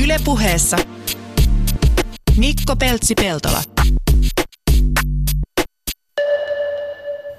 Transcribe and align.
Ylepuheessa 0.00 0.76
Mikko 2.38 2.76
Peltsi-Peltola. 2.76 3.62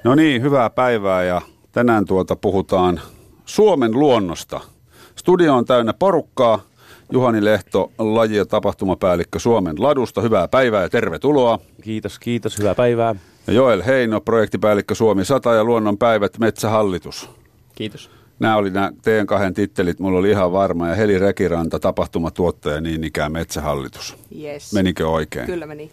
No 0.04 0.14
niin, 0.14 0.42
hyvää 0.42 0.70
päivää 0.70 1.24
ja 1.24 1.42
tänään 1.72 2.04
tuota 2.04 2.36
puhutaan 2.36 3.00
Suomen 3.44 3.92
luonnosta. 3.92 4.60
Studio 5.16 5.56
on 5.56 5.64
täynnä 5.64 5.92
porukkaa. 5.92 6.60
Juhani 7.12 7.44
Lehto, 7.44 7.92
laji- 7.98 8.36
ja 8.36 8.46
tapahtumapäällikkö 8.46 9.38
Suomen 9.38 9.74
ladusta. 9.78 10.20
Hyvää 10.20 10.48
päivää 10.48 10.82
ja 10.82 10.88
tervetuloa. 10.88 11.58
Kiitos, 11.82 12.18
kiitos. 12.18 12.58
Hyvää 12.58 12.74
päivää. 12.74 13.14
Ja 13.46 13.52
Joel 13.52 13.82
Heino, 13.86 14.20
projektipäällikkö 14.20 14.94
Suomi 14.94 15.24
100 15.24 15.54
ja 15.54 15.64
Luonnonpäivät 15.64 16.38
Metsähallitus. 16.38 17.30
Kiitos. 17.74 18.10
Nämä 18.44 18.56
oli 18.56 18.70
nämä 18.70 18.92
teidän 19.02 19.26
kahden 19.26 19.54
tittelit, 19.54 19.98
mulla 19.98 20.18
oli 20.18 20.30
ihan 20.30 20.52
varma. 20.52 20.88
Ja 20.88 20.94
Heli 20.94 21.18
Rekiranta, 21.18 21.78
tapahtumatuottaja, 21.78 22.80
niin 22.80 23.04
ikään 23.04 23.32
Metsähallitus. 23.32 24.16
Yes. 24.42 24.72
Menikö 24.72 25.08
oikein? 25.08 25.46
Kyllä 25.46 25.66
meni. 25.66 25.90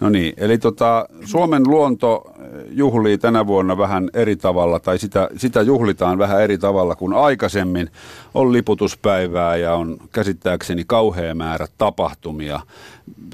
No 0.00 0.08
niin, 0.08 0.32
eli 0.36 0.58
tota, 0.58 1.08
Suomen 1.24 1.62
luonto 1.66 2.34
juhlii 2.70 3.18
tänä 3.18 3.46
vuonna 3.46 3.78
vähän 3.78 4.10
eri 4.14 4.36
tavalla, 4.36 4.80
tai 4.80 4.98
sitä, 4.98 5.28
sitä 5.36 5.62
juhlitaan 5.62 6.18
vähän 6.18 6.42
eri 6.42 6.58
tavalla 6.58 6.96
kuin 6.96 7.12
aikaisemmin. 7.12 7.90
On 8.34 8.52
liputuspäivää 8.52 9.56
ja 9.56 9.74
on 9.74 9.96
käsittääkseni 10.12 10.84
kauhea 10.86 11.34
määrä 11.34 11.66
tapahtumia. 11.78 12.60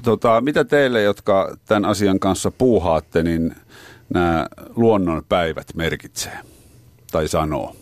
Tota, 0.03 0.41
mitä 0.41 0.63
teille, 0.63 1.01
jotka 1.01 1.57
tämän 1.65 1.85
asian 1.85 2.19
kanssa 2.19 2.51
puuhaatte, 2.51 3.23
niin 3.23 3.55
nämä 4.13 4.47
luonnonpäivät 4.75 5.67
merkitsee 5.75 6.37
tai 7.11 7.27
sanoo? 7.27 7.75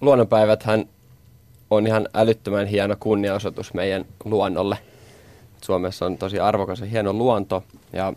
No, 0.00 0.06
luonnonpäiväthän 0.06 0.88
on 1.70 1.86
ihan 1.86 2.08
älyttömän 2.14 2.66
hieno 2.66 2.96
kunniaosoitus 3.00 3.74
meidän 3.74 4.04
luonnolle. 4.24 4.78
Suomessa 5.62 6.06
on 6.06 6.18
tosi 6.18 6.40
arvokas 6.40 6.80
ja 6.80 6.86
hieno 6.86 7.12
luonto 7.12 7.64
ja 7.92 8.12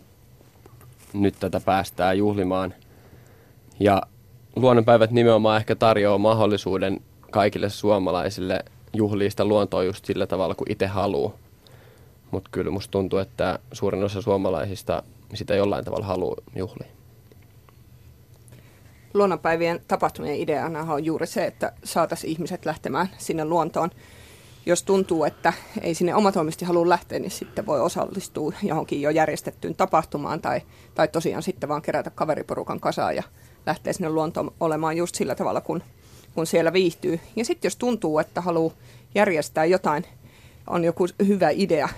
nyt 1.12 1.34
tätä 1.40 1.60
päästään 1.60 2.18
juhlimaan. 2.18 2.74
Ja 3.80 4.02
luonnonpäivät 4.56 5.10
nimenomaan 5.10 5.56
ehkä 5.56 5.74
tarjoaa 5.74 6.18
mahdollisuuden 6.18 7.00
kaikille 7.30 7.70
suomalaisille 7.70 8.64
juhlia 8.92 9.30
sitä 9.30 9.44
luontoa 9.44 9.84
just 9.84 10.04
sillä 10.04 10.26
tavalla 10.26 10.54
kuin 10.54 10.72
itse 10.72 10.86
haluaa. 10.86 11.32
Mutta 12.30 12.50
kyllä 12.52 12.70
musta 12.70 12.90
tuntuu, 12.90 13.18
että 13.18 13.58
suurin 13.72 14.04
osa 14.04 14.22
suomalaisista 14.22 15.02
sitä 15.34 15.54
jollain 15.54 15.84
tavalla 15.84 16.06
haluaa 16.06 16.36
juhlia. 16.56 16.99
Luonnonpäivien 19.14 19.80
tapahtumien 19.88 20.36
ideana 20.36 20.92
on 20.92 21.04
juuri 21.04 21.26
se, 21.26 21.44
että 21.44 21.72
saataisiin 21.84 22.30
ihmiset 22.30 22.66
lähtemään 22.66 23.08
sinne 23.18 23.44
luontoon. 23.44 23.90
Jos 24.66 24.82
tuntuu, 24.82 25.24
että 25.24 25.52
ei 25.80 25.94
sinne 25.94 26.14
omatoimisesti 26.14 26.64
halua 26.64 26.88
lähteä, 26.88 27.18
niin 27.18 27.30
sitten 27.30 27.66
voi 27.66 27.80
osallistua 27.80 28.52
johonkin 28.62 29.02
jo 29.02 29.10
järjestettyyn 29.10 29.74
tapahtumaan 29.74 30.40
tai, 30.40 30.60
tai 30.94 31.08
tosiaan 31.08 31.42
sitten 31.42 31.68
vaan 31.68 31.82
kerätä 31.82 32.10
kaveriporukan 32.10 32.80
kasaan 32.80 33.16
ja 33.16 33.22
lähteä 33.66 33.92
sinne 33.92 34.10
luontoon 34.10 34.52
olemaan 34.60 34.96
just 34.96 35.14
sillä 35.14 35.34
tavalla, 35.34 35.60
kun, 35.60 35.82
kun 36.34 36.46
siellä 36.46 36.72
viihtyy. 36.72 37.20
Ja 37.36 37.44
sitten 37.44 37.66
jos 37.66 37.76
tuntuu, 37.76 38.18
että 38.18 38.40
haluaa 38.40 38.74
järjestää 39.14 39.64
jotain, 39.64 40.04
on 40.66 40.84
joku 40.84 41.06
hyvä 41.26 41.50
idea, 41.50 41.88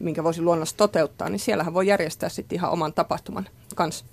minkä 0.00 0.24
voisi 0.24 0.42
luonnossa 0.42 0.76
toteuttaa, 0.76 1.28
niin 1.28 1.38
siellähän 1.38 1.74
voi 1.74 1.86
järjestää 1.86 2.28
sitten 2.28 2.56
ihan 2.56 2.70
oman 2.70 2.92
tapahtuman 2.92 3.48
kanssa 3.74 4.04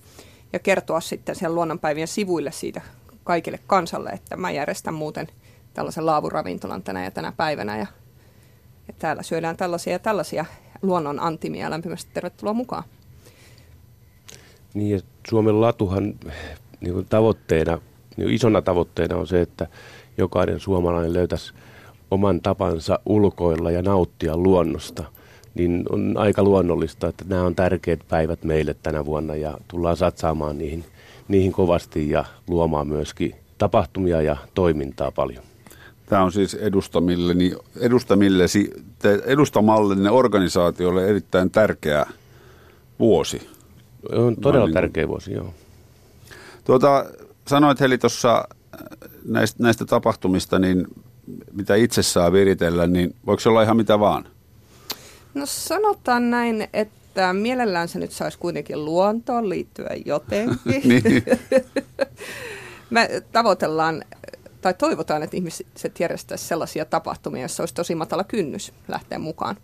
ja 0.54 0.60
kertoa 0.60 1.00
sitten 1.00 1.36
siellä 1.36 1.56
luonnonpäivien 1.56 2.08
sivuille 2.08 2.52
siitä 2.52 2.82
kaikille 3.24 3.60
kansalle, 3.68 4.10
että 4.10 4.38
mä 4.38 4.52
järjestän 4.52 4.94
muuten 4.94 5.28
tällaisen 5.74 6.06
laavuravintolan 6.06 6.84
tänä 6.84 7.04
ja 7.04 7.12
tänä 7.12 7.34
päivänä 7.38 7.78
ja, 7.78 7.88
ja 8.88 8.94
täällä 9.00 9.24
syödään 9.24 9.58
tällaisia 9.58 9.94
ja 9.94 10.00
tällaisia 10.00 10.46
luonnon 10.82 11.20
antimia. 11.20 11.70
Lämpimästi 11.70 12.12
tervetuloa 12.14 12.54
mukaan. 12.54 12.84
Niin 14.74 14.96
ja 14.96 15.00
Suomen 15.30 15.62
latuhan 15.62 16.14
niin 16.82 16.94
kuin 16.94 17.06
tavoitteena, 17.06 17.82
niin 18.18 18.30
isona 18.30 18.62
tavoitteena 18.62 19.16
on 19.16 19.28
se, 19.28 19.42
että 19.42 19.68
jokainen 20.18 20.60
suomalainen 20.60 21.14
löytäisi 21.14 21.54
oman 22.12 22.42
tapansa 22.42 23.00
ulkoilla 23.06 23.72
ja 23.72 23.82
nauttia 23.82 24.38
luonnosta. 24.38 25.04
Niin 25.56 25.86
on 25.90 26.14
aika 26.18 26.44
luonnollista, 26.44 27.08
että 27.08 27.26
nämä 27.28 27.44
on 27.44 27.56
tärkeät 27.56 28.00
päivät 28.10 28.44
meille 28.44 28.76
tänä 28.84 29.06
vuonna 29.06 29.36
ja 29.36 29.58
tullaan 29.68 29.98
satsaamaan 29.98 30.58
niihin, 30.58 30.86
niihin 31.28 31.52
kovasti 31.52 32.10
ja 32.10 32.26
luomaan 32.48 32.88
myöskin 32.88 33.36
tapahtumia 33.58 34.22
ja 34.22 34.38
toimintaa 34.54 35.12
paljon. 35.12 35.44
Tämä 36.06 36.24
on 36.24 36.32
siis 36.32 36.54
edustamilleni, 36.54 37.54
edustamillesi, 37.80 38.72
edustamallenne 39.26 40.10
organisaatiolle 40.10 41.08
erittäin 41.08 41.52
tärkeä 41.52 42.06
vuosi. 43.00 43.50
On 44.12 44.36
todella 44.36 44.66
niin 44.66 44.74
tärkeä 44.74 45.08
vuosi, 45.08 45.34
joo. 45.34 45.54
Tuota, 46.64 47.06
sanoit 47.48 47.80
Heli 47.80 47.98
tuossa 47.98 48.48
näistä, 49.26 49.64
näistä 49.64 49.86
tapahtumista, 49.86 50.60
niin 50.60 50.88
mitä 51.54 51.76
itse 51.76 52.04
saa 52.04 52.32
viritellä, 52.32 52.88
niin 52.88 53.16
voiko 53.26 53.40
se 53.40 53.50
olla 53.50 53.64
ihan 53.64 53.78
mitä 53.78 54.00
vaan? 54.00 54.26
No 55.34 55.46
sanotaan 55.46 56.30
näin, 56.30 56.68
että 56.74 57.34
mielellään 57.34 57.88
se 57.88 58.00
nyt 58.00 58.12
saisi 58.12 58.38
kuitenkin 58.40 58.86
luontoon 58.86 59.50
liittyä 59.50 59.90
jotenkin. 60.06 60.60
niin. 60.90 61.24
Me 62.90 63.10
tavoitellaan 63.32 64.04
tai 64.62 64.74
toivotaan, 64.74 65.24
että 65.24 65.38
ihmiset 65.38 66.00
järjestäisivät 66.00 66.48
sellaisia 66.48 66.86
tapahtumia, 66.86 67.42
joissa 67.42 67.64
olisi 67.64 67.74
tosi 67.74 67.96
matala 67.96 68.24
kynnys 68.24 68.74
lähteä 68.88 69.20
mukaan. 69.20 69.58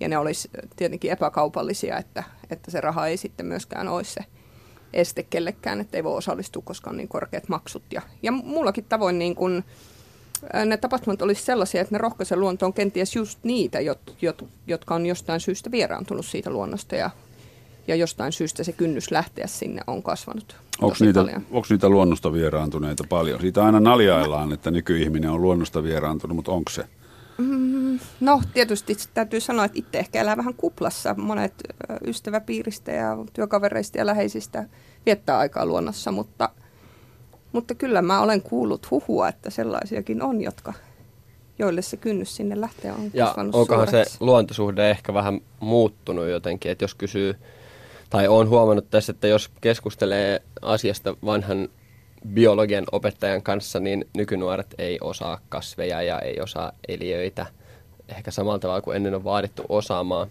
Ja 0.00 0.08
ne 0.08 0.18
olisi 0.18 0.50
tietenkin 0.76 1.10
epäkaupallisia, 1.10 1.98
että, 1.98 2.24
että 2.50 2.70
se 2.70 2.80
raha 2.80 3.06
ei 3.06 3.16
sitten 3.16 3.46
myöskään 3.46 3.88
olisi 3.88 4.12
se 4.12 4.20
este 4.92 5.22
kellekään, 5.22 5.80
että 5.80 5.96
ei 5.96 6.04
voi 6.04 6.16
osallistua, 6.16 6.62
koska 6.64 6.90
on 6.90 6.96
niin 6.96 7.08
korkeat 7.08 7.48
maksut. 7.48 7.82
Ja, 7.92 8.02
ja 8.22 8.32
muullakin 8.32 8.84
tavoin 8.84 9.18
niin 9.18 9.36
ää, 9.38 9.62
ne 10.66 10.76
tapahtumat 10.76 11.22
olisi 11.22 11.42
sellaisia, 11.42 11.80
että 11.80 11.94
ne 11.94 11.98
rohkaisen 11.98 12.40
luontoon 12.40 12.72
kenties 12.72 13.16
just 13.16 13.38
niitä, 13.42 13.80
jot, 13.80 14.16
jot, 14.22 14.44
jotka 14.66 14.94
on 14.94 15.06
jostain 15.06 15.40
syystä 15.40 15.70
vieraantunut 15.70 16.26
siitä 16.26 16.50
luonnosta 16.50 16.96
ja, 16.96 17.10
ja 17.88 17.94
jostain 17.94 18.32
syystä 18.32 18.64
se 18.64 18.72
kynnys 18.72 19.10
lähteä 19.10 19.46
sinne 19.46 19.82
on 19.86 20.02
kasvanut 20.02 20.56
Onko 20.82 20.96
niitä, 21.00 21.20
paljon. 21.20 21.42
onko 21.50 21.66
niitä 21.70 21.88
luonnosta 21.88 22.32
vieraantuneita 22.32 23.04
paljon? 23.08 23.40
Siitä 23.40 23.64
aina 23.64 23.80
naljaillaan, 23.80 24.52
että 24.52 24.70
nykyihminen 24.70 25.30
on 25.30 25.42
luonnosta 25.42 25.82
vieraantunut, 25.82 26.36
mutta 26.36 26.52
onko 26.52 26.70
se? 26.70 26.84
No 28.20 28.42
tietysti 28.54 28.96
täytyy 29.14 29.40
sanoa, 29.40 29.64
että 29.64 29.78
itse 29.78 29.98
ehkä 29.98 30.20
elää 30.20 30.36
vähän 30.36 30.54
kuplassa. 30.54 31.14
Monet 31.18 31.54
ystäväpiiristä 32.06 32.92
ja 32.92 33.16
työkavereista 33.32 33.98
ja 33.98 34.06
läheisistä 34.06 34.64
viettää 35.06 35.38
aikaa 35.38 35.66
luonnossa, 35.66 36.12
mutta, 36.12 36.48
mutta 37.52 37.74
kyllä 37.74 38.02
mä 38.02 38.20
olen 38.20 38.42
kuullut 38.42 38.90
huhua, 38.90 39.28
että 39.28 39.50
sellaisiakin 39.50 40.22
on, 40.22 40.40
jotka, 40.40 40.72
joille 41.58 41.82
se 41.82 41.96
kynnys 41.96 42.36
sinne 42.36 42.60
lähteä 42.60 42.94
on 42.94 43.10
Ja 43.14 43.26
kasvanut 43.26 43.54
onkohan 43.54 43.86
se 43.86 43.90
suureksi. 43.90 44.16
luontosuhde 44.20 44.90
ehkä 44.90 45.14
vähän 45.14 45.40
muuttunut 45.60 46.28
jotenkin, 46.28 46.72
että 46.72 46.84
jos 46.84 46.94
kysyy, 46.94 47.34
tai 48.10 48.28
on 48.28 48.48
huomannut 48.48 48.90
tässä, 48.90 49.12
että 49.12 49.28
jos 49.28 49.50
keskustelee 49.60 50.42
asiasta 50.62 51.16
vanhan 51.24 51.68
biologian 52.28 52.84
opettajan 52.92 53.42
kanssa, 53.42 53.80
niin 53.80 54.04
nykynuoret 54.16 54.74
ei 54.78 54.98
osaa 55.00 55.40
kasveja 55.48 56.02
ja 56.02 56.18
ei 56.18 56.40
osaa 56.40 56.72
eliöitä 56.88 57.46
ehkä 58.08 58.30
samalla 58.30 58.58
tavalla 58.58 58.80
kuin 58.80 58.96
ennen 58.96 59.14
on 59.14 59.24
vaadittu 59.24 59.62
osaamaan. 59.68 60.28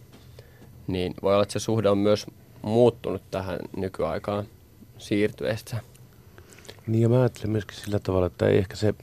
Niin 0.87 1.13
voi 1.21 1.33
olla, 1.33 1.43
että 1.43 1.53
se 1.53 1.59
suhde 1.59 1.89
on 1.89 1.97
myös 1.97 2.25
muuttunut 2.61 3.21
tähän 3.31 3.59
nykyaikaan 3.77 4.45
siirtyessä. 4.97 5.77
Niin 6.87 7.01
ja 7.01 7.09
mä 7.09 7.19
ajattelen 7.19 7.49
myöskin 7.49 7.77
sillä 7.77 7.99
tavalla, 7.99 8.27
että 8.27 8.47
ehkä 8.47 8.75
se 8.75 8.93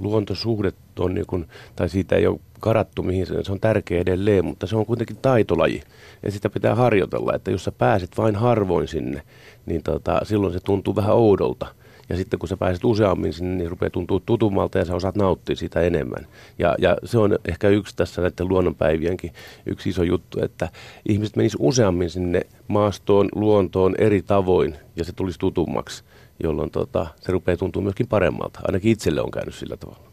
luontosuhde 0.00 0.72
on 0.98 1.14
niin 1.14 1.26
kuin, 1.26 1.46
tai 1.76 1.88
siitä 1.88 2.16
ei 2.16 2.26
ole 2.26 2.40
karattu 2.60 3.02
mihin 3.02 3.26
se, 3.26 3.44
se 3.44 3.52
on 3.52 3.60
tärkeä 3.60 4.00
edelleen, 4.00 4.44
mutta 4.44 4.66
se 4.66 4.76
on 4.76 4.86
kuitenkin 4.86 5.16
taitolaji. 5.16 5.82
Ja 6.22 6.30
sitä 6.30 6.50
pitää 6.50 6.74
harjoitella, 6.74 7.34
että 7.34 7.50
jos 7.50 7.64
sä 7.64 7.72
pääset 7.72 8.10
vain 8.18 8.36
harvoin 8.36 8.88
sinne, 8.88 9.22
niin 9.66 9.82
tota, 9.82 10.20
silloin 10.24 10.52
se 10.52 10.60
tuntuu 10.60 10.96
vähän 10.96 11.14
oudolta. 11.14 11.66
Ja 12.08 12.16
sitten 12.16 12.38
kun 12.38 12.48
sä 12.48 12.56
pääset 12.56 12.84
useammin 12.84 13.32
sinne, 13.32 13.56
niin 13.56 13.70
rupeaa 13.70 13.90
tuntua 13.90 14.20
tutummalta 14.26 14.78
ja 14.78 14.84
sä 14.84 14.94
osaat 14.94 15.16
nauttia 15.16 15.56
sitä 15.56 15.80
enemmän. 15.80 16.26
Ja, 16.58 16.74
ja 16.78 16.96
se 17.04 17.18
on 17.18 17.38
ehkä 17.48 17.68
yksi 17.68 17.96
tässä 17.96 18.22
näiden 18.22 18.48
luonnonpäivienkin 18.48 19.32
yksi 19.66 19.88
iso 19.88 20.02
juttu, 20.02 20.40
että 20.42 20.68
ihmiset 21.08 21.36
menis 21.36 21.56
useammin 21.58 22.10
sinne 22.10 22.40
maastoon, 22.68 23.28
luontoon 23.34 23.94
eri 23.98 24.22
tavoin 24.22 24.76
ja 24.96 25.04
se 25.04 25.12
tulisi 25.12 25.38
tutummaksi, 25.38 26.04
jolloin 26.42 26.70
tota, 26.70 27.06
se 27.20 27.32
rupeaa 27.32 27.56
tuntua 27.56 27.82
myöskin 27.82 28.06
paremmalta. 28.06 28.60
Ainakin 28.66 28.92
itselle 28.92 29.20
on 29.22 29.30
käynyt 29.30 29.54
sillä 29.54 29.76
tavalla. 29.76 30.08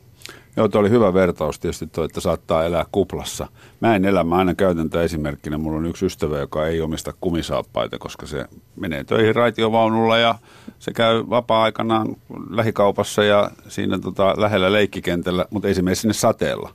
Joo, 0.58 0.68
tuo 0.68 0.82
oli 0.82 0.90
hyvä 0.90 1.14
vertaus 1.14 1.60
tietysti 1.60 1.88
tuo, 1.88 2.04
että 2.04 2.22
saattaa 2.22 2.66
elää 2.66 2.86
kuplassa. 2.92 3.48
Mä 3.80 3.96
en 3.96 4.06
elä, 4.06 4.24
mä 4.24 4.36
aina 4.36 4.56
käytän 4.56 4.90
tätä 4.90 5.04
esimerkkinä. 5.04 5.58
Mulla 5.58 5.78
on 5.78 5.86
yksi 5.86 6.06
ystävä, 6.06 6.40
joka 6.40 6.68
ei 6.68 6.82
omista 6.82 7.14
kumisaappaita, 7.22 7.98
koska 8.00 8.26
se 8.26 8.46
menee 8.76 9.04
töihin 9.04 9.36
raitiovaunulla 9.36 10.18
ja 10.18 10.36
se 10.80 10.94
käy 10.94 11.24
vapaa-aikanaan 11.30 12.16
lähikaupassa 12.50 13.24
ja 13.24 13.52
siinä 13.68 14.00
tota, 14.00 14.34
lähellä 14.38 14.72
leikkikentällä, 14.72 15.46
mutta 15.50 15.68
ei 15.68 15.74
se 15.74 15.82
mene 15.82 15.96
sinne 15.96 16.14
sateella. 16.14 16.74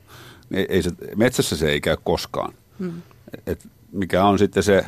Ei, 0.51 0.65
ei 0.69 0.83
se, 0.83 0.91
metsässä 1.15 1.57
se 1.57 1.69
ei 1.69 1.81
käy 1.81 1.97
koskaan. 2.03 2.53
Hmm. 2.79 3.01
Et 3.47 3.67
mikä 3.91 4.25
on 4.25 4.39
sitten 4.39 4.63
se, 4.63 4.85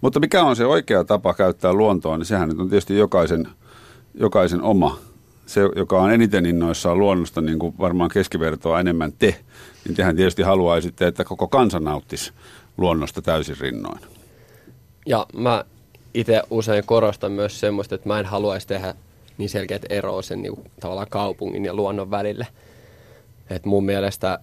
mutta 0.00 0.20
mikä 0.20 0.42
on 0.42 0.56
se 0.56 0.66
oikea 0.66 1.04
tapa 1.04 1.34
käyttää 1.34 1.72
luontoa, 1.72 2.18
niin 2.18 2.26
sehän 2.26 2.48
nyt 2.48 2.60
on 2.60 2.68
tietysti 2.68 2.96
jokaisen, 2.96 3.48
jokaisen 4.16 4.62
oma. 4.62 4.98
Se, 5.46 5.60
joka 5.76 6.02
on 6.02 6.12
eniten 6.12 6.46
innoissaan 6.46 6.98
luonnosta, 6.98 7.40
niin 7.40 7.58
kuin 7.58 7.74
varmaan 7.78 8.10
keskivertoa 8.10 8.80
enemmän 8.80 9.12
te, 9.18 9.36
niin 9.84 9.94
tehän 9.94 10.16
tietysti 10.16 10.42
haluaisitte, 10.42 11.06
että 11.06 11.24
koko 11.24 11.48
kansa 11.48 11.80
nauttisi 11.80 12.32
luonnosta 12.76 13.22
täysin 13.22 13.56
rinnoin. 13.60 14.00
Ja 15.06 15.26
mä 15.36 15.64
itse 16.14 16.42
usein 16.50 16.84
korostan 16.86 17.32
myös 17.32 17.60
semmoista, 17.60 17.94
että 17.94 18.08
mä 18.08 18.18
en 18.18 18.26
haluaisi 18.26 18.66
tehdä 18.66 18.94
niin 19.38 19.48
selkeät 19.48 19.82
eroa 19.90 20.22
sen 20.22 20.42
niin 20.42 20.64
tavallaan 20.80 21.08
kaupungin 21.10 21.64
ja 21.64 21.74
luonnon 21.74 22.10
välille. 22.10 22.46
Et 23.50 23.64
mun 23.64 23.84
mielestä 23.84 24.38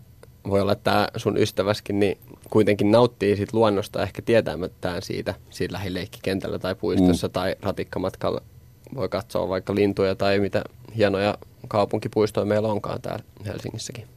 voi 0.49 0.61
olla, 0.61 0.71
että 0.71 0.91
tämä 0.91 1.07
sun 1.17 1.37
ystäväskin 1.37 1.99
niin 1.99 2.17
kuitenkin 2.49 2.91
nauttii 2.91 3.35
siitä 3.35 3.57
luonnosta 3.57 4.03
ehkä 4.03 4.21
tietämättään 4.21 5.01
siitä, 5.01 5.33
siitä 5.49 5.73
lähileikkikentällä 5.73 6.59
tai 6.59 6.75
puistossa 6.75 7.27
mm. 7.27 7.31
tai 7.31 7.55
ratikkamatkalla. 7.61 8.41
Voi 8.95 9.09
katsoa 9.09 9.49
vaikka 9.49 9.75
lintuja 9.75 10.15
tai 10.15 10.39
mitä 10.39 10.63
hienoja 10.97 11.37
kaupunkipuistoja 11.67 12.45
meillä 12.45 12.67
onkaan 12.67 13.01
täällä 13.01 13.23
Helsingissäkin. 13.45 14.07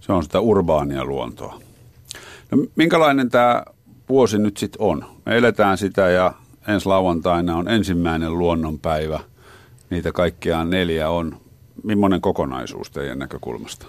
Se 0.00 0.12
on 0.12 0.22
sitä 0.22 0.40
urbaania 0.40 1.04
luontoa. 1.04 1.60
No, 2.50 2.58
minkälainen 2.76 3.30
tämä 3.30 3.62
vuosi 4.08 4.38
nyt 4.38 4.56
sitten 4.56 4.82
on? 4.82 5.04
Me 5.26 5.38
eletään 5.38 5.78
sitä 5.78 6.08
ja 6.08 6.32
ensi 6.68 6.86
lauantaina 6.86 7.56
on 7.56 7.68
ensimmäinen 7.68 8.38
luonnonpäivä. 8.38 9.20
Niitä 9.90 10.12
kaikkiaan 10.12 10.70
neljä 10.70 11.10
on. 11.10 11.40
Millainen 11.84 12.20
kokonaisuus 12.20 12.90
teidän 12.90 13.18
näkökulmasta? 13.18 13.86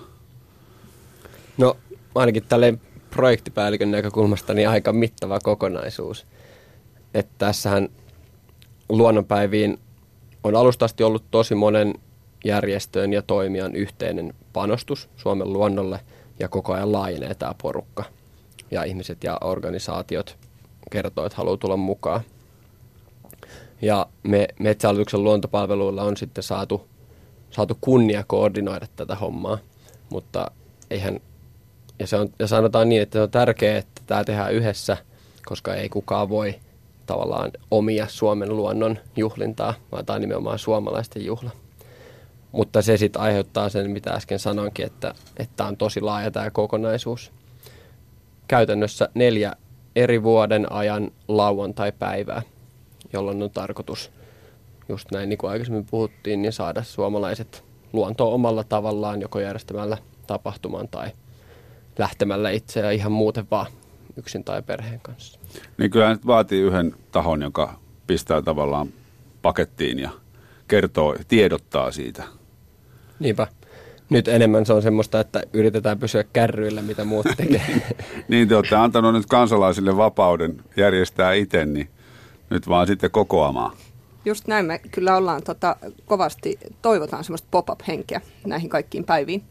No 1.57 1.77
ainakin 2.15 2.43
tälle 2.49 2.73
projektipäällikön 3.09 3.91
näkökulmasta 3.91 4.53
niin 4.53 4.69
aika 4.69 4.93
mittava 4.93 5.39
kokonaisuus. 5.39 6.25
Että 7.13 7.33
tässähän 7.37 7.89
luonnonpäiviin 8.89 9.79
on 10.43 10.55
alustasti 10.55 11.03
ollut 11.03 11.23
tosi 11.31 11.55
monen 11.55 11.93
järjestöön 12.45 13.13
ja 13.13 13.21
toimijan 13.21 13.75
yhteinen 13.75 14.33
panostus 14.53 15.09
Suomen 15.17 15.53
luonnolle 15.53 15.99
ja 16.39 16.47
koko 16.47 16.73
ajan 16.73 16.91
laajenee 16.91 17.35
tämä 17.35 17.53
porukka. 17.61 18.03
Ja 18.71 18.83
ihmiset 18.83 19.23
ja 19.23 19.37
organisaatiot 19.41 20.37
kertoo, 20.91 21.25
että 21.25 21.37
haluaa 21.37 21.57
tulla 21.57 21.77
mukaan. 21.77 22.21
Ja 23.81 24.07
me 24.23 24.47
Metsähallituksen 24.59 25.23
luontopalveluilla 25.23 26.03
on 26.03 26.17
sitten 26.17 26.43
saatu, 26.43 26.87
saatu 27.49 27.77
kunnia 27.81 28.23
koordinoida 28.27 28.87
tätä 28.95 29.15
hommaa, 29.15 29.57
mutta 30.09 30.51
eihän, 30.89 31.19
ja, 31.99 32.07
se 32.07 32.15
on, 32.17 32.29
ja 32.39 32.47
sanotaan 32.47 32.89
niin, 32.89 33.01
että 33.01 33.19
se 33.19 33.21
on 33.23 33.31
tärkeää, 33.31 33.77
että 33.77 34.01
tämä 34.07 34.23
tehdään 34.23 34.53
yhdessä, 34.53 34.97
koska 35.45 35.75
ei 35.75 35.89
kukaan 35.89 36.29
voi 36.29 36.55
tavallaan 37.05 37.51
omia 37.71 38.07
Suomen 38.07 38.57
luonnon 38.57 38.97
juhlintaa, 39.15 39.73
vaan 39.91 40.05
tämä 40.05 40.15
on 40.15 40.21
nimenomaan 40.21 40.59
suomalaisten 40.59 41.25
juhla. 41.25 41.51
Mutta 42.51 42.81
se 42.81 42.97
sitten 42.97 43.21
aiheuttaa 43.21 43.69
sen, 43.69 43.91
mitä 43.91 44.11
äsken 44.11 44.39
sanoinkin, 44.39 44.85
että, 44.85 45.15
että 45.37 45.65
on 45.65 45.77
tosi 45.77 46.01
laaja 46.01 46.31
tämä 46.31 46.51
kokonaisuus. 46.51 47.31
Käytännössä 48.47 49.09
neljä 49.13 49.53
eri 49.95 50.23
vuoden 50.23 50.71
ajan 50.71 51.11
lauantai-päivää, 51.27 52.41
jolloin 53.13 53.43
on 53.43 53.51
tarkoitus, 53.51 54.11
just 54.89 55.11
näin 55.11 55.29
niin 55.29 55.37
kuin 55.37 55.51
aikaisemmin 55.51 55.85
puhuttiin, 55.85 56.41
niin 56.41 56.53
saada 56.53 56.83
suomalaiset 56.83 57.63
luontoon 57.93 58.33
omalla 58.33 58.63
tavallaan, 58.63 59.21
joko 59.21 59.39
järjestämällä 59.39 59.97
tapahtuman 60.27 60.87
tai 60.87 61.11
lähtemällä 61.97 62.49
itse 62.49 62.79
ja 62.79 62.91
ihan 62.91 63.11
muuten 63.11 63.47
vaan 63.51 63.67
yksin 64.17 64.43
tai 64.43 64.61
perheen 64.61 64.99
kanssa. 64.99 65.39
Niin 65.77 65.91
kyllä 65.91 66.09
nyt 66.09 66.27
vaatii 66.27 66.61
yhden 66.61 66.95
tahon, 67.11 67.41
joka 67.41 67.79
pistää 68.07 68.41
tavallaan 68.41 68.87
pakettiin 69.41 69.99
ja 69.99 70.09
kertoo, 70.67 71.15
tiedottaa 71.27 71.91
siitä. 71.91 72.23
Niinpä. 73.19 73.47
Nyt 74.09 74.27
enemmän 74.27 74.65
se 74.65 74.73
on 74.73 74.81
semmoista, 74.81 75.19
että 75.19 75.43
yritetään 75.53 75.99
pysyä 75.99 76.23
kärryillä, 76.33 76.81
mitä 76.81 77.05
muut 77.05 77.25
tekee. 77.37 77.95
niin 78.27 78.47
te 78.47 78.55
olette 78.55 78.75
antanut 78.75 79.13
nyt 79.13 79.25
kansalaisille 79.25 79.97
vapauden 79.97 80.61
järjestää 80.77 81.33
itse, 81.33 81.65
niin 81.65 81.89
nyt 82.49 82.69
vaan 82.69 82.87
sitten 82.87 83.11
kokoamaan. 83.11 83.77
Just 84.25 84.47
näin, 84.47 84.65
me 84.65 84.79
kyllä 84.79 85.17
ollaan 85.17 85.43
tota, 85.43 85.75
kovasti, 86.05 86.59
toivotaan 86.81 87.23
semmoista 87.23 87.47
pop-up-henkeä 87.51 88.21
näihin 88.45 88.69
kaikkiin 88.69 89.03
päiviin. 89.03 89.43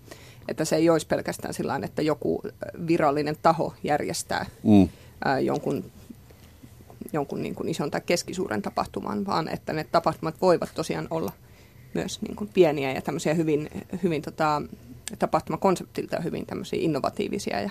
Että 0.48 0.64
se 0.64 0.76
ei 0.76 0.90
olisi 0.90 1.06
pelkästään 1.06 1.54
sillä 1.54 1.80
että 1.82 2.02
joku 2.02 2.42
virallinen 2.86 3.36
taho 3.42 3.74
järjestää 3.84 4.46
mm. 4.62 4.88
ää, 5.24 5.40
jonkun, 5.40 5.84
jonkun 7.12 7.42
niin 7.42 7.54
kuin 7.54 7.68
ison 7.68 7.90
tai 7.90 8.00
keskisuuren 8.06 8.62
tapahtuman, 8.62 9.26
vaan 9.26 9.48
että 9.48 9.72
ne 9.72 9.84
tapahtumat 9.84 10.34
voivat 10.40 10.70
tosiaan 10.74 11.06
olla 11.10 11.32
myös 11.94 12.22
niin 12.22 12.36
kuin 12.36 12.50
pieniä 12.54 12.92
ja 12.92 13.02
tämmöisiä 13.02 13.34
hyvin, 13.34 13.70
hyvin 14.02 14.22
tota, 14.22 14.62
tapahtumakonseptilta 15.18 16.20
hyvin 16.20 16.46
tämmöisiä 16.46 16.78
innovatiivisia 16.82 17.60
ja, 17.60 17.70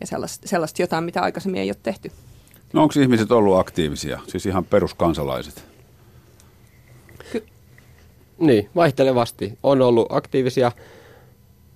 ja 0.00 0.06
sellaista, 0.06 0.48
sellaista 0.48 0.82
jotain, 0.82 1.04
mitä 1.04 1.22
aikaisemmin 1.22 1.60
ei 1.60 1.70
ole 1.70 1.76
tehty. 1.82 2.12
No 2.72 2.82
onko 2.82 2.94
ihmiset 3.00 3.32
ollut 3.32 3.58
aktiivisia, 3.58 4.20
siis 4.26 4.46
ihan 4.46 4.64
peruskansalaiset? 4.64 5.64
Ky- 7.32 7.46
niin, 8.38 8.68
vaihtelevasti. 8.76 9.58
On 9.62 9.82
ollut 9.82 10.06
aktiivisia, 10.10 10.72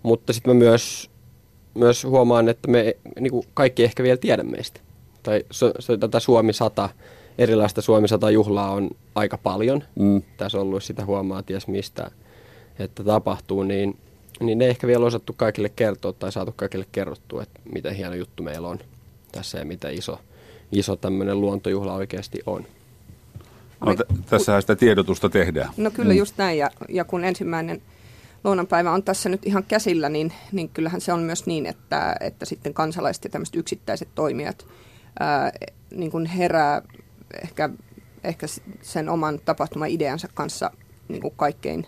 mutta 0.05 0.33
sitten 0.33 0.57
mä 0.57 0.59
myös, 0.59 1.11
myös 1.75 2.05
huomaan, 2.05 2.49
että 2.49 2.71
me 2.71 2.97
niin 3.21 3.31
kuin 3.31 3.47
kaikki 3.55 3.85
ehkä 3.85 4.03
vielä 4.03 4.17
tiedä 4.17 4.43
meistä. 4.43 4.81
Tai 5.23 5.45
so, 5.51 5.73
so, 5.79 5.97
tätä 5.97 6.21
Suomi 6.21 6.53
100, 6.53 6.89
erilaista 7.39 7.83
Suomi 7.83 8.09
100 8.09 8.31
juhlaa 8.31 8.71
on 8.71 8.91
aika 9.15 9.39
paljon. 9.39 9.83
Mm. 9.95 10.23
Tässä 10.37 10.59
on 10.59 10.63
ollut 10.63 10.85
sitä 10.85 11.05
huomaa 11.05 11.43
ties 11.43 11.69
mistä, 11.69 12.11
että 12.79 13.05
tapahtuu, 13.05 13.63
niin, 13.63 13.97
niin 14.41 14.59
ne 14.59 14.67
ehkä 14.67 14.87
vielä 14.87 15.07
osattu 15.07 15.35
kaikille 15.37 15.69
kertoa 15.69 16.13
tai 16.13 16.33
saatu 16.33 16.53
kaikille 16.57 16.87
kerrottua, 16.93 17.43
että 17.43 17.61
miten 17.73 17.95
hieno 17.95 18.15
juttu 18.15 18.43
meillä 18.43 18.69
on 18.69 18.79
tässä 19.33 19.59
ja 19.59 19.65
miten 19.65 19.95
iso– 19.95 20.19
iso 20.73 20.97
tämmöinen 20.97 21.41
luontojuhla 21.41 21.95
oikeasti 21.95 22.41
on. 22.47 22.67
No, 23.87 23.95
t- 23.95 24.27
tässähän 24.31 24.63
sitä 24.63 24.77
tiedotusta 24.77 25.29
tehdään. 25.29 25.71
No 25.77 25.91
kyllä 25.91 26.13
mm. 26.13 26.19
just 26.19 26.35
näin, 26.39 26.59
ja, 26.59 26.71
ja 26.89 27.05
kun 27.05 27.25
ensimmäinen 27.25 27.83
luonnonpäivä 28.45 28.93
on 28.93 29.03
tässä 29.03 29.29
nyt 29.29 29.47
ihan 29.47 29.65
käsillä, 29.65 30.09
niin, 30.09 30.33
niin 30.53 30.69
kyllähän 30.69 31.01
se 31.01 31.13
on 31.13 31.21
myös 31.21 31.47
niin, 31.47 31.67
että, 31.67 32.17
että 32.21 32.45
sitten 32.45 32.75
kansalaiset 32.75 33.25
ja 33.25 33.31
tämmöiset 33.31 33.57
yksittäiset 33.57 34.09
toimijat 34.15 34.67
ää, 35.21 35.53
niin 35.91 36.11
kuin 36.11 36.27
herää 36.27 36.83
ehkä, 37.43 37.71
ehkä 38.25 38.47
sen 38.83 39.09
oman 39.09 39.41
tapahtuma-ideansa 39.45 40.29
kanssa 40.35 40.71
niin 41.09 41.23
kuin 41.23 41.35
kaikkein 41.37 41.87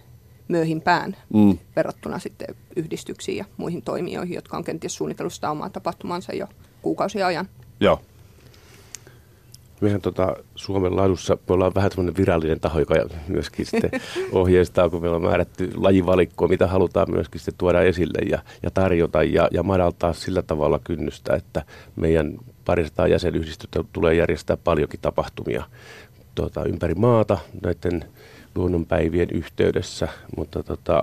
myöhimpään 0.49 1.16
mm. 1.35 1.59
verrattuna 1.76 2.19
sitten 2.19 2.54
yhdistyksiin 2.76 3.38
ja 3.38 3.45
muihin 3.57 3.83
toimijoihin, 3.83 4.35
jotka 4.35 4.57
on 4.57 4.64
kenties 4.64 4.95
suunnitellut 4.95 5.33
sitä 5.33 5.50
omaa 5.50 5.71
tapahtumansa 5.71 6.35
jo 6.35 6.49
kuukausia 6.83 7.26
ajan. 7.26 7.49
Joo. 7.80 8.00
Mehän 9.80 10.00
tota, 10.00 10.37
Suomen 10.54 10.97
laadussa 10.97 11.38
me 11.49 11.54
ollaan 11.54 11.75
vähän 11.75 11.90
tämmöinen 11.90 12.16
virallinen 12.16 12.61
taho, 12.61 12.78
joka 12.78 12.95
myöskin 13.28 13.66
sitten 13.66 13.90
ohjeistaa, 14.33 14.88
kun 14.88 15.00
meillä 15.00 15.16
on 15.16 15.23
määrätty 15.23 15.71
lajivalikkoa, 15.75 16.49
mitä 16.49 16.66
halutaan 16.66 17.11
myöskin 17.11 17.40
sitten 17.40 17.54
tuoda 17.59 17.83
esille 17.83 18.18
ja, 18.30 18.38
ja 18.62 18.71
tarjota 18.71 19.23
ja, 19.23 19.49
ja 19.52 19.62
madaltaa 19.62 20.12
sillä 20.12 20.42
tavalla 20.42 20.78
kynnystä, 20.85 21.35
että 21.35 21.62
meidän 21.97 22.38
parisataa 22.64 23.09
jäsenyhdistystä 23.09 23.85
tulee 23.92 24.14
järjestää 24.14 24.56
paljonkin 24.56 25.00
tapahtumia 25.00 25.64
tota, 26.35 26.64
ympäri 26.64 26.95
maata 26.95 27.38
näiden 27.62 28.04
luonnonpäivien 28.54 29.28
yhteydessä, 29.30 30.09
mutta 30.37 30.62
tota, 30.62 31.02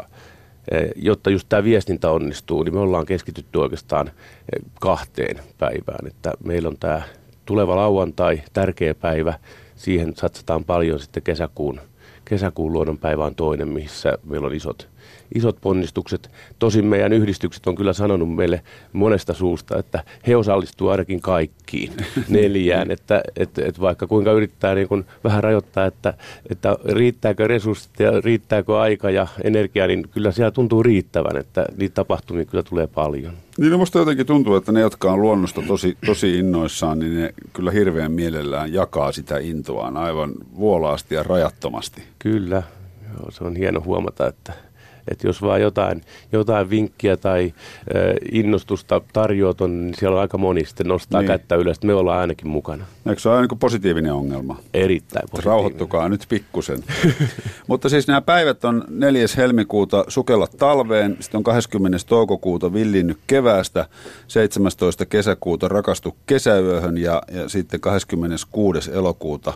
e, 0.71 0.77
jotta 0.95 1.29
just 1.29 1.49
tämä 1.49 1.63
viestintä 1.63 2.11
onnistuu, 2.11 2.63
niin 2.63 2.73
me 2.73 2.79
ollaan 2.79 3.05
keskitytty 3.05 3.57
oikeastaan 3.57 4.07
e, 4.07 4.59
kahteen 4.81 5.39
päivään, 5.57 6.07
että 6.07 6.31
meillä 6.43 6.69
on 6.69 6.77
tämä 6.79 7.01
tuleva 7.45 7.75
lauantai, 7.75 8.41
tärkeä 8.53 8.93
päivä, 8.95 9.33
siihen 9.75 10.15
satsataan 10.15 10.63
paljon 10.63 10.99
sitten 10.99 11.23
kesäkuun, 11.23 11.81
kesäkuun 12.25 12.73
luonnonpäivä 12.73 13.25
on 13.25 13.35
toinen, 13.35 13.67
missä 13.67 14.17
meillä 14.23 14.47
on 14.47 14.55
isot 14.55 14.92
isot 15.35 15.57
ponnistukset. 15.61 16.31
Tosin 16.59 16.85
meidän 16.85 17.13
yhdistykset 17.13 17.67
on 17.67 17.75
kyllä 17.75 17.93
sanonut 17.93 18.35
meille 18.35 18.61
monesta 18.93 19.33
suusta, 19.33 19.77
että 19.77 20.03
he 20.27 20.35
osallistuu 20.35 20.89
ainakin 20.89 21.21
kaikkiin 21.21 21.91
neljään, 22.29 22.91
että, 22.91 23.21
että, 23.35 23.61
että 23.65 23.81
vaikka 23.81 24.07
kuinka 24.07 24.31
yrittää 24.31 24.75
niin 24.75 24.87
kuin 24.87 25.05
vähän 25.23 25.43
rajoittaa, 25.43 25.85
että, 25.85 26.13
että 26.49 26.77
riittääkö 26.85 27.47
resurssit 27.47 27.99
ja 27.99 28.21
riittääkö 28.21 28.79
aika 28.79 29.09
ja 29.09 29.27
energia, 29.43 29.87
niin 29.87 30.09
kyllä 30.11 30.31
siellä 30.31 30.51
tuntuu 30.51 30.83
riittävän, 30.83 31.37
että 31.37 31.65
niitä 31.77 31.93
tapahtumia 31.93 32.45
kyllä 32.45 32.63
tulee 32.63 32.87
paljon. 32.87 33.33
Niin 33.57 33.71
no 33.71 33.77
musta 33.77 33.99
jotenkin 33.99 34.25
tuntuu, 34.25 34.55
että 34.55 34.71
ne, 34.71 34.81
jotka 34.81 35.11
on 35.11 35.21
luonnosta 35.21 35.61
tosi, 35.67 35.97
tosi 36.05 36.39
innoissaan, 36.39 36.99
niin 36.99 37.15
ne 37.15 37.33
kyllä 37.53 37.71
hirveän 37.71 38.11
mielellään 38.11 38.73
jakaa 38.73 39.11
sitä 39.11 39.37
intoaan 39.37 39.97
aivan 39.97 40.31
vuolaasti 40.57 41.15
ja 41.15 41.23
rajattomasti. 41.23 42.03
Kyllä, 42.19 42.63
Joo, 43.19 43.31
se 43.31 43.43
on 43.43 43.55
hieno 43.55 43.81
huomata, 43.81 44.27
että 44.27 44.53
että 45.07 45.27
jos 45.27 45.41
vaan 45.41 45.61
jotain, 45.61 46.01
jotain 46.31 46.69
vinkkiä 46.69 47.17
tai 47.17 47.53
äh, 47.95 48.01
innostusta 48.31 49.01
tarjoat 49.13 49.61
on, 49.61 49.81
niin 49.81 49.95
siellä 49.99 50.15
on 50.15 50.21
aika 50.21 50.37
moni 50.37 50.65
sitten 50.65 50.87
nostaa 50.87 51.21
niin. 51.21 51.27
kättä 51.27 51.55
ylös, 51.55 51.77
että 51.77 51.87
me 51.87 51.93
ollaan 51.93 52.19
ainakin 52.19 52.47
mukana. 52.47 52.85
Eikö 53.09 53.21
se 53.21 53.29
ole 53.29 53.41
niin 53.41 53.59
positiivinen 53.59 54.13
ongelma? 54.13 54.59
Erittäin 54.73 55.21
positiivinen. 55.31 55.45
Rauhoittukaa 55.45 56.09
nyt 56.09 56.25
pikkusen. 56.29 56.83
Mutta 57.67 57.89
siis 57.89 58.07
nämä 58.07 58.21
päivät 58.21 58.65
on 58.65 58.83
4. 58.89 59.25
helmikuuta 59.37 60.05
sukella 60.07 60.47
talveen, 60.47 61.17
sitten 61.19 61.37
on 61.37 61.43
20. 61.43 61.97
toukokuuta 62.07 62.73
villinnyt 62.73 63.17
keväästä, 63.27 63.85
17. 64.27 65.05
kesäkuuta 65.05 65.67
rakastu 65.67 66.15
kesäyöhön 66.25 66.97
ja, 66.97 67.21
ja 67.31 67.49
sitten 67.49 67.79
26. 67.79 68.91
elokuuta 68.93 69.53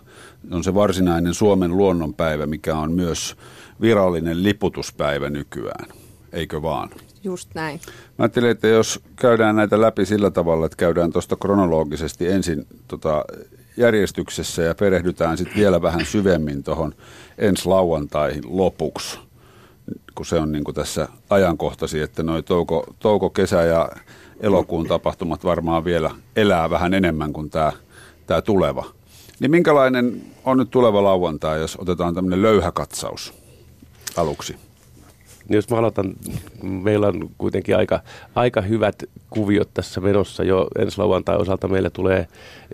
on 0.51 0.63
se 0.63 0.73
varsinainen 0.73 1.33
Suomen 1.33 1.77
luonnonpäivä, 1.77 2.45
mikä 2.45 2.75
on 2.75 2.91
myös 2.91 3.35
virallinen 3.81 4.43
liputuspäivä 4.43 5.29
nykyään, 5.29 5.89
eikö 6.33 6.61
vaan? 6.61 6.89
Just 7.23 7.49
näin. 7.53 7.79
Mä 7.85 8.23
ajattelin, 8.23 8.49
että 8.49 8.67
jos 8.67 8.99
käydään 9.15 9.55
näitä 9.55 9.81
läpi 9.81 10.05
sillä 10.05 10.31
tavalla, 10.31 10.65
että 10.65 10.77
käydään 10.77 11.11
tuosta 11.11 11.35
kronologisesti 11.35 12.27
ensin 12.27 12.67
tota, 12.87 13.25
järjestyksessä 13.77 14.61
ja 14.61 14.75
perehdytään 14.75 15.37
sitten 15.37 15.55
vielä 15.55 15.81
vähän 15.81 16.05
syvemmin 16.05 16.63
tuohon 16.63 16.95
ensi 17.37 17.65
lauantaihin 17.65 18.43
lopuksi, 18.47 19.19
kun 20.15 20.25
se 20.25 20.35
on 20.35 20.51
niin 20.51 20.63
kuin 20.63 20.75
tässä 20.75 21.07
ajankohtaisi, 21.29 21.99
että 21.99 22.23
noin 22.23 22.43
touko, 22.43 22.85
touko, 22.99 23.29
kesä 23.29 23.63
ja 23.63 23.89
elokuun 24.39 24.87
tapahtumat 24.87 25.43
varmaan 25.43 25.85
vielä 25.85 26.11
elää 26.35 26.69
vähän 26.69 26.93
enemmän 26.93 27.33
kuin 27.33 27.49
tämä, 27.49 27.71
tämä 28.27 28.41
tuleva. 28.41 28.85
Niin 29.39 29.51
minkälainen 29.51 30.21
on 30.45 30.57
nyt 30.57 30.71
tuleva 30.71 31.03
lauantai, 31.03 31.59
jos 31.59 31.77
otetaan 31.79 32.15
tämmöinen 32.15 32.41
löyhä 32.41 32.71
katsaus 32.71 33.33
aluksi? 34.17 34.55
Jos 35.49 35.69
mä 35.69 35.77
aloitan, 35.77 36.13
meillä 36.63 37.07
on 37.07 37.29
kuitenkin 37.37 37.77
aika, 37.77 37.99
aika 38.35 38.61
hyvät 38.61 39.03
kuviot 39.29 39.73
tässä 39.73 40.01
menossa 40.01 40.43
jo 40.43 40.67
ensi 40.79 40.97
lauantai 40.97 41.37
osalta. 41.37 41.67
Meillä 41.67 41.89
tulee 41.89 42.19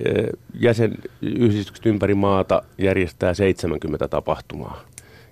eh, 0.06 0.26
jäsenyhdistykset 0.60 1.86
ympäri 1.86 2.16
maata 2.16 2.64
järjestää 2.78 3.34
70 3.34 4.08
tapahtumaa. 4.08 4.82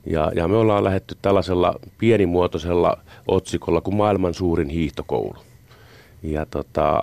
Ja, 0.05 0.31
ja 0.35 0.47
me 0.47 0.55
ollaan 0.55 0.83
lähetty 0.83 1.17
tällaisella 1.21 1.79
pienimuotoisella 1.97 2.97
otsikolla 3.27 3.81
kuin 3.81 3.95
maailman 3.95 4.33
suurin 4.33 4.69
hiihtokoulu. 4.69 5.35
Ja 6.23 6.45
tota, 6.45 7.01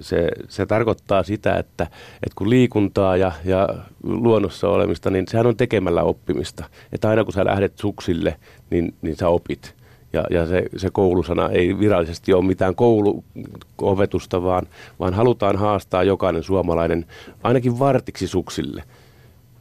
se, 0.00 0.28
se 0.48 0.66
tarkoittaa 0.66 1.22
sitä, 1.22 1.56
että, 1.56 1.84
että 2.14 2.34
kun 2.36 2.50
liikuntaa 2.50 3.16
ja, 3.16 3.32
ja 3.44 3.68
luonnossa 4.02 4.68
olemista, 4.68 5.10
niin 5.10 5.28
sehän 5.28 5.46
on 5.46 5.56
tekemällä 5.56 6.02
oppimista. 6.02 6.64
Että 6.92 7.08
aina 7.08 7.24
kun 7.24 7.32
sä 7.32 7.44
lähdet 7.44 7.78
suksille, 7.78 8.36
niin, 8.70 8.94
niin 9.02 9.16
sä 9.16 9.28
opit. 9.28 9.74
Ja, 10.12 10.24
ja 10.30 10.46
se, 10.46 10.62
se 10.76 10.90
koulusana 10.90 11.48
ei 11.48 11.78
virallisesti 11.78 12.32
ole 12.32 12.44
mitään 12.44 12.74
kouluopetusta, 12.74 14.42
vaan, 14.42 14.66
vaan 15.00 15.14
halutaan 15.14 15.56
haastaa 15.56 16.02
jokainen 16.02 16.42
suomalainen 16.42 17.06
ainakin 17.42 17.78
vartiksi 17.78 18.26
suksille. 18.26 18.82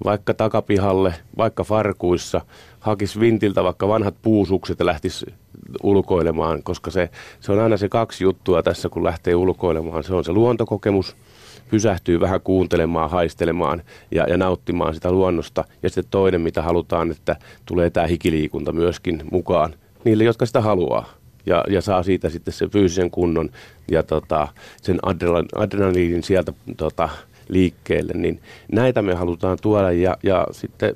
Vaikka 0.04 0.34
takapihalle, 0.34 1.14
vaikka 1.38 1.64
farkuissa, 1.64 2.42
hakisi 2.80 3.20
vintiltä 3.20 3.64
vaikka 3.64 3.88
vanhat 3.88 4.16
puusukset 4.22 4.80
ja 4.80 4.86
lähtisi 4.86 5.26
ulkoilemaan, 5.84 6.64
koska 6.64 6.92
se, 6.92 7.10
se 7.40 7.52
on 7.52 7.60
aina 7.60 7.78
se 7.78 7.90
kaksi 7.90 8.24
juttua 8.24 8.64
tässä, 8.64 8.90
kun 8.90 9.04
lähtee 9.04 9.36
ulkoilemaan. 9.36 10.04
Se 10.04 10.16
on 10.16 10.24
se 10.24 10.32
luontokokemus, 10.32 11.16
pysähtyy 11.70 12.20
vähän 12.20 12.42
kuuntelemaan, 12.42 13.10
haistelemaan 13.10 13.82
ja, 14.12 14.24
ja 14.30 14.38
nauttimaan 14.38 14.94
sitä 14.94 15.12
luonnosta. 15.12 15.64
Ja 15.84 15.90
sitten 15.90 16.12
toinen, 16.12 16.42
mitä 16.42 16.62
halutaan, 16.62 17.12
että 17.12 17.36
tulee 17.66 17.90
tämä 17.90 18.08
hikiliikunta 18.08 18.72
myöskin 18.72 19.24
mukaan 19.32 19.74
niille, 20.04 20.24
jotka 20.24 20.46
sitä 20.46 20.62
haluaa. 20.62 21.10
Ja, 21.46 21.64
ja 21.70 21.82
saa 21.82 22.04
siitä 22.04 22.30
sitten 22.30 22.54
sen 22.54 22.70
fyysisen 22.70 23.12
kunnon 23.12 23.50
ja 23.92 24.04
tota, 24.04 24.48
sen 24.82 25.00
adrenaliinin 25.56 26.24
sieltä 26.24 26.54
tota, 26.78 27.10
liikkeelle. 27.50 28.14
Niin 28.14 28.42
näitä 28.72 29.02
me 29.02 29.14
halutaan 29.14 29.58
tuoda 29.62 29.92
ja, 29.92 30.18
ja 30.24 30.48
sitten 30.52 30.96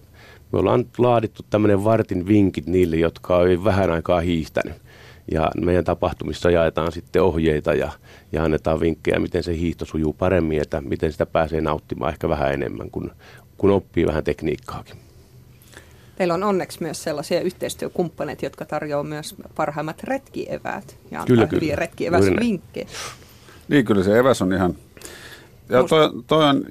me 0.52 0.60
ollaan 0.60 0.86
laadittu 0.98 1.44
tämmöinen 1.50 1.84
vartin 1.84 2.28
vinkit 2.28 2.68
niille, 2.68 2.96
jotka 2.96 3.38
on 3.38 3.64
vähän 3.64 3.92
aikaa 3.92 4.20
hiihtänyt. 4.20 4.76
Ja 5.32 5.52
meidän 5.62 5.84
tapahtumissa 5.84 6.52
jaetaan 6.52 6.92
sitten 6.92 7.22
ohjeita 7.22 7.74
ja, 7.74 7.92
ja 8.32 8.44
annetaan 8.44 8.80
vinkkejä, 8.80 9.20
miten 9.20 9.44
se 9.44 9.58
hiihto 9.58 9.86
sujuu 9.86 10.14
paremmin, 10.14 10.62
että 10.62 10.82
miten 10.82 11.12
sitä 11.12 11.26
pääsee 11.26 11.62
nauttimaan 11.62 12.12
ehkä 12.12 12.30
vähän 12.30 12.54
enemmän, 12.54 12.92
kun, 12.92 13.12
kun 13.58 13.72
oppii 13.72 14.08
vähän 14.08 14.24
tekniikkaakin. 14.24 14.96
Teillä 16.16 16.34
on 16.34 16.44
onneksi 16.44 16.82
myös 16.82 17.04
sellaisia 17.04 17.42
yhteistyökumppaneita, 17.42 18.46
jotka 18.46 18.66
tarjoavat 18.66 19.10
myös 19.10 19.36
parhaimmat 19.56 20.04
retkieväät 20.04 20.98
ja 21.12 21.24
kyllä, 21.28 21.44
antaa 21.44 21.58
hyviä 21.58 21.76
retkieväsvinkkejä. 21.76 22.88
Niin, 23.68 23.86
kyllä 23.86 24.04
se 24.04 24.20
eväs 24.20 24.42
on 24.42 24.54
ihan 24.54 24.76
ja 25.70 25.84
toi, 25.84 26.10
toi 26.28 26.50
on 26.50 26.66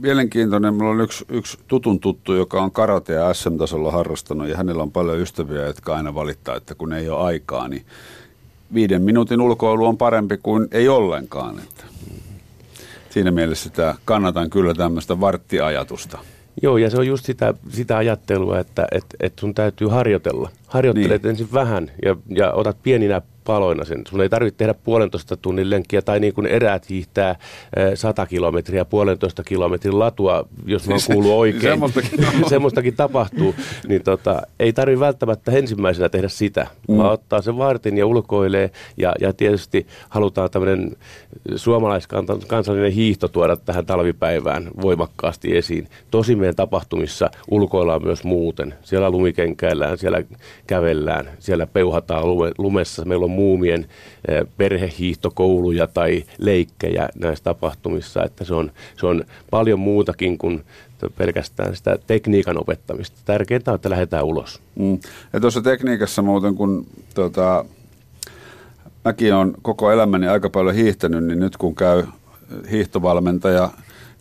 mielenkiintoinen. 0.00 0.74
Mulla 0.74 0.90
on 0.90 1.00
yksi, 1.00 1.24
yksi 1.28 1.58
tutun 1.68 2.00
tuttu, 2.00 2.34
joka 2.34 2.62
on 2.62 2.70
karate 2.70 3.12
ja 3.12 3.34
SM-tasolla 3.34 3.90
harrastanut 3.90 4.48
ja 4.48 4.56
hänellä 4.56 4.82
on 4.82 4.92
paljon 4.92 5.20
ystäviä, 5.20 5.66
jotka 5.66 5.96
aina 5.96 6.14
valittaa, 6.14 6.56
että 6.56 6.74
kun 6.74 6.92
ei 6.92 7.08
ole 7.08 7.24
aikaa, 7.24 7.68
niin 7.68 7.86
viiden 8.74 9.02
minuutin 9.02 9.40
ulkoilu 9.40 9.86
on 9.86 9.96
parempi 9.96 10.38
kuin 10.42 10.68
ei 10.70 10.88
ollenkaan. 10.88 11.58
Että 11.58 11.84
siinä 13.10 13.30
mielessä 13.30 13.64
sitä 13.68 13.94
kannatan 14.04 14.50
kyllä 14.50 14.74
tämmöistä 14.74 15.20
varttiajatusta. 15.20 16.18
Joo, 16.62 16.76
ja 16.76 16.90
se 16.90 16.96
on 16.96 17.06
just 17.06 17.24
sitä, 17.24 17.54
sitä 17.68 17.96
ajattelua, 17.96 18.58
että 18.58 18.86
et, 18.92 19.04
et 19.20 19.38
sun 19.38 19.54
täytyy 19.54 19.88
harjoitella. 19.88 20.50
Harjoittelet 20.66 21.22
niin. 21.22 21.30
ensin 21.30 21.48
vähän 21.52 21.90
ja, 22.04 22.16
ja 22.28 22.52
otat 22.52 22.76
pieninä 22.82 23.22
paloina 23.46 23.84
sen. 23.84 24.02
Sun 24.08 24.20
ei 24.20 24.28
tarvitse 24.28 24.58
tehdä 24.58 24.74
puolentoista 24.74 25.36
tunnin 25.36 25.70
lenkkiä 25.70 26.02
tai 26.02 26.20
niin 26.20 26.34
kuin 26.34 26.46
eräät 26.46 26.88
hiihtää 26.88 27.36
100 27.94 28.26
kilometriä, 28.26 28.84
puolentoista 28.84 29.42
kilometrin 29.44 29.98
latua, 29.98 30.48
jos 30.66 30.88
mä 30.88 30.94
kuullut 31.06 31.32
oikein. 31.32 31.62
Semmoistakin, 31.62 32.26
semmoistakin 32.48 32.96
tapahtuu. 32.96 33.54
Niin 33.88 34.02
tota, 34.02 34.42
ei 34.60 34.72
tarvitse 34.72 35.00
välttämättä 35.00 35.52
ensimmäisenä 35.52 36.08
tehdä 36.08 36.28
sitä, 36.28 36.66
mm. 36.88 36.96
vaan 36.96 37.12
ottaa 37.12 37.42
sen 37.42 37.58
vartin 37.58 37.98
ja 37.98 38.06
ulkoilee. 38.06 38.70
Ja, 38.96 39.12
ja 39.20 39.32
tietysti 39.32 39.86
halutaan 40.08 40.50
tämmöinen 40.50 40.96
suomalaiskansallinen 41.56 42.92
hiihto 42.92 43.28
tuoda 43.28 43.56
tähän 43.56 43.86
talvipäivään 43.86 44.70
voimakkaasti 44.82 45.56
esiin. 45.56 45.88
Tosi 46.10 46.36
meidän 46.36 46.56
tapahtumissa 46.56 47.30
ulkoillaan 47.50 48.02
myös 48.02 48.24
muuten. 48.24 48.74
Siellä 48.82 49.10
lumikenkäillään, 49.10 49.98
siellä 49.98 50.22
kävellään, 50.66 51.30
siellä 51.38 51.66
peuhataan 51.66 52.24
lumessa. 52.58 53.04
Meillä 53.04 53.24
on 53.24 53.30
muumien 53.36 53.86
eh, 54.28 54.46
perhehiihtokouluja 54.56 55.86
tai 55.86 56.24
leikkejä 56.38 57.08
näissä 57.18 57.44
tapahtumissa, 57.44 58.24
että 58.24 58.44
se 58.44 58.54
on, 58.54 58.72
se 59.00 59.06
on 59.06 59.24
paljon 59.50 59.80
muutakin 59.80 60.38
kuin 60.38 60.64
pelkästään 61.16 61.76
sitä 61.76 61.98
tekniikan 62.06 62.58
opettamista. 62.58 63.20
Tärkeintä 63.24 63.70
on, 63.70 63.74
että 63.74 63.90
lähdetään 63.90 64.24
ulos. 64.24 64.60
Mm. 64.78 64.98
Ja 65.32 65.40
tuossa 65.40 65.62
tekniikassa 65.62 66.22
muuten, 66.22 66.54
kun 66.54 66.86
tota, 67.14 67.64
mäkin 69.04 69.34
olen 69.34 69.52
koko 69.62 69.92
elämäni 69.92 70.28
aika 70.28 70.50
paljon 70.50 70.74
hiihtänyt, 70.74 71.24
niin 71.24 71.40
nyt 71.40 71.56
kun 71.56 71.74
käy 71.74 72.04
hiihtovalmentaja 72.70 73.70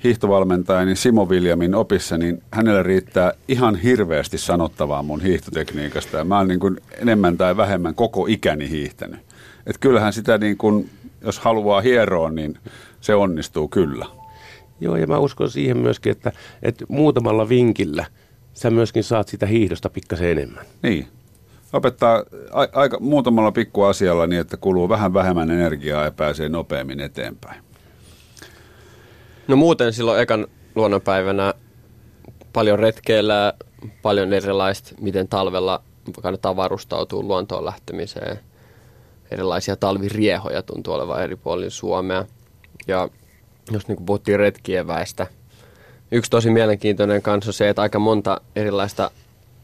hiihtovalmentajani 0.03 0.85
niin 0.85 0.97
Simo 0.97 1.29
Viljamin 1.29 1.75
opissa, 1.75 2.17
niin 2.17 2.43
hänellä 2.51 2.83
riittää 2.83 3.33
ihan 3.47 3.75
hirveästi 3.75 4.37
sanottavaa 4.37 5.03
mun 5.03 5.21
hiihtotekniikasta. 5.21 6.17
Ja 6.17 6.23
mä 6.23 6.37
oon 6.37 6.47
niin 6.47 6.59
kuin 6.59 6.77
enemmän 7.01 7.37
tai 7.37 7.57
vähemmän 7.57 7.95
koko 7.95 8.25
ikäni 8.29 8.69
hiihtänyt. 8.69 9.19
Et 9.65 9.77
kyllähän 9.77 10.13
sitä 10.13 10.37
niin 10.37 10.57
kuin, 10.57 10.89
jos 11.21 11.39
haluaa 11.39 11.81
hieroa, 11.81 12.29
niin 12.29 12.57
se 13.01 13.15
onnistuu 13.15 13.67
kyllä. 13.67 14.05
Joo, 14.79 14.95
ja 14.95 15.07
mä 15.07 15.17
uskon 15.17 15.49
siihen 15.49 15.77
myöskin, 15.77 16.11
että, 16.11 16.31
että 16.63 16.85
muutamalla 16.89 17.49
vinkillä 17.49 18.05
sä 18.53 18.69
myöskin 18.69 19.03
saat 19.03 19.27
sitä 19.27 19.45
hiihdosta 19.45 19.89
pikkasen 19.89 20.31
enemmän. 20.31 20.65
Niin. 20.81 21.07
Opettaa 21.73 22.23
aika 22.73 22.99
muutamalla 22.99 23.51
pikkuasialla 23.51 24.27
niin, 24.27 24.41
että 24.41 24.57
kuluu 24.57 24.89
vähän 24.89 25.13
vähemmän 25.13 25.51
energiaa 25.51 26.03
ja 26.03 26.11
pääsee 26.11 26.49
nopeammin 26.49 26.99
eteenpäin. 26.99 27.61
No 29.47 29.55
muuten 29.55 29.93
silloin 29.93 30.21
ekan 30.21 30.47
luonnonpäivänä 30.75 31.53
paljon 32.53 32.79
retkeillä, 32.79 33.53
paljon 34.01 34.33
erilaista, 34.33 34.95
miten 35.01 35.27
talvella 35.27 35.81
kannattaa 36.21 36.55
varustautua 36.55 37.23
luontoon 37.23 37.65
lähtemiseen. 37.65 38.39
Erilaisia 39.31 39.75
talviriehoja 39.75 40.61
tuntuu 40.61 40.93
olevan 40.93 41.23
eri 41.23 41.35
puolilla 41.35 41.69
Suomea. 41.69 42.25
Ja 42.87 43.09
jos 43.71 43.87
niin 43.87 44.05
puhuttiin 44.05 44.39
retkieväistä, 44.39 45.27
yksi 46.11 46.31
tosi 46.31 46.49
mielenkiintoinen 46.49 47.21
kanssa 47.21 47.49
on 47.49 47.53
se, 47.53 47.69
että 47.69 47.81
aika 47.81 47.99
monta 47.99 48.41
erilaista 48.55 49.11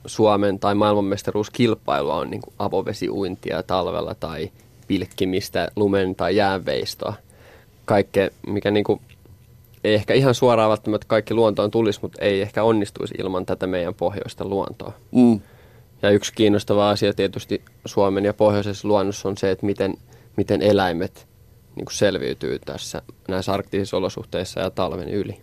Suomen 0.05 0.59
tai 0.59 0.75
maailmanmestaruuskilpailua 0.75 2.15
on 2.15 2.29
niin 2.29 2.41
avovesiuintia 2.59 3.63
talvella 3.63 4.15
tai 4.15 4.51
pilkkimistä, 4.87 5.71
lumen 5.75 6.15
tai 6.15 6.35
jäänveistoa. 6.35 7.13
Kaikkea, 7.85 8.29
mikä 8.47 8.71
niin 8.71 8.83
kuin 8.83 9.01
ei 9.83 9.93
ehkä 9.93 10.13
ihan 10.13 10.35
suoraan 10.35 10.69
välttämättä 10.69 11.07
kaikki 11.07 11.33
luontoon 11.33 11.71
tulisi, 11.71 11.99
mutta 12.01 12.21
ei 12.21 12.41
ehkä 12.41 12.63
onnistuisi 12.63 13.15
ilman 13.17 13.45
tätä 13.45 13.67
meidän 13.67 13.93
pohjoista 13.93 14.45
luontoa. 14.45 14.93
Mm. 15.11 15.41
Ja 16.01 16.09
yksi 16.09 16.33
kiinnostava 16.33 16.89
asia 16.89 17.13
tietysti 17.13 17.61
Suomen 17.85 18.25
ja 18.25 18.33
pohjoisessa 18.33 18.87
luonnossa 18.87 19.29
on 19.29 19.37
se, 19.37 19.51
että 19.51 19.65
miten, 19.65 19.93
miten 20.37 20.61
eläimet 20.61 21.27
niin 21.75 21.85
kuin 21.85 21.95
selviytyy 21.95 22.59
tässä 22.59 23.01
näissä 23.27 23.53
arktisissa 23.53 23.97
olosuhteissa 23.97 24.59
ja 24.59 24.69
talven 24.69 25.09
yli. 25.09 25.41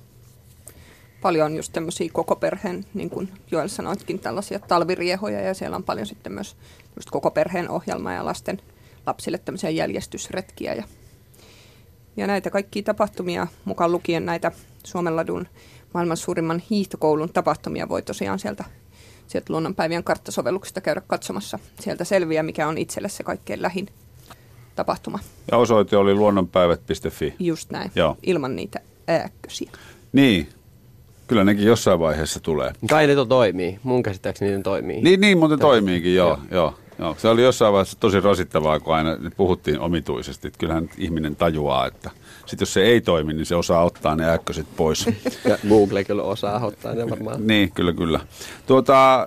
Paljon 1.23 1.57
just 1.57 1.73
tämmöisiä 1.73 2.11
koko 2.13 2.37
perheen, 2.37 2.85
niin 2.95 3.11
kuin 3.11 3.33
Joel 3.51 3.69
sanoitkin, 3.69 4.19
tällaisia 4.19 4.59
talviriehoja 4.59 5.41
ja 5.41 5.55
siellä 5.55 5.77
on 5.77 5.85
paljon 5.85 6.07
sitten 6.07 6.33
myös 6.33 6.57
just 6.97 7.11
koko 7.11 7.31
perheen 7.31 7.71
ohjelma 7.71 8.13
ja 8.13 8.25
lasten 8.25 8.61
lapsille 9.07 9.39
tämmöisiä 9.39 9.71
jäljestysretkiä 9.71 10.75
ja, 10.75 10.85
ja 12.19 12.27
näitä 12.27 12.51
kaikkia 12.51 12.83
tapahtumia, 12.83 13.47
mukaan 13.65 13.93
lukien 13.93 14.27
näitä 14.27 14.53
Suomenladun 14.85 15.47
maailman 15.95 16.17
suurimman 16.17 16.63
hiihtokoulun 16.71 17.33
tapahtumia 17.33 17.89
voi 17.89 18.03
tosiaan 18.03 18.39
sieltä, 18.39 18.65
sieltä 19.27 19.53
luonnonpäivien 19.53 20.05
karttasovelluksesta 20.05 20.81
käydä 20.81 21.03
katsomassa. 21.07 21.59
Sieltä 21.81 22.05
selviää, 22.05 22.43
mikä 22.43 22.69
on 22.69 22.79
itselle 22.79 23.09
se 23.09 23.23
kaikkein 23.23 23.63
lähin 23.63 23.89
tapahtuma. 24.77 25.19
Ja 25.51 25.59
osoite 25.59 25.97
oli 25.97 26.15
luonnonpäivät.fi. 26.15 27.35
Just 27.39 27.71
näin, 27.71 27.91
Joo. 27.95 28.17
ilman 28.23 28.57
niitä 28.57 28.81
ääkkösiä. 29.09 29.71
Niin, 30.13 30.49
kyllä 31.27 31.45
nekin 31.45 31.67
jossain 31.67 32.01
vaiheessa 32.01 32.41
tulee. 32.41 32.73
Kai 32.91 33.07
ne 33.07 33.15
to 33.15 33.25
toimii. 33.25 33.79
Mun 33.83 34.03
käsittääkseni 34.03 34.57
ne 34.57 34.63
toimii. 34.63 35.03
Niin, 35.03 35.21
niin 35.21 35.39
muuten 35.39 35.59
toimiikin, 35.59 36.15
joo, 36.15 36.29
joo. 36.29 36.39
joo. 36.51 36.75
Joo, 36.99 37.17
se 37.19 37.29
oli 37.29 37.43
jossain 37.43 37.73
vaiheessa 37.73 38.01
tosi 38.01 38.21
rasittavaa, 38.21 38.81
kun 38.81 38.95
aina 38.95 39.11
puhuttiin 39.37 39.81
omituisesti. 39.81 40.47
Että 40.47 40.59
kyllähän 40.59 40.91
ihminen 40.99 41.37
tajuaa, 41.37 41.87
että 41.87 42.11
sit 42.47 42.61
jos 42.61 42.73
se 42.73 42.83
ei 42.83 43.01
toimi, 43.01 43.35
niin 43.35 43.47
se 43.47 43.55
osaa 43.55 43.85
ottaa 43.85 44.17
ne 44.17 44.31
äkköset 44.31 44.67
pois. 44.77 45.07
Ja 45.49 45.59
Google 45.69 46.05
kyllä 46.05 46.23
osaa 46.23 46.67
ottaa 46.67 46.95
ne 46.95 47.11
varmaan. 47.11 47.47
niin, 47.47 47.73
kyllä, 47.73 47.93
kyllä. 47.93 48.21
Tuota, 48.67 49.27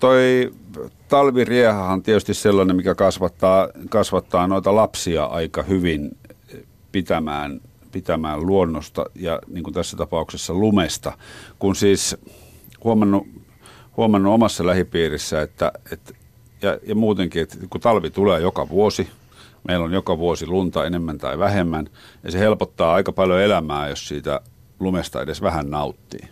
toi 0.00 0.52
talviriehahan 1.08 1.92
on 1.92 2.02
tietysti 2.02 2.34
sellainen, 2.34 2.76
mikä 2.76 2.94
kasvattaa, 2.94 3.68
kasvattaa 3.88 4.46
noita 4.46 4.74
lapsia 4.74 5.24
aika 5.24 5.62
hyvin 5.62 6.16
pitämään, 6.92 7.60
pitämään 7.92 8.46
luonnosta 8.46 9.06
ja 9.14 9.40
niin 9.48 9.64
kuin 9.64 9.74
tässä 9.74 9.96
tapauksessa 9.96 10.54
lumesta. 10.54 11.12
Kun 11.58 11.76
siis 11.76 12.16
huomannut, 12.84 13.26
huomannut 13.96 14.34
omassa 14.34 14.66
lähipiirissä, 14.66 15.42
että, 15.42 15.72
että 15.92 16.14
ja, 16.64 16.78
ja 16.86 16.94
muutenkin, 16.94 17.42
että 17.42 17.56
kun 17.70 17.80
talvi 17.80 18.10
tulee 18.10 18.40
joka 18.40 18.68
vuosi, 18.68 19.08
meillä 19.68 19.84
on 19.84 19.92
joka 19.92 20.18
vuosi 20.18 20.46
lunta 20.46 20.84
enemmän 20.84 21.18
tai 21.18 21.38
vähemmän, 21.38 21.88
ja 22.22 22.30
se 22.30 22.38
helpottaa 22.38 22.94
aika 22.94 23.12
paljon 23.12 23.40
elämää, 23.40 23.88
jos 23.88 24.08
siitä 24.08 24.40
lumesta 24.80 25.22
edes 25.22 25.42
vähän 25.42 25.70
nauttii. 25.70 26.28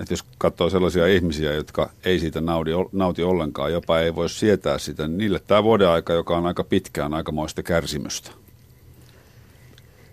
Että 0.00 0.12
jos 0.12 0.24
katsoo 0.38 0.70
sellaisia 0.70 1.06
ihmisiä, 1.06 1.52
jotka 1.52 1.90
ei 2.04 2.20
siitä 2.20 2.40
nauti, 2.40 2.70
nauti 2.92 3.22
ollenkaan, 3.22 3.72
jopa 3.72 4.00
ei 4.00 4.14
voi 4.14 4.28
sietää 4.28 4.78
sitä, 4.78 5.08
niin 5.08 5.18
niille 5.18 5.40
tämä 5.46 5.62
vuoden 5.62 5.88
aika, 5.88 6.12
joka 6.12 6.36
on 6.36 6.46
aika 6.46 6.64
pitkään, 6.64 7.14
aikamoista 7.14 7.62
kärsimystä. 7.62 8.30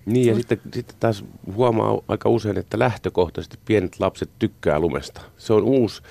Niin 0.06 0.28
ja 0.28 0.36
sitten, 0.36 0.62
sitten 0.74 0.96
taas 1.00 1.26
huomaa 1.56 2.02
aika 2.08 2.30
usein, 2.30 2.58
että 2.58 2.80
lähtökohtaisesti 2.80 3.58
pienet 3.66 4.00
lapset 4.00 4.30
tykkää 4.40 4.80
lumesta. 4.80 5.22
Se 5.38 5.54
on 5.54 5.64
uusi 5.64 6.02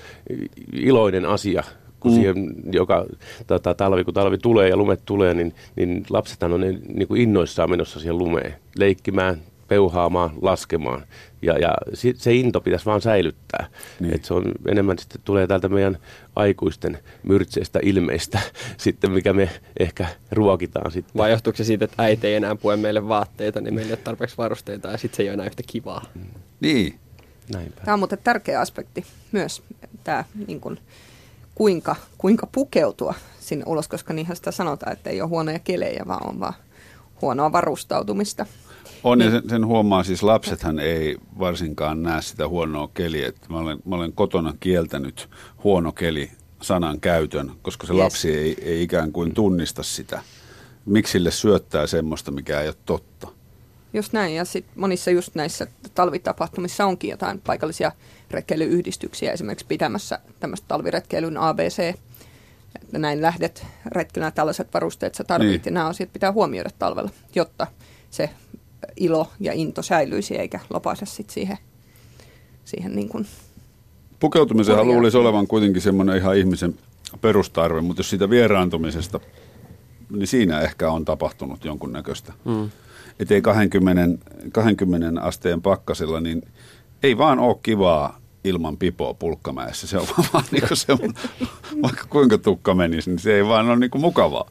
iloinen 0.73 1.25
asia, 1.25 1.63
kun 2.05 2.11
mm. 2.11 2.15
siihen 2.15 2.55
joka 2.71 3.05
tota, 3.47 3.73
talvi, 3.73 4.03
kun 4.03 4.13
talvi 4.13 4.37
tulee 4.37 4.69
ja 4.69 4.77
lumet 4.77 5.01
tulee, 5.05 5.33
niin, 5.33 5.53
niin 5.75 6.05
lapsethan 6.09 6.53
on 6.53 6.61
ne, 6.61 6.71
niin 6.71 7.07
kuin 7.07 7.21
innoissaan 7.21 7.69
menossa 7.69 7.99
siihen 7.99 8.17
lumeen, 8.17 8.55
leikkimään, 8.77 9.41
peuhaamaan, 9.67 10.29
laskemaan. 10.41 11.03
Ja, 11.41 11.57
ja 11.57 11.73
se 12.17 12.33
into 12.33 12.61
pitäisi 12.61 12.85
vaan 12.85 13.01
säilyttää. 13.01 13.67
Niin. 13.99 14.15
Et 14.15 14.25
se 14.25 14.33
on 14.33 14.51
enemmän 14.67 14.99
sitten 14.99 15.21
tulee 15.25 15.47
täältä 15.47 15.69
meidän 15.69 15.97
aikuisten 16.35 16.99
myrtseistä 17.23 17.79
ilmeistä 17.83 18.39
sitten, 18.77 19.11
mikä 19.11 19.33
me 19.33 19.49
ehkä 19.79 20.07
ruokitaan 20.31 20.91
sitten. 20.91 21.13
Vai 21.17 21.31
johtuuko 21.31 21.57
se 21.57 21.63
siitä, 21.63 21.85
että 21.85 22.03
äiti 22.03 22.27
ei 22.27 22.35
enää 22.35 22.55
pue 22.55 22.77
meille 22.77 23.07
vaatteita, 23.07 23.61
niin 23.61 23.73
meillä 23.73 23.89
ei 23.89 23.93
ole 23.93 23.99
tarpeeksi 24.03 24.37
varusteita 24.37 24.87
ja 24.87 24.97
sitten 24.97 25.17
se 25.17 25.23
ei 25.23 25.29
ole 25.29 25.33
enää 25.33 25.45
yhtä 25.45 25.63
kivaa. 25.67 26.05
Niin. 26.59 26.99
Näinpä. 27.53 27.81
Tämä 27.85 27.93
on 27.93 27.99
muuten 27.99 28.19
tärkeä 28.23 28.59
aspekti 28.59 29.05
myös, 29.31 29.61
tämä 30.03 30.23
niin 30.47 30.61
kuin, 30.61 30.79
kuinka, 31.55 31.95
kuinka 32.17 32.47
pukeutua 32.47 33.13
sinne 33.39 33.65
ulos, 33.67 33.87
koska 33.87 34.13
niinhän 34.13 34.35
sitä 34.35 34.51
sanotaan, 34.51 34.93
että 34.93 35.09
ei 35.09 35.21
ole 35.21 35.29
huonoja 35.29 35.59
kelejä, 35.59 36.03
vaan 36.07 36.29
on 36.29 36.39
vaan 36.39 36.53
huonoa 37.21 37.51
varustautumista. 37.51 38.45
On 39.03 39.21
ja 39.21 39.31
sen, 39.31 39.49
sen 39.49 39.65
huomaa, 39.65 40.03
siis 40.03 40.23
lapsethan 40.23 40.79
ei 40.79 41.17
varsinkaan 41.39 42.03
näe 42.03 42.21
sitä 42.21 42.47
huonoa 42.47 42.89
keliä. 42.93 43.27
Että 43.27 43.47
mä, 43.49 43.57
olen, 43.57 43.77
mä 43.85 43.95
olen 43.95 44.13
kotona 44.13 44.53
kieltänyt 44.59 45.29
huono 45.63 45.91
keli 45.91 46.31
sanan 46.61 46.99
käytön, 46.99 47.51
koska 47.61 47.87
se 47.87 47.93
yes. 47.93 48.03
lapsi 48.03 48.37
ei, 48.37 48.57
ei 48.61 48.83
ikään 48.83 49.11
kuin 49.11 49.33
tunnista 49.33 49.83
sitä. 49.83 50.21
Miksi 50.85 51.11
sille 51.11 51.31
syöttää 51.31 51.87
semmoista, 51.87 52.31
mikä 52.31 52.61
ei 52.61 52.67
ole 52.67 52.75
totta? 52.85 53.27
Just 53.95 54.13
näin, 54.13 54.35
ja 54.35 54.45
sitten 54.45 54.73
monissa 54.75 55.11
just 55.11 55.35
näissä 55.35 55.67
talvitapahtumissa 55.93 56.85
onkin 56.85 57.09
jotain 57.09 57.41
paikallisia 57.41 57.91
retkeilyyhdistyksiä, 58.31 59.31
esimerkiksi 59.31 59.65
pitämässä 59.65 60.19
tämmöistä 60.39 60.67
talviretkeilyn 60.67 61.37
ABC, 61.37 61.79
että 62.81 62.99
näin 62.99 63.21
lähdet 63.21 63.65
retkellä 63.85 64.31
tällaiset 64.31 64.73
varusteet 64.73 65.15
sä 65.15 65.23
tarvitset, 65.23 65.65
niin. 65.65 65.71
ja 65.71 65.73
nämä 65.73 65.87
asiat 65.87 66.13
pitää 66.13 66.31
huomioida 66.31 66.69
talvella, 66.79 67.09
jotta 67.35 67.67
se 68.09 68.29
ilo 68.97 69.31
ja 69.39 69.53
into 69.53 69.81
säilyisi, 69.81 70.35
eikä 70.35 70.59
lopaise 70.69 71.05
sit 71.05 71.29
siihen, 71.29 71.57
siihen 72.65 72.95
niin 72.95 73.09
kuin 73.09 73.27
Pukeutumisenhan 74.19 74.87
luulisi 74.87 75.17
olevan 75.17 75.47
kuitenkin 75.47 75.81
semmoinen 75.81 76.17
ihan 76.17 76.37
ihmisen 76.37 76.75
perustarve, 77.21 77.81
mutta 77.81 77.99
jos 77.99 78.09
siitä 78.09 78.29
vieraantumisesta, 78.29 79.19
niin 80.09 80.27
siinä 80.27 80.61
ehkä 80.61 80.91
on 80.91 81.05
tapahtunut 81.05 81.65
jonkunnäköistä. 81.65 82.33
Mm. 82.45 82.69
Että 83.19 83.33
ei 83.33 83.41
20, 83.41 84.25
20 84.51 85.21
asteen 85.21 85.61
pakkasella, 85.61 86.19
niin 86.21 86.41
ei 87.03 87.17
vaan 87.17 87.39
ole 87.39 87.57
kivaa 87.63 88.19
ilman 88.43 88.77
pipoa 88.77 89.13
pulkkamäessä. 89.13 89.87
Se 89.87 89.97
on 89.97 90.07
vaan 90.33 90.43
niin 90.51 90.63
se, 90.73 90.93
vaikka 91.81 92.05
kuinka 92.09 92.37
tukka 92.37 92.73
menisi, 92.73 93.09
niin 93.09 93.19
se 93.19 93.35
ei 93.35 93.45
vaan 93.45 93.69
ole 93.69 93.75
niin 93.75 93.91
mukavaa. 93.95 94.49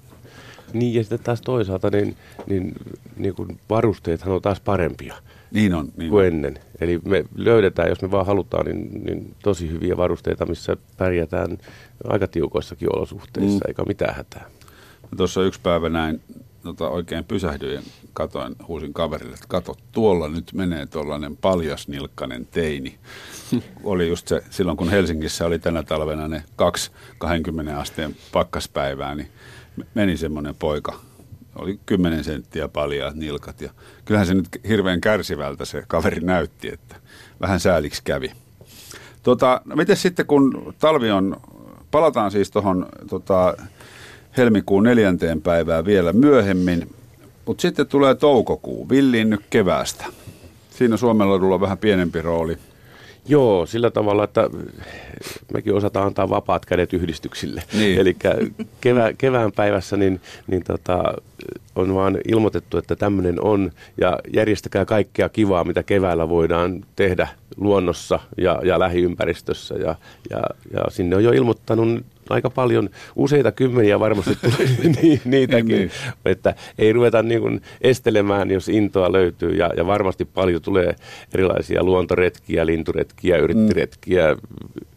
Niin 0.73 0.95
ja 0.95 1.03
sitten 1.03 1.19
taas 1.19 1.41
toisaalta 1.41 1.91
niin, 1.91 2.17
niin, 2.47 2.73
niin 3.17 3.35
kuin 3.35 3.61
varusteethan 3.71 4.35
on 4.35 4.43
taas 4.43 4.61
parempia 4.61 5.15
niin 5.55 5.75
on, 5.75 5.93
niin 5.97 6.11
kuin 6.11 6.21
on. 6.21 6.27
ennen. 6.27 6.59
Eli 6.81 7.01
me 7.05 7.25
löydetään, 7.37 7.89
jos 7.89 8.03
me 8.03 8.11
vaan 8.11 8.27
halutaan, 8.27 8.67
niin, 8.67 9.05
niin 9.05 9.35
tosi 9.43 9.71
hyviä 9.71 9.97
varusteita, 9.97 10.47
missä 10.47 10.77
pärjätään 10.97 11.59
aika 12.05 12.29
tiukoissakin 12.29 12.97
olosuhteissa, 12.97 13.59
mm. 13.59 13.69
eikä 13.69 13.83
mitään 13.83 14.15
hätää. 14.15 14.51
Tuossa 15.17 15.43
yksi 15.43 15.61
päivä 15.63 15.89
näin, 15.89 16.21
tota, 16.63 16.89
oikein 16.89 17.25
pysähdyin 17.25 17.83
katoin, 18.15 18.57
huusin 18.69 18.95
kaverille, 18.95 19.35
että 19.35 19.47
kato, 19.49 19.77
tuolla 19.93 20.29
nyt 20.29 20.53
menee 20.55 20.87
tuollainen 20.87 21.37
paljasnilkkainen 21.37 22.47
teini. 22.47 22.99
oli 23.85 24.09
just 24.09 24.29
se, 24.29 24.43
silloin 24.51 24.77
kun 24.77 24.91
Helsingissä 24.91 25.47
oli 25.47 25.59
tänä 25.59 25.83
talvena 25.83 26.29
ne 26.29 26.45
kaksi 26.57 26.91
20 27.19 27.81
asteen 27.81 28.17
pakkaspäivää, 28.33 29.15
niin 29.15 29.29
meni 29.95 30.17
semmoinen 30.17 30.55
poika, 30.55 31.01
oli 31.57 31.81
10 31.87 32.25
senttiä 32.25 32.69
paljaat 32.69 33.15
nilkat 33.15 33.61
ja 33.61 33.71
kyllähän 34.05 34.27
se 34.27 34.35
nyt 34.35 34.49
hirveän 34.69 35.01
kärsivältä 35.01 35.65
se 35.65 35.83
kaveri 35.89 36.21
näytti, 36.21 36.73
että 36.73 36.97
vähän 37.41 37.61
sääliksi 37.61 38.03
kävi. 38.05 38.33
Tota, 39.23 39.61
no 39.65 39.77
miten 39.77 39.97
sitten 39.97 40.27
kun 40.27 40.75
talvi 40.79 41.11
on, 41.11 41.37
palataan 41.91 42.31
siis 42.31 42.51
tuohon 42.51 42.87
tota, 43.11 43.57
helmikuun 44.37 44.83
neljänteen 44.83 45.43
päivään 45.43 45.85
vielä 45.85 46.13
myöhemmin, 46.13 46.95
mutta 47.47 47.63
sitten 47.63 47.87
tulee 47.87 48.15
toukokuu, 48.15 48.89
villiin 48.89 49.31
nyt 49.31 49.41
keväästä. 49.51 50.05
Siinä 50.71 50.97
Suomella 50.97 51.55
on 51.55 51.61
vähän 51.61 51.79
pienempi 51.79 52.23
rooli. 52.23 52.59
Joo, 53.29 53.67
sillä 53.67 53.91
tavalla, 53.91 54.25
että 54.25 54.51
mekin 55.55 55.75
osataan 55.75 56.07
antaa 56.07 56.31
vapaat 56.31 56.67
kädet 56.67 56.93
yhdistyksille. 56.93 57.63
Niin. 57.73 58.01
Eli 58.01 58.17
kevä, 58.81 59.13
kevään 59.19 59.53
päivässä 59.53 59.97
niin, 59.97 60.21
niin 60.47 60.65
tota, 60.65 61.15
on 61.75 61.95
vaan 61.95 62.19
ilmoitettu, 62.29 62.79
että 62.79 62.97
tämmöinen 62.97 63.41
on 63.41 63.73
ja 64.01 64.19
järjestäkää 64.35 64.85
kaikkea 64.85 65.29
kivaa, 65.29 65.65
mitä 65.65 65.83
keväällä 65.83 66.29
voidaan 66.29 66.85
tehdä 66.97 67.29
luonnossa 67.57 68.21
ja, 68.39 68.61
ja 68.65 68.79
lähiympäristössä. 68.79 69.75
Ja, 69.75 69.95
ja, 70.31 70.41
ja 70.73 70.85
sinne 70.89 71.17
on 71.17 71.25
jo 71.25 71.33
ilmoittanut 71.33 72.05
aika 72.31 72.51
paljon, 72.51 72.91
useita 73.17 73.53
kymmeniä 73.53 74.01
varmasti 74.01 74.37
tulee 74.43 74.95
ni, 75.03 75.21
niitäkin, 75.25 75.67
niin, 75.69 75.91
että 76.25 76.55
ei 76.79 76.93
ruveta 76.93 77.23
niin 77.23 77.41
kuin 77.41 77.63
estelemään, 77.81 78.51
jos 78.51 78.69
intoa 78.69 79.13
löytyy 79.13 79.51
ja, 79.51 79.71
ja 79.77 79.87
varmasti 79.87 80.25
paljon 80.25 80.63
tulee 80.63 80.97
erilaisia 81.35 81.83
luontoretkiä, 81.83 82.67
linturetkiä, 82.67 83.37
yrittiretkiä, 83.37 84.35
mm. 84.35 84.41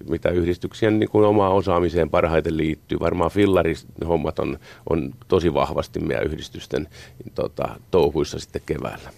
mitä 0.09 0.29
yhdistyksien 0.29 0.99
niin 0.99 1.09
kuin 1.09 1.25
omaan 1.25 1.53
osaamiseen 1.53 2.09
parhaiten 2.09 2.57
liittyy. 2.57 2.99
Varmaan 2.99 3.31
fillarihommat 3.31 4.39
on, 4.39 4.59
on 4.89 5.13
tosi 5.27 5.53
vahvasti 5.53 5.99
meidän 5.99 6.25
yhdistysten 6.25 6.87
tota, 7.35 7.69
touhuissa 7.91 8.39
sitten 8.39 8.61
keväällä. 8.65 9.09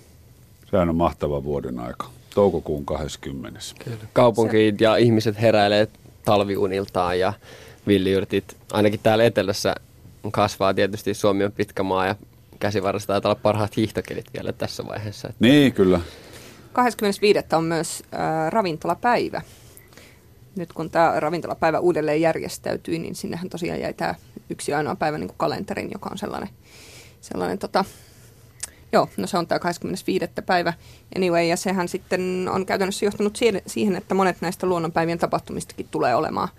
Sehän 0.71 0.89
on 0.89 0.95
mahtava 0.95 1.43
vuoden 1.43 1.79
aika. 1.79 2.09
Toukokuun 2.35 2.85
20. 2.85 3.59
Kyllä. 3.83 3.97
Kaupunki 4.13 4.75
ja 4.79 4.95
ihmiset 4.95 5.41
heräilee 5.41 5.87
talviuniltaan 6.25 7.19
ja 7.19 7.33
villiyrtit, 7.87 8.57
ainakin 8.73 8.99
täällä 9.03 9.23
etelässä 9.23 9.75
kasvaa 10.31 10.73
tietysti, 10.73 11.13
Suomi 11.13 11.43
on 11.43 11.51
pitkä 11.51 11.83
maa 11.83 12.05
ja 12.05 12.15
käsivarrasta 12.59 13.13
taitaa 13.13 13.31
olla 13.31 13.39
parhaat 13.43 13.77
hiihtokelit 13.77 14.25
vielä 14.33 14.53
tässä 14.53 14.87
vaiheessa. 14.87 15.33
Niin, 15.39 15.73
kyllä. 15.73 15.99
25. 16.73 17.39
on 17.53 17.63
myös 17.63 18.03
äh, 18.13 18.51
ravintolapäivä. 18.51 19.41
Nyt 20.55 20.73
kun 20.73 20.89
tämä 20.89 21.19
ravintolapäivä 21.19 21.79
uudelleen 21.79 22.21
järjestäytyi, 22.21 22.99
niin 22.99 23.15
sinnehän 23.15 23.49
tosiaan 23.49 23.79
jäi 23.79 23.93
tämä 23.93 24.15
yksi 24.49 24.73
ainoa 24.73 24.95
päivä 24.95 25.17
niin 25.17 25.27
kuin 25.27 25.37
kalenterin, 25.37 25.89
joka 25.91 26.09
on 26.11 26.17
sellainen, 26.17 26.49
sellainen 27.21 27.59
tota, 27.59 27.85
Joo, 28.91 29.09
no 29.17 29.27
se 29.27 29.37
on 29.37 29.47
tämä 29.47 29.59
25. 29.59 30.25
päivä 30.45 30.73
anyway, 31.15 31.43
ja 31.43 31.57
sehän 31.57 31.87
sitten 31.87 32.49
on 32.51 32.65
käytännössä 32.65 33.05
johtanut 33.05 33.37
siihen, 33.67 33.95
että 33.95 34.15
monet 34.15 34.37
näistä 34.41 34.67
luonnonpäivien 34.67 35.19
tapahtumistakin 35.19 35.87
tulee 35.91 36.15
olemaan 36.15 36.49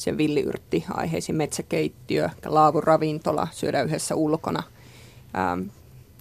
sen 0.00 0.18
villiyrtti, 0.18 0.84
aiheisiin 0.90 1.36
metsäkeittiö, 1.36 2.28
laavuravintola, 2.46 3.48
syödä 3.52 3.82
yhdessä 3.82 4.14
ulkona, 4.14 4.62
ähm, 5.38 5.62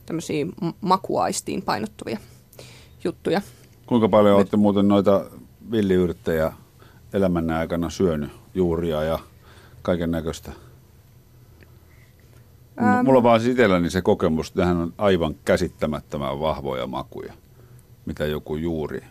tämmöisiä 0.06 0.46
makuaistiin 0.82 1.62
painottuvia 1.62 2.18
juttuja. 3.04 3.42
Kuinka 3.86 4.10
paljon 4.10 4.36
olette 4.36 4.58
muuten 4.58 4.88
noita 4.88 5.26
villiyrttejä 5.72 6.54
elämänne 7.14 7.56
aikana 7.56 7.90
syönyt 7.90 8.32
juuria 8.54 9.04
ja 9.04 9.20
kaiken 9.82 10.12
näköistä? 10.12 10.52
Ähm. 12.82 13.06
Mulla 13.06 13.18
on 13.18 13.24
vaan 13.24 13.40
siis 13.40 13.52
itselläni 13.52 13.90
se 13.90 14.02
kokemus, 14.02 14.48
että 14.48 14.60
tähän 14.60 14.78
on 14.78 14.94
aivan 14.98 15.36
käsittämättömän 15.46 16.40
vahvoja 16.40 16.88
makuja, 16.88 17.34
mitä 18.06 18.26
joku 18.26 18.56
juuri 18.56 19.04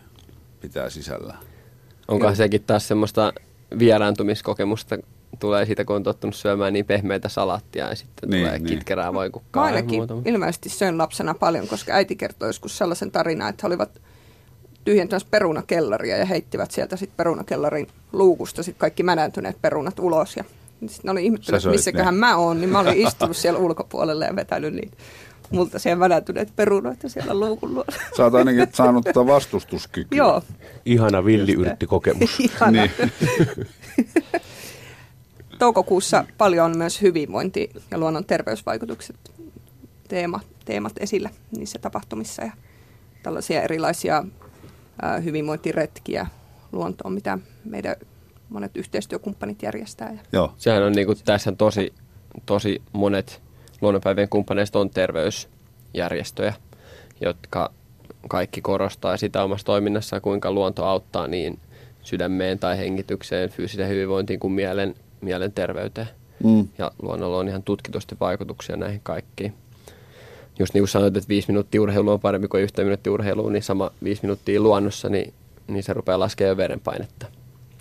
pitää 0.61 0.89
sisällään. 0.89 1.39
Onko 2.07 2.35
sekin 2.35 2.63
taas 2.63 2.87
semmoista 2.87 3.33
vieraantumiskokemusta 3.79 4.97
tulee 5.39 5.65
siitä, 5.65 5.85
kun 5.85 5.95
on 5.95 6.03
tottunut 6.03 6.35
syömään 6.35 6.73
niin 6.73 6.85
pehmeitä 6.85 7.29
salaattia 7.29 7.89
ja 7.89 7.95
sitten 7.95 8.29
niin, 8.29 8.45
tulee 8.45 8.59
niin. 8.59 8.65
kitkerää 8.69 9.13
voikukkaa. 9.13 9.63
Mä 9.63 9.67
ainakin 9.67 10.01
ilmeisesti 10.25 10.69
söin 10.69 10.97
lapsena 10.97 11.33
paljon, 11.33 11.67
koska 11.67 11.93
äiti 11.93 12.15
kertoi 12.15 12.49
joskus 12.49 12.77
sellaisen 12.77 13.11
tarinan, 13.11 13.49
että 13.49 13.59
he 13.63 13.67
olivat 13.67 14.01
tyhjentämässä 14.85 15.27
perunakellaria 15.31 16.17
ja 16.17 16.25
heittivät 16.25 16.71
sieltä 16.71 16.95
sitten 16.95 17.17
perunakellarin 17.17 17.87
luukusta 18.13 18.63
sit 18.63 18.77
kaikki 18.77 19.03
mänäntyneet 19.03 19.61
perunat 19.61 19.99
ulos 19.99 20.37
ja 20.37 20.43
sitten 20.87 21.01
ne 21.03 21.11
oli 21.11 21.25
ihmettänyt, 21.25 21.59
että 21.59 21.69
missäköhän 21.69 22.13
ne. 22.13 22.19
mä 22.19 22.37
oon, 22.37 22.61
niin 22.61 22.69
mä 22.69 22.79
olin 22.79 23.07
istunut 23.07 23.37
siellä 23.37 23.59
ulkopuolella 23.59 24.25
ja 24.25 24.35
vetänyt 24.35 24.73
niitä 24.73 24.97
multa 25.51 25.79
siellä 25.79 25.99
vänätyneet 25.99 26.55
perunoita 26.55 27.09
siellä 27.09 27.33
luukun 27.33 27.73
luona. 27.73 27.93
Sä 28.17 28.23
oot 28.23 28.35
ainakin 28.35 28.67
saanut 28.73 29.03
tätä 29.03 29.25
vastustuskykyä. 29.25 30.17
Joo. 30.17 30.41
Ihana 30.85 31.25
villiyrttikokemus. 31.25 32.39
Ihana. 32.39 32.71
Niin. 32.71 32.91
Toukokuussa 35.59 36.25
paljon 36.37 36.65
on 36.65 36.77
myös 36.77 37.01
hyvinvointi- 37.01 37.69
ja 37.91 37.97
luonnon 37.97 38.25
terveysvaikutukset 38.25 39.15
teema, 40.07 40.39
teemat 40.65 40.93
esillä 40.99 41.29
niissä 41.57 41.79
tapahtumissa 41.79 42.43
ja 42.43 42.51
tällaisia 43.23 43.61
erilaisia 43.61 44.23
ää, 45.01 45.19
hyvinvointiretkiä 45.19 46.27
luontoon, 46.71 47.13
mitä 47.13 47.37
meidän 47.65 47.95
monet 48.49 48.77
yhteistyökumppanit 48.77 49.63
järjestää. 49.63 50.17
Joo. 50.31 50.53
Sehän 50.57 50.83
on 50.83 50.91
niin 50.91 51.05
kuin, 51.05 51.17
tässä 51.25 51.51
tosi, 51.51 51.93
tosi 52.45 52.81
monet 52.93 53.41
luonnonpäivien 53.81 54.29
kumppaneista 54.29 54.79
on 54.79 54.89
terveysjärjestöjä, 54.89 56.53
jotka 57.21 57.71
kaikki 58.27 58.61
korostaa 58.61 59.17
sitä 59.17 59.43
omassa 59.43 59.65
toiminnassaan, 59.65 60.21
kuinka 60.21 60.51
luonto 60.51 60.85
auttaa 60.85 61.27
niin 61.27 61.59
sydämeen 62.03 62.59
tai 62.59 62.77
hengitykseen, 62.77 63.49
fyysiseen 63.49 63.89
hyvinvointiin 63.89 64.39
kuin 64.39 64.53
mielen, 64.53 64.95
mielenterveyteen. 65.21 66.09
Mm. 66.43 66.67
Ja 66.77 66.91
luonnolla 67.01 67.37
on 67.37 67.47
ihan 67.47 67.63
tutkitusti 67.63 68.15
vaikutuksia 68.19 68.77
näihin 68.77 69.01
kaikkiin. 69.03 69.53
Just 70.59 70.73
niin 70.73 70.81
kuin 70.81 70.89
sanoit, 70.89 71.17
että 71.17 71.29
viisi 71.29 71.47
minuuttia 71.47 71.81
urheilu 71.81 72.11
on 72.11 72.19
parempi 72.19 72.47
kuin 72.47 72.63
yhtä 72.63 72.83
minuuttia 72.83 73.13
urheilua, 73.13 73.51
niin 73.51 73.63
sama 73.63 73.91
viisi 74.03 74.21
minuuttia 74.21 74.61
luonnossa, 74.61 75.09
niin, 75.09 75.33
niin 75.67 75.83
se 75.83 75.93
rupeaa 75.93 76.19
laskemaan 76.19 76.57
verenpainetta. 76.57 77.25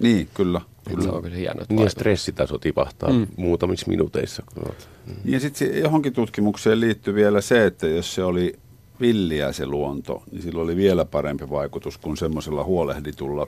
Niin, 0.01 0.29
kyllä. 0.35 0.61
Kyllä. 0.89 1.03
Se 1.03 1.09
on 1.09 1.23
kyllä 1.23 1.37
hieno. 1.37 1.65
Niin 1.69 1.83
ja 1.83 1.91
stressitaso 1.91 2.59
tipahtaa 2.59 3.11
mm. 3.11 3.27
muutamissa 3.37 3.87
minuuteissa. 3.89 4.43
Mm. 4.57 5.15
Ja 5.25 5.41
sitten 5.41 5.79
johonkin 5.79 6.13
tutkimukseen 6.13 6.81
liittyy 6.81 7.15
vielä 7.15 7.41
se, 7.41 7.67
että 7.67 7.87
jos 7.87 8.15
se 8.15 8.25
oli 8.25 8.59
villiä 9.01 9.53
se 9.53 9.67
luonto, 9.67 10.23
niin 10.33 10.43
sillä 10.43 10.63
oli 10.63 10.77
vielä 10.77 11.05
parempi 11.05 11.51
vaikutus 11.51 11.99
kuin 11.99 12.17
semmoisella 12.17 12.65
huolehditulla 12.65 13.47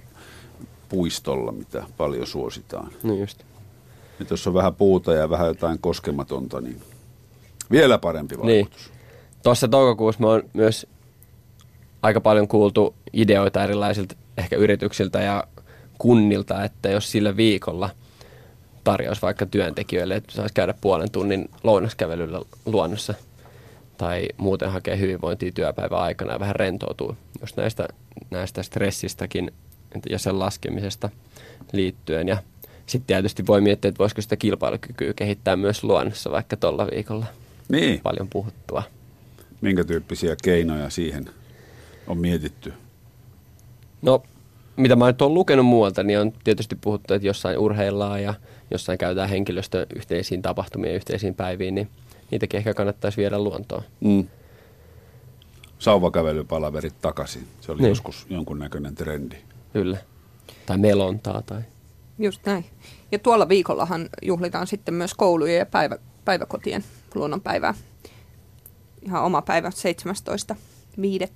puistolla, 0.88 1.52
mitä 1.52 1.84
paljon 1.96 2.26
suositaan. 2.26 2.92
Niin 3.02 3.20
just. 3.20 3.42
Et 4.20 4.30
jos 4.30 4.46
on 4.46 4.54
vähän 4.54 4.74
puuta 4.74 5.12
ja 5.12 5.30
vähän 5.30 5.48
jotain 5.48 5.78
koskematonta, 5.78 6.60
niin 6.60 6.80
vielä 7.70 7.98
parempi 7.98 8.36
niin. 8.36 8.46
vaikutus. 8.46 8.90
Niin. 8.90 9.00
Tuossa 9.42 9.68
toukokuussa 9.68 10.20
me 10.20 10.26
on 10.26 10.42
myös 10.52 10.86
aika 12.02 12.20
paljon 12.20 12.48
kuultu 12.48 12.94
ideoita 13.12 13.64
erilaisilta 13.64 14.14
ehkä 14.36 14.56
yrityksiltä 14.56 15.20
ja 15.20 15.44
kunnilta, 16.00 16.64
että 16.64 16.88
jos 16.88 17.12
sillä 17.12 17.36
viikolla 17.36 17.90
tarjoaisi 18.84 19.22
vaikka 19.22 19.46
työntekijöille, 19.46 20.16
että 20.16 20.32
saisi 20.32 20.54
käydä 20.54 20.74
puolen 20.80 21.10
tunnin 21.10 21.50
lounaskävelyllä 21.62 22.40
luonnossa 22.66 23.14
tai 23.98 24.28
muuten 24.36 24.70
hakea 24.70 24.96
hyvinvointia 24.96 25.52
työpäivän 25.52 25.98
aikana 25.98 26.32
ja 26.32 26.40
vähän 26.40 26.56
rentoutuu 26.56 27.16
just 27.40 27.56
näistä, 27.56 27.88
näistä 28.30 28.62
stressistäkin 28.62 29.52
ja 30.10 30.18
sen 30.18 30.38
laskemisesta 30.38 31.10
liittyen. 31.72 32.28
Ja 32.28 32.36
sitten 32.86 33.06
tietysti 33.06 33.46
voi 33.46 33.60
miettiä, 33.60 33.88
että 33.88 33.98
voisiko 33.98 34.22
sitä 34.22 34.36
kilpailukykyä 34.36 35.12
kehittää 35.16 35.56
myös 35.56 35.84
luonnossa 35.84 36.30
vaikka 36.30 36.56
tuolla 36.56 36.88
viikolla. 36.94 37.26
Niin. 37.68 38.00
Paljon 38.00 38.28
puhuttua. 38.28 38.82
Minkä 39.60 39.84
tyyppisiä 39.84 40.36
keinoja 40.42 40.90
siihen 40.90 41.30
on 42.06 42.18
mietitty? 42.18 42.72
No 44.02 44.22
mitä 44.80 44.96
mä 44.96 45.06
nyt 45.06 45.22
olen 45.22 45.34
lukenut 45.34 45.66
muualta, 45.66 46.02
niin 46.02 46.20
on 46.20 46.32
tietysti 46.44 46.76
puhuttu, 46.80 47.14
että 47.14 47.26
jossain 47.26 47.58
urheillaan 47.58 48.22
ja 48.22 48.34
jossain 48.70 48.98
käytetään 48.98 49.28
henkilöstö 49.28 49.86
yhteisiin 49.96 50.42
tapahtumiin, 50.42 50.94
yhteisiin 50.94 51.34
päiviin, 51.34 51.74
niin 51.74 51.88
niitäkin 52.30 52.58
ehkä 52.58 52.74
kannattaisi 52.74 53.16
viedä 53.16 53.38
luontoon. 53.38 53.82
Mm. 54.00 54.28
Sauvakävelypalaverit 55.78 57.00
takaisin. 57.00 57.46
Se 57.60 57.72
oli 57.72 57.80
niin. 57.80 57.88
joskus 57.88 58.26
jonkunnäköinen 58.30 58.94
trendi. 58.94 59.36
Kyllä. 59.72 59.98
Tai 60.66 60.78
melontaa. 60.78 61.42
Tai... 61.42 61.62
Just 62.18 62.46
näin. 62.46 62.64
Ja 63.12 63.18
tuolla 63.18 63.48
viikollahan 63.48 64.08
juhlitaan 64.22 64.66
sitten 64.66 64.94
myös 64.94 65.14
koulujen 65.14 65.58
ja 65.58 65.66
päivä, 65.66 65.98
päiväkotien 66.24 66.84
luonnonpäivää. 67.14 67.74
Ihan 69.02 69.22
oma 69.22 69.42
päivä 69.42 69.70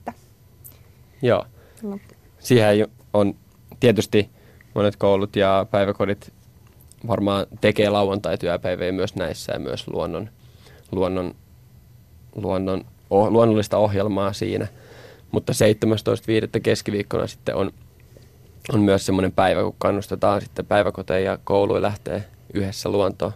17.5. 0.09 0.13
Joo. 1.23 1.47
Siihen 2.39 2.89
on 3.14 3.35
tietysti 3.81 4.31
monet 4.74 4.96
koulut 4.96 5.37
ja 5.37 5.66
päiväkodit 5.70 6.33
varmaan 7.07 7.46
tekee 7.61 7.90
lauantai-työpäiviä 7.90 8.92
myös 8.92 9.14
näissä 9.14 9.53
ja 9.53 9.59
myös 9.59 9.88
luonnon, 9.88 10.31
luonnon, 10.92 11.35
luonnon, 12.35 12.85
oh, 13.11 13.29
luonnollista 13.29 13.79
ohjelmaa 13.79 14.33
siinä. 14.33 14.66
Mutta 15.33 15.53
17.5. 15.53 16.61
keskiviikkona 16.61 17.27
sitten 17.27 17.55
on, 17.55 17.70
on 18.72 18.81
myös 18.81 19.07
semmoinen 19.07 19.33
päivä, 19.33 19.62
kun 19.62 19.74
kannustetaan 19.79 20.40
sitten 20.40 20.66
päiväkoteja 20.66 21.33
ja 21.33 21.38
kouluja 21.44 21.83
lähtee 21.83 22.24
yhdessä 22.55 22.88
luontoon. 22.88 23.33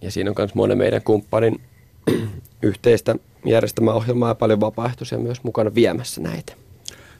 Ja 0.00 0.10
siinä 0.10 0.30
on 0.30 0.34
myös 0.38 0.54
monen 0.54 0.78
meidän 0.78 1.02
kumppanin 1.02 1.60
yhteistä 2.62 3.16
järjestämää 3.44 3.94
ohjelmaa 3.94 4.28
ja 4.28 4.34
paljon 4.34 4.60
vapaaehtoisia 4.60 5.18
myös 5.18 5.44
mukana 5.44 5.74
viemässä 5.74 6.20
näitä. 6.20 6.63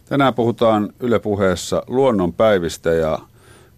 Tänään 0.08 0.34
puhutaan 0.34 0.92
Yle 1.00 1.18
puheessa 1.18 1.82
luonnonpäivistä 1.86 2.92
ja 2.92 3.18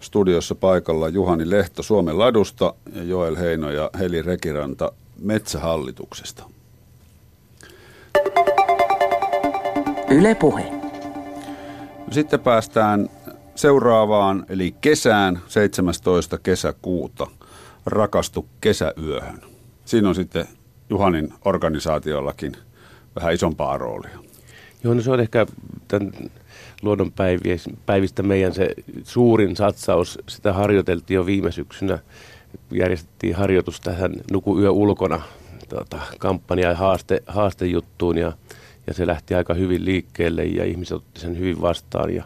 studiossa 0.00 0.54
paikalla 0.54 1.08
Juhani 1.08 1.50
Lehto 1.50 1.82
Suomen 1.82 2.18
ladusta 2.18 2.74
ja 2.92 3.02
Joel 3.02 3.36
Heino 3.36 3.70
ja 3.70 3.90
Heli 3.98 4.22
Rekiranta 4.22 4.92
Metsähallituksesta. 5.20 6.42
Yle 10.10 10.34
puhe. 10.34 10.72
Sitten 12.10 12.40
päästään 12.40 13.10
seuraavaan, 13.54 14.46
eli 14.48 14.74
kesään 14.80 15.40
17. 15.48 16.38
kesäkuuta. 16.38 17.26
Rakastu 17.86 18.46
kesäyöhön. 18.60 19.42
Siinä 19.84 20.08
on 20.08 20.14
sitten 20.14 20.46
Juhanin 20.90 21.34
organisaatiollakin 21.44 22.56
vähän 23.16 23.34
isompaa 23.34 23.78
roolia. 23.78 24.25
Joo, 24.87 24.94
no 24.94 25.03
se 25.03 25.11
on 25.11 25.20
ehkä 25.20 25.46
tämän 25.88 26.12
luonnonpäivistä 26.83 28.22
meidän 28.22 28.55
se 28.55 28.75
suurin 29.05 29.57
satsaus. 29.57 30.18
Sitä 30.29 30.53
harjoiteltiin 30.53 31.14
jo 31.14 31.27
viime 31.27 31.53
syksynä. 31.53 31.99
Järjestettiin 32.70 33.37
harjoitus 33.37 33.81
tähän 33.81 34.12
Nuku 34.33 34.61
yö 34.61 34.70
ulkona 34.70 35.20
tota, 35.68 35.99
kampanja- 36.18 36.68
ja 36.68 36.77
haaste, 36.77 37.22
haastejuttuun 37.27 38.18
ja, 38.18 38.33
ja 38.87 38.94
se 38.94 39.07
lähti 39.07 39.35
aika 39.35 39.55
hyvin 39.55 39.85
liikkeelle 39.85 40.44
ja 40.44 40.64
ihmiset 40.64 40.96
otti 40.96 41.20
sen 41.20 41.38
hyvin 41.38 41.61
vastaan 41.61 42.14
ja 42.14 42.25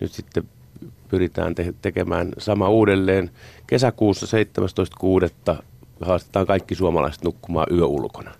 nyt 0.00 0.12
sitten 0.12 0.44
pyritään 1.08 1.54
te- 1.54 1.74
tekemään 1.82 2.32
sama 2.38 2.68
uudelleen. 2.68 3.30
Kesäkuussa 3.66 4.26
17.6. 5.50 5.62
haastetaan 6.00 6.46
kaikki 6.46 6.74
suomalaiset 6.74 7.24
nukkumaan 7.24 7.66
yö 7.72 7.86
ulkona. 7.86 8.34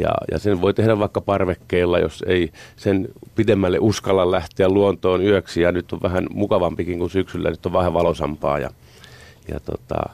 Ja, 0.00 0.14
ja 0.30 0.38
sen 0.38 0.60
voi 0.60 0.74
tehdä 0.74 0.98
vaikka 0.98 1.20
parvekkeilla, 1.20 1.98
jos 1.98 2.24
ei 2.26 2.52
sen 2.76 3.08
pidemmälle 3.34 3.78
uskalla 3.80 4.30
lähteä 4.30 4.68
luontoon 4.68 5.22
yöksi. 5.22 5.60
Ja 5.60 5.72
nyt 5.72 5.92
on 5.92 6.02
vähän 6.02 6.26
mukavampikin 6.30 6.98
kuin 6.98 7.10
syksyllä, 7.10 7.50
nyt 7.50 7.66
on 7.66 7.72
vähän 7.72 7.94
valosampaa. 7.94 8.58
Ja, 8.58 8.70
ja, 9.48 9.60
tota, 9.60 10.10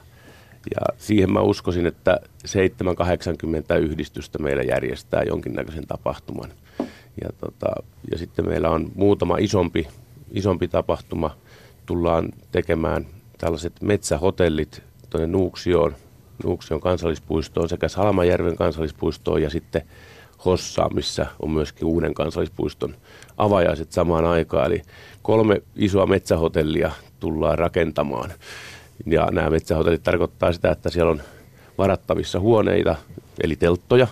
ja 0.75 0.81
siihen 0.97 1.33
mä 1.33 1.41
uskoisin, 1.41 1.87
että 1.87 2.21
780 2.45 3.77
yhdistystä 3.77 4.39
meillä 4.39 4.63
järjestää 4.63 5.23
jonkinnäköisen 5.23 5.87
tapahtuman. 5.87 6.51
Ja, 7.23 7.29
tota, 7.41 7.67
ja 8.11 8.19
sitten 8.19 8.49
meillä 8.49 8.71
on 8.71 8.93
muutama 8.95 9.37
isompi, 9.39 9.89
isompi 10.33 10.69
tapahtuma. 10.69 11.37
Tullaan 11.87 12.29
tekemään 12.53 13.07
tällaiset 13.39 13.73
metsähotellit 13.83 14.83
tuonne 15.11 15.27
Nuuksioon, 15.27 15.95
Nuuksion 16.45 16.81
kansallispuistoon 16.81 17.69
sekä 17.69 17.89
Salmajärven 17.89 18.57
kansallispuistoon 18.57 19.43
ja 19.43 19.51
sitten 19.51 19.83
Hossaan, 20.45 20.95
missä 20.95 21.27
on 21.43 21.51
myöskin 21.51 21.87
uuden 21.87 22.15
kansallispuiston 22.15 22.95
avajaiset 23.37 23.93
samaan 23.93 24.25
aikaan. 24.25 24.67
Eli 24.67 24.83
kolme 25.23 25.63
isoa 25.77 26.07
metsähotellia 26.07 26.91
tullaan 27.21 27.59
rakentamaan. 27.59 28.33
Ja 29.07 29.29
nämä 29.33 29.51
metsähotellit 29.51 30.03
tarkoittaa 30.03 30.53
sitä, 30.53 30.71
että 30.71 30.91
siellä 30.91 31.11
on 31.11 31.23
varattavissa 31.79 32.41
huoneita, 32.41 32.97
eli 33.43 33.57
telttoja, 33.57 34.07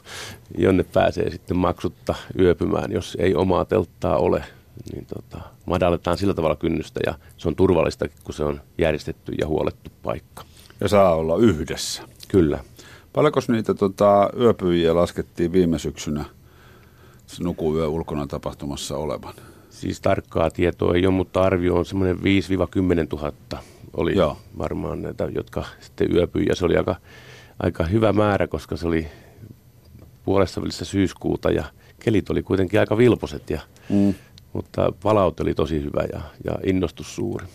jonne 0.58 0.84
pääsee 0.92 1.30
sitten 1.30 1.56
maksutta 1.56 2.14
yöpymään, 2.38 2.92
jos 2.92 3.16
ei 3.20 3.34
omaa 3.34 3.64
telttaa 3.64 4.16
ole. 4.16 4.44
Niin 4.92 5.06
tota, 5.06 5.40
madalletaan 5.66 6.18
sillä 6.18 6.34
tavalla 6.34 6.56
kynnystä 6.56 7.00
ja 7.06 7.14
se 7.36 7.48
on 7.48 7.56
turvallista, 7.56 8.08
kun 8.24 8.34
se 8.34 8.44
on 8.44 8.60
järjestetty 8.78 9.32
ja 9.38 9.46
huolettu 9.46 9.90
paikka. 10.02 10.44
Ja 10.80 10.88
saa 10.88 11.14
olla 11.14 11.36
yhdessä. 11.36 12.02
Kyllä. 12.28 12.58
Paljonko 13.12 13.40
niitä 13.48 13.74
tota, 13.74 14.30
yöpyjiä 14.40 14.94
laskettiin 14.94 15.52
viime 15.52 15.78
syksynä 15.78 16.24
nukuyö 17.40 17.88
ulkona 17.88 18.26
tapahtumassa 18.26 18.96
olevan? 18.96 19.34
Siis 19.70 20.00
tarkkaa 20.00 20.50
tietoa 20.50 20.94
ei 20.94 21.06
ole, 21.06 21.14
mutta 21.14 21.42
arvio 21.42 21.74
on 21.74 21.84
semmoinen 21.84 22.16
5-10 22.16 22.20
000 23.12 23.32
oli 23.96 24.16
Joo. 24.16 24.36
varmaan 24.58 25.02
näitä, 25.02 25.28
jotka 25.34 25.64
sitten 25.80 26.14
yöpyi. 26.14 26.46
Ja 26.46 26.54
se 26.54 26.64
oli 26.64 26.76
aika, 26.76 26.96
aika 27.58 27.84
hyvä 27.84 28.12
määrä, 28.12 28.46
koska 28.46 28.76
se 28.76 28.86
oli 28.86 29.06
puolessa 30.24 30.60
välissä 30.60 30.84
syyskuuta 30.84 31.50
ja 31.50 31.64
kelit 31.98 32.30
oli 32.30 32.42
kuitenkin 32.42 32.80
aika 32.80 32.96
vilposet. 32.96 33.50
Ja, 33.50 33.60
mm. 33.88 34.14
Mutta 34.52 34.92
palaute 35.02 35.42
oli 35.42 35.54
tosi 35.54 35.82
hyvä 35.82 36.04
ja, 36.12 36.20
ja 36.44 36.58
innostus 36.66 37.14
suuri. 37.14 37.46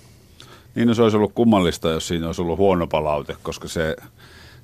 Niin 0.76 0.88
no 0.88 0.94
se 0.94 1.04
olisi 1.04 1.18
ollut 1.18 1.34
kummallista, 1.34 1.90
jos 1.90 2.08
siinä 2.08 2.28
olisi 2.28 2.42
ollut 2.42 2.58
huono 2.58 2.88
palaute, 2.88 3.36
koska 3.44 3.68
se 3.68 3.96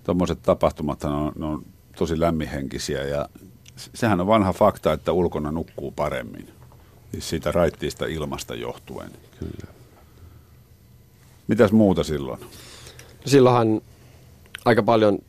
tuommoiset 0.07 0.41
tapahtumat 0.41 1.03
on, 1.03 1.31
ne 1.35 1.45
on 1.45 1.65
tosi 1.97 2.19
lämminhenkisiä 2.19 3.03
ja 3.03 3.29
sehän 3.75 4.21
on 4.21 4.27
vanha 4.27 4.53
fakta, 4.53 4.93
että 4.93 5.11
ulkona 5.11 5.51
nukkuu 5.51 5.91
paremmin. 5.91 6.47
Siis 7.11 7.29
siitä 7.29 7.51
raittiista 7.51 8.05
ilmasta 8.05 8.55
johtuen. 8.55 9.11
Kyllä. 9.39 9.73
Mitäs 11.47 11.71
muuta 11.71 12.03
silloin? 12.03 12.39
No 12.39 12.47
silloinhan 13.25 13.81
aika 14.65 14.83
paljon 14.83 15.19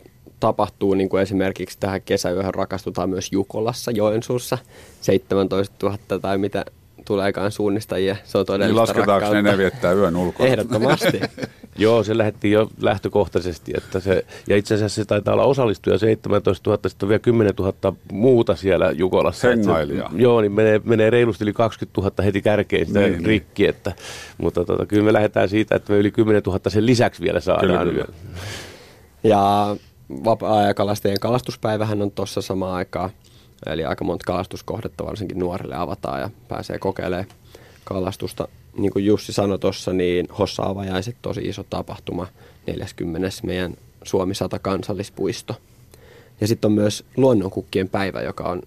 tapahtuu, 0.40 0.94
niin 0.94 1.08
kuin 1.08 1.22
esimerkiksi 1.22 1.78
tähän 1.80 2.02
kesäyöhön 2.02 2.54
rakastutaan 2.54 3.10
myös 3.10 3.32
Jukolassa, 3.32 3.90
Joensuussa, 3.90 4.58
17 5.00 5.86
000 5.86 5.98
tai 6.20 6.38
mitä 6.38 6.64
tuleekaan 7.08 7.52
suunnistajia. 7.52 8.16
Se 8.24 8.38
on 8.38 8.46
todellista 8.46 8.72
niin 8.72 8.80
lasketaanko 8.80 9.34
ne, 9.34 9.42
ne 9.42 9.58
viettää 9.58 9.92
yön 9.92 10.16
ulkona? 10.16 10.48
Ehdottomasti. 10.48 11.20
Joo, 11.78 12.04
se 12.04 12.18
lähti 12.18 12.50
jo 12.50 12.68
lähtökohtaisesti. 12.80 13.72
Että 13.76 14.00
se, 14.00 14.24
ja 14.48 14.56
itse 14.56 14.74
asiassa 14.74 15.02
se 15.02 15.04
taitaa 15.04 15.34
olla 15.34 15.44
osallistuja 15.44 15.98
17 15.98 16.70
000, 16.70 16.88
sitten 16.88 17.06
on 17.06 17.08
vielä 17.08 17.18
10 17.18 17.54
000 17.58 17.92
muuta 18.12 18.56
siellä 18.56 18.90
Jukolassa. 18.90 19.48
Hengailijaa. 19.48 20.10
Joo, 20.16 20.40
niin 20.40 20.52
menee, 20.52 20.80
menee 20.84 21.10
reilusti 21.10 21.44
yli 21.44 21.52
20 21.52 22.00
000 22.00 22.24
heti 22.24 22.42
kärkeen 22.42 22.86
sitä 22.86 23.00
niin, 23.00 23.12
niin. 23.12 23.26
rikki. 23.26 23.62
Niin. 23.62 23.70
Että, 23.70 23.92
mutta 24.38 24.64
tota, 24.64 24.86
kyllä 24.86 25.04
me 25.04 25.12
lähdetään 25.12 25.48
siitä, 25.48 25.76
että 25.76 25.92
me 25.92 25.98
yli 25.98 26.10
10 26.10 26.42
000 26.46 26.60
sen 26.68 26.86
lisäksi 26.86 27.22
vielä 27.22 27.40
saadaan. 27.40 27.88
Kyllä, 27.88 28.04
kyllä. 28.04 28.18
Ja 29.24 29.76
vapaa-ajakalastajien 30.24 31.20
kalastuspäivähän 31.20 32.02
on 32.02 32.10
tuossa 32.10 32.42
samaan 32.42 32.74
aikaan. 32.74 33.10
Eli 33.66 33.84
aika 33.84 34.04
monta 34.04 34.24
kalastuskohdetta 34.26 35.06
varsinkin 35.06 35.38
nuorille 35.38 35.74
avataan 35.76 36.20
ja 36.20 36.30
pääsee 36.48 36.78
kokeilemaan 36.78 37.26
kalastusta. 37.84 38.48
Niin 38.76 38.92
kuin 38.92 39.04
Jussi 39.04 39.32
sanoi 39.32 39.58
tuossa, 39.58 39.92
niin 39.92 40.28
Hossa-avajaiset 40.38 41.16
tosi 41.22 41.40
iso 41.40 41.64
tapahtuma, 41.70 42.26
40. 42.66 43.28
meidän 43.42 43.74
Suomi 44.02 44.34
100 44.34 44.58
kansallispuisto. 44.58 45.56
Ja 46.40 46.46
sitten 46.46 46.68
on 46.68 46.72
myös 46.72 47.04
luonnonkukkien 47.16 47.88
päivä, 47.88 48.22
joka 48.22 48.44
on 48.44 48.62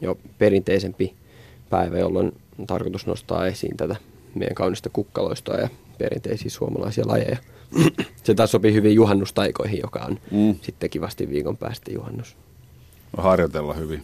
jo 0.00 0.18
perinteisempi 0.38 1.14
päivä, 1.70 1.98
jolloin 1.98 2.32
on 2.58 2.66
tarkoitus 2.66 3.06
nostaa 3.06 3.46
esiin 3.46 3.76
tätä 3.76 3.96
meidän 4.34 4.54
kaunista 4.54 4.90
kukkaloistoa 4.92 5.56
ja 5.56 5.68
perinteisiä 5.98 6.50
suomalaisia 6.50 7.08
lajeja. 7.08 7.36
Se 8.24 8.34
taas 8.34 8.50
sopii 8.50 8.72
hyvin 8.72 8.94
juhannustaikoihin, 8.94 9.80
joka 9.82 9.98
on 9.98 10.18
mm. 10.30 10.54
sitten 10.62 10.90
kivasti 10.90 11.28
viikon 11.28 11.56
päästä 11.56 11.92
juhannus. 11.92 12.36
Harjoitella 13.16 13.74
hyvin. 13.74 14.02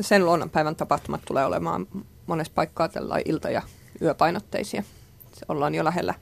Sen 0.00 0.26
luonnonpäivän 0.26 0.76
tapahtumat 0.76 1.20
tulee 1.24 1.44
olemaan 1.44 1.86
monessa 2.26 2.52
paikkaa 2.54 2.88
tällä 2.88 3.18
ilta- 3.24 3.50
ja 3.50 3.62
yöpainotteisia. 4.02 4.82
Ollaan 5.48 5.74
jo 5.74 5.84
lähellä, 5.84 6.14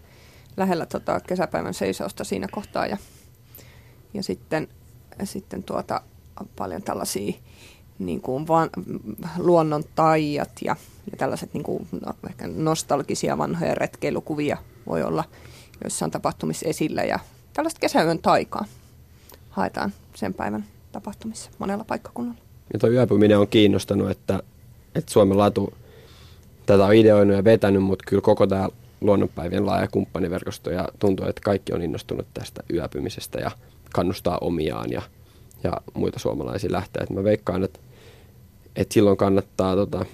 lähellä 0.57 0.87
tota 0.87 1.21
kesäpäivän 1.21 1.75
seisausta 1.75 2.25
siinä 2.25 2.49
kohtaa 2.51 2.87
ja, 2.87 2.97
ja 4.15 4.23
sitten, 4.23 4.69
sitten 5.25 5.63
tuota, 5.63 6.01
paljon 6.57 6.83
tällaisia 6.83 7.33
niin 7.99 8.21
kuin 8.21 8.49
van, 8.49 8.71
luonnon 9.39 9.85
taijat 9.95 10.53
ja, 10.65 10.77
ja 11.11 11.17
tällaiset 11.17 11.55
niin 11.55 11.65
kuin, 11.65 11.89
no, 11.93 12.15
ehkä 12.29 12.49
nostalgisia 12.49 13.39
vanhoja 13.39 13.75
retkeilukuvia 13.75 14.57
voi 14.87 15.03
olla 15.03 15.25
joissain 15.85 16.11
tapahtumissa 16.11 16.69
esillä 16.69 17.05
ja 17.05 17.19
tällaista 17.53 17.81
kesäyön 17.81 18.19
taikaa 18.19 18.65
haetaan 19.51 19.93
sen 20.15 20.35
päivän 20.35 20.65
tapahtumissa 20.93 21.51
monella 21.59 21.85
paikkakunnalla. 21.85 22.48
Ja 22.73 22.79
tuo 22.79 22.91
yöpyminen 22.91 23.39
on 23.39 23.49
kiinnostanut, 23.49 24.11
että, 24.11 24.43
että 24.95 25.13
Suomen 25.13 25.39
latu 25.39 25.75
tätä 26.67 26.85
on 26.85 26.95
ideoinut 26.95 27.37
ja 27.37 27.45
vetänyt, 27.45 27.83
mutta 27.83 28.05
kyllä 28.09 28.23
koko 28.23 28.47
tämä 28.47 28.69
luonnonpäivien 29.01 29.67
laaja 29.67 29.89
kumppaniverkosto 29.89 30.71
ja 30.71 30.89
tuntuu, 30.99 31.27
että 31.27 31.41
kaikki 31.45 31.73
on 31.73 31.83
innostunut 31.83 32.27
tästä 32.35 32.63
yöpymisestä 32.73 33.39
ja 33.39 33.51
kannustaa 33.93 34.39
omiaan 34.41 34.93
ja, 34.93 35.03
ja 35.65 35.73
muita 35.95 36.19
suomalaisia 36.19 36.73
lähteä. 36.73 37.03
Et 37.03 37.11
mä 37.11 37.25
veikkaan, 37.25 37.65
että, 37.65 37.81
että 38.77 38.95
silloin 38.95 39.17
kannattaa, 39.17 39.77
tota, 39.77 40.05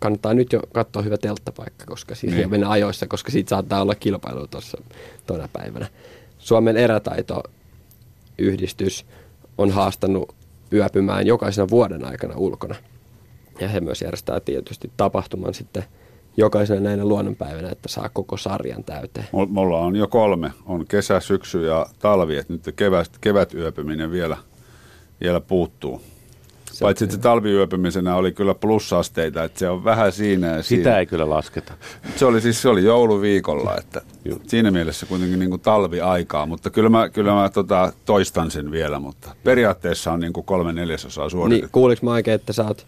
kannattaa 0.00 0.34
nyt 0.34 0.52
jo 0.52 0.60
katsoa 0.72 1.02
hyvä 1.02 1.18
telttapaikka 1.18 1.86
koska 1.86 2.14
siitä, 2.14 2.34
niin. 2.34 2.42
ja 2.42 2.48
mennä 2.48 2.70
ajoissa, 2.70 3.06
koska 3.06 3.30
siitä 3.30 3.48
saattaa 3.48 3.82
olla 3.82 3.94
kilpailu 3.94 4.46
tuossa 4.46 4.82
tuona 5.26 5.48
päivänä. 5.52 5.86
Suomen 6.38 6.76
erätaitoyhdistys 6.76 9.06
on 9.58 9.70
haastanut 9.70 10.34
yöpymään 10.72 11.26
jokaisena 11.26 11.68
vuoden 11.70 12.04
aikana 12.04 12.34
ulkona. 12.36 12.74
Ja 13.60 13.68
he 13.68 13.80
myös 13.80 14.02
järjestää 14.02 14.40
tietysti 14.40 14.90
tapahtuman 14.96 15.54
sitten 15.54 15.84
jokaisena 16.36 16.80
näinä 16.80 17.04
luonnonpäivänä, 17.04 17.68
että 17.68 17.88
saa 17.88 18.08
koko 18.08 18.36
sarjan 18.36 18.84
täyteen. 18.84 19.26
Mulla 19.48 19.78
on 19.78 19.96
jo 19.96 20.08
kolme. 20.08 20.52
On 20.66 20.86
kesä, 20.86 21.20
syksy 21.20 21.66
ja 21.66 21.86
talvi, 21.98 22.36
että 22.36 22.52
nyt 22.52 22.62
kevät, 22.76 23.10
kevätyöpyminen 23.20 24.10
vielä, 24.10 24.36
vielä 25.20 25.40
puuttuu. 25.40 26.02
Se 26.78 26.84
Paitsi 26.84 27.04
että 27.04 27.18
talviyöpymisenä 27.18 28.16
oli 28.16 28.32
kyllä 28.32 28.54
plussasteita, 28.54 29.44
että 29.44 29.58
se 29.58 29.68
on 29.68 29.84
vähän 29.84 30.12
siinä 30.12 30.46
ja 30.46 30.62
Sitä 30.62 30.82
siinä. 30.82 30.98
ei 30.98 31.06
kyllä 31.06 31.30
lasketa. 31.30 31.72
Se 32.16 32.26
oli 32.26 32.40
siis 32.40 32.62
se 32.62 32.68
oli 32.68 32.84
jouluviikolla, 32.84 33.76
että 33.78 34.02
siinä 34.46 34.70
mielessä 34.70 35.06
kuitenkin 35.06 35.38
niin 35.38 35.50
kuin 35.50 35.60
talviaikaa, 35.60 36.46
mutta 36.46 36.70
kyllä 36.70 36.88
mä, 36.88 37.08
kyllä 37.08 37.34
mä 37.34 37.48
tota, 37.48 37.92
toistan 38.04 38.50
sen 38.50 38.70
vielä, 38.70 38.98
mutta 39.00 39.34
periaatteessa 39.44 40.12
on 40.12 40.20
niin 40.20 40.32
kuin 40.32 40.44
kolme 40.44 40.72
neljäsosaa 40.72 41.28
suoritettu. 41.28 41.66
Niin, 41.66 41.72
kuuliko 41.72 42.06
mä 42.06 42.12
oikein, 42.12 42.34
että 42.34 42.52
sä 42.52 42.64
oot, 42.64 42.86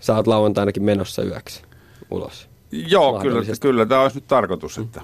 sä 0.00 0.16
oot 0.16 0.26
lauantainakin 0.26 0.82
menossa 0.82 1.22
yöksi 1.22 1.62
ulos? 2.10 2.48
Joo, 2.72 3.20
kyllä, 3.20 3.42
kyllä 3.60 3.86
tämä 3.86 4.00
olisi 4.00 4.16
nyt 4.16 4.26
tarkoitus, 4.26 4.78
että... 4.78 5.02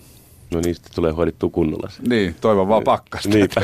No 0.50 0.60
niistä 0.64 0.88
tulee 0.94 1.12
hoidettua 1.12 1.50
kunnolla. 1.50 1.90
Niin, 2.08 2.34
toivon 2.40 2.68
vaan 2.68 2.84
pakkasta. 2.84 3.28
Niitä. 3.28 3.62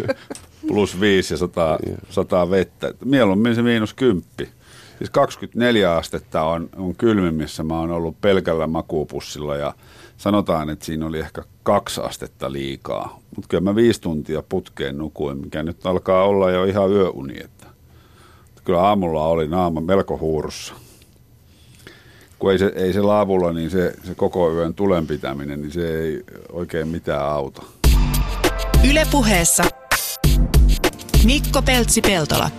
plus 0.68 1.00
5 1.00 1.34
ja 1.34 1.38
100, 1.38 1.78
100 2.10 2.50
vettä. 2.50 2.94
Mieluummin 3.04 3.54
se 3.54 3.62
miinus 3.62 3.94
10. 3.94 4.24
Siis 4.98 5.10
24 5.10 5.96
astetta 5.96 6.42
on, 6.42 6.68
on 6.76 6.94
kylmimmissä. 6.96 7.62
Mä 7.62 7.78
oon 7.78 7.90
ollut 7.90 8.20
pelkällä 8.20 8.66
makuupussilla 8.66 9.56
ja 9.56 9.74
sanotaan, 10.16 10.70
että 10.70 10.84
siinä 10.84 11.06
oli 11.06 11.18
ehkä 11.18 11.42
kaksi 11.62 12.00
astetta 12.00 12.52
liikaa. 12.52 13.18
Mutta 13.36 13.48
kyllä 13.48 13.60
mä 13.60 13.74
viisi 13.74 14.00
tuntia 14.00 14.42
putkeen 14.48 14.98
nukuin, 14.98 15.38
mikä 15.38 15.62
nyt 15.62 15.86
alkaa 15.86 16.24
olla 16.24 16.50
jo 16.50 16.64
ihan 16.64 16.90
yöuni. 16.90 17.34
Että 17.44 17.66
kyllä 18.64 18.80
aamulla 18.80 19.26
oli 19.26 19.48
naama 19.48 19.80
melko 19.80 20.18
huurussa. 20.18 20.74
Kun 22.42 22.52
ei 22.52 22.58
se, 22.58 22.72
ei 22.74 22.92
se 22.92 23.00
laavulla, 23.00 23.52
niin 23.52 23.70
se, 23.70 23.94
se 24.04 24.14
koko 24.14 24.52
yön 24.52 24.74
tulen 24.74 25.06
pitäminen, 25.06 25.62
niin 25.62 25.72
se 25.72 26.00
ei 26.00 26.22
oikein 26.52 26.88
mitään 26.88 27.24
auta. 27.24 27.62
Ylepuheessa 28.90 29.64
Mikko 31.24 31.62
Peltsi-Peltola. 31.62 32.50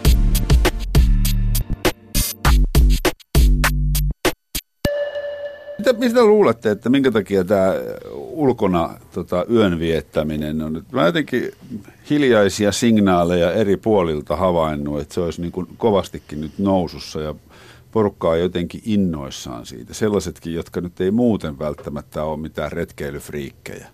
Mitä, 5.77 5.93
mistä 5.93 6.25
luulette, 6.25 6.71
että 6.71 6.89
minkä 6.89 7.11
takia 7.11 7.43
tämä 7.43 7.73
ulkona 8.13 8.89
tota, 9.13 9.45
yön 9.51 9.79
viettäminen 9.79 10.61
on? 10.61 10.85
Mä 10.91 11.05
jotenkin 11.05 11.51
hiljaisia 12.09 12.71
signaaleja 12.71 13.51
eri 13.53 13.77
puolilta 13.77 14.35
havainnut, 14.35 15.01
että 15.01 15.13
se 15.13 15.21
olisi 15.21 15.41
niin 15.41 15.51
kuin 15.51 15.67
kovastikin 15.77 16.41
nyt 16.41 16.51
nousussa 16.59 17.21
ja 17.21 17.35
porukka 17.93 18.29
on 18.29 18.39
jotenkin 18.39 18.81
innoissaan 18.85 19.65
siitä. 19.65 19.93
Sellaisetkin, 19.93 20.53
jotka 20.53 20.81
nyt 20.81 21.01
ei 21.01 21.11
muuten 21.11 21.59
välttämättä 21.59 22.23
ole 22.23 22.39
mitään 22.39 22.71
retkeilyfriikkejä. 22.71 23.87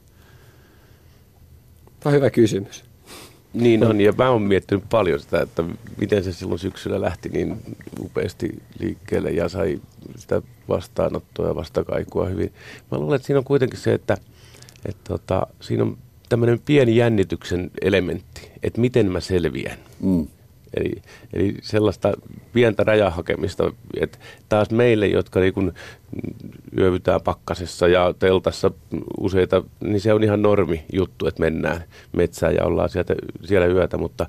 Tämä 2.00 2.12
on 2.12 2.14
hyvä 2.14 2.30
kysymys. 2.30 2.84
Niin 3.54 3.84
on, 3.84 4.02
ja 4.02 4.14
mä 4.18 4.30
oon 4.30 4.42
miettinyt 4.42 4.84
paljon 4.90 5.20
sitä, 5.20 5.42
että 5.42 5.64
miten 5.98 6.24
se 6.24 6.34
silloin 6.34 6.60
syksyllä 6.60 7.02
lähti 7.02 7.30
niin 7.30 7.58
upeasti 8.00 8.62
liikkeelle 8.80 9.32
ja 9.32 9.50
sai 9.50 9.82
sitä 10.16 10.42
vastaanottoa 10.70 11.48
ja 11.48 11.56
vastakaikua 11.56 12.26
hyvin. 12.26 12.54
Mä 12.92 12.98
luulen, 12.98 13.16
että 13.16 13.26
siinä 13.26 13.38
on 13.38 13.46
kuitenkin 13.46 13.80
se, 13.80 13.94
että, 13.94 14.18
että 14.86 15.04
tota, 15.08 15.48
siinä 15.60 15.84
on 15.84 15.98
tämmöinen 16.30 16.60
pieni 16.66 16.96
jännityksen 16.96 17.72
elementti, 17.82 18.52
että 18.64 18.82
miten 18.82 19.12
mä 19.12 19.20
selviän. 19.20 19.78
Mm. 20.00 20.28
Eli, 20.74 20.92
eli 21.34 21.56
sellaista 21.62 22.14
pientä 22.54 22.84
rajahakemista, 22.84 23.74
että 24.00 24.18
taas 24.50 24.70
meille, 24.70 25.08
jotka 25.08 25.40
niin 25.40 25.54
kun 25.54 25.74
yövytään 26.78 27.22
pakkasessa 27.22 27.88
ja 27.88 28.14
teltassa 28.20 28.72
useita, 29.20 29.64
niin 29.80 30.02
se 30.02 30.14
on 30.14 30.24
ihan 30.24 30.42
normi 30.42 30.86
juttu, 30.94 31.28
että 31.28 31.42
mennään 31.42 31.84
metsään 32.12 32.56
ja 32.56 32.66
ollaan 32.66 32.90
sieltä, 32.90 33.16
siellä 33.46 33.68
yötä, 33.68 33.98
mutta 33.98 34.26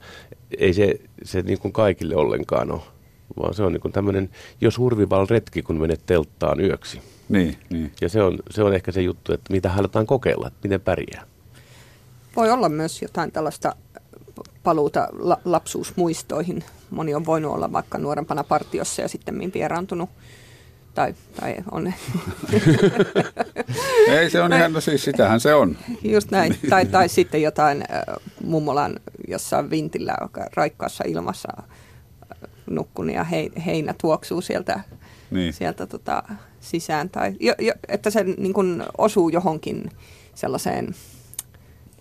ei 0.59 0.73
se, 0.73 0.95
se 1.23 1.43
niin 1.43 1.59
kuin 1.59 1.73
kaikille 1.73 2.17
ollenkaan 2.17 2.73
ole, 2.73 2.81
vaan 3.41 3.55
se 3.55 3.63
on 3.63 3.73
niin 3.73 3.81
kuin 3.81 3.93
tämmöinen 3.93 4.31
jos 4.61 4.79
hurvival 4.79 5.27
retki, 5.31 5.63
kun 5.63 5.81
menet 5.81 6.01
telttaan 6.07 6.61
yöksi. 6.61 7.01
Niin, 7.29 7.57
niin. 7.71 7.93
Ja 8.01 8.09
se 8.09 8.23
on, 8.23 8.39
se 8.51 8.63
on 8.63 8.75
ehkä 8.75 8.93
se 8.93 9.03
juttu, 9.03 9.33
että 9.33 9.53
mitä 9.53 9.69
halutaan 9.69 10.07
kokeilla, 10.07 10.47
että 10.47 10.59
miten 10.63 10.81
pärjää. 10.81 11.25
Voi 12.37 12.51
olla 12.51 12.69
myös 12.69 13.03
jotain 13.03 13.33
tällaista 13.33 13.77
paluuta 14.63 15.09
la- 15.19 15.41
lapsuusmuistoihin. 15.45 16.65
Moni 16.91 17.15
on 17.15 17.27
voinut 17.27 17.53
olla 17.53 17.73
vaikka 17.73 17.99
nuorempana 17.99 18.45
partiossa 18.45 19.03
ja 19.03 19.09
sitten 19.09 19.51
vieraantunut. 19.55 20.11
Tai, 20.95 21.15
tai 21.41 21.57
on. 21.71 21.93
Ei 24.09 24.31
se 24.31 24.41
on 24.41 24.53
ihan, 24.53 24.73
no 24.73 24.81
siis 24.81 25.05
sitähän 25.05 25.41
se 25.41 25.55
on. 25.55 25.77
Just 26.03 26.31
näin. 26.31 26.57
Tai, 26.71 26.87
tai 26.87 27.09
sitten 27.09 27.43
jotain 27.43 27.83
äh, 27.93 28.03
mummolan 28.45 28.97
jossain 29.29 29.71
vintillä 29.71 30.17
raikkaassa 30.55 31.05
ilmassa 31.07 31.49
äh, 31.59 31.67
nukkun 32.71 33.11
ja 33.11 33.25
hei, 33.25 33.53
heinä 33.67 33.95
tuoksuu 34.01 34.41
sieltä, 34.41 34.81
Niin. 35.31 35.53
sieltä 35.53 35.87
tota, 35.87 36.23
sisään. 36.61 37.11
Tai, 37.11 37.37
jo, 37.41 37.55
jo, 37.59 37.73
että 37.89 38.11
se 38.11 38.25
niin 38.25 38.53
kun 38.53 38.85
osuu 38.99 39.29
johonkin 39.29 39.91
sellaiseen 40.35 40.95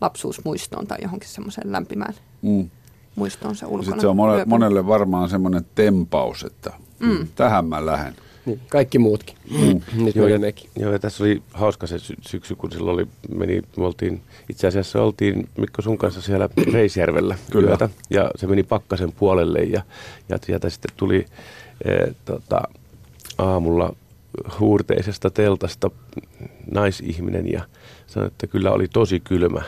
lapsuusmuistoon 0.01 0.87
tai 0.87 0.97
johonkin 1.01 1.29
semmoiseen 1.29 1.71
lämpimään 1.71 2.13
Mm. 2.41 2.69
muistoon 3.15 3.55
se 3.55 3.65
ulkona. 3.65 3.83
Sitten 3.83 4.01
se 4.01 4.07
on 4.07 4.15
monelle, 4.15 4.45
monelle 4.45 4.87
varmaan 4.87 5.29
semmoinen 5.29 5.65
tempaus, 5.75 6.43
että 6.43 6.73
mm. 6.99 7.27
tähän 7.35 7.65
mä 7.65 7.85
lähden. 7.85 8.15
Niin, 8.45 8.61
kaikki 8.69 8.99
muutkin. 8.99 9.35
Mm. 9.51 9.81
Nyt 10.05 10.15
Joo, 10.15 10.27
ja, 10.27 10.39
joo, 10.79 10.91
ja 10.91 10.99
tässä 10.99 11.23
oli 11.23 11.43
hauska 11.53 11.87
se 11.87 11.99
sy- 11.99 12.15
syksy, 12.21 12.55
kun 12.55 12.71
silloin 12.71 12.93
oli, 12.93 13.07
meni, 13.35 13.61
me 13.77 13.85
oltiin, 13.85 14.21
itse 14.49 14.67
asiassa 14.67 15.03
oltiin 15.03 15.49
Mikko 15.57 15.81
sun 15.81 15.97
kanssa 15.97 16.21
siellä 16.21 16.49
Reisjärvellä 16.73 17.37
Kyllä. 17.51 17.69
yötä, 17.69 17.89
ja 18.09 18.31
se 18.35 18.47
meni 18.47 18.63
pakkasen 18.63 19.11
puolelle, 19.11 19.59
ja, 19.59 19.81
ja 20.29 20.37
sieltä 20.45 20.69
sitten 20.69 20.91
tuli 20.97 21.25
e, 21.85 21.91
tota, 22.25 22.61
aamulla 23.37 23.95
huurteisesta 24.59 25.29
teltasta 25.29 25.91
naisihminen, 26.71 27.51
ja 27.51 27.63
sanoi, 28.07 28.27
että 28.27 28.47
kyllä 28.47 28.71
oli 28.71 28.87
tosi 28.87 29.19
kylmä, 29.19 29.61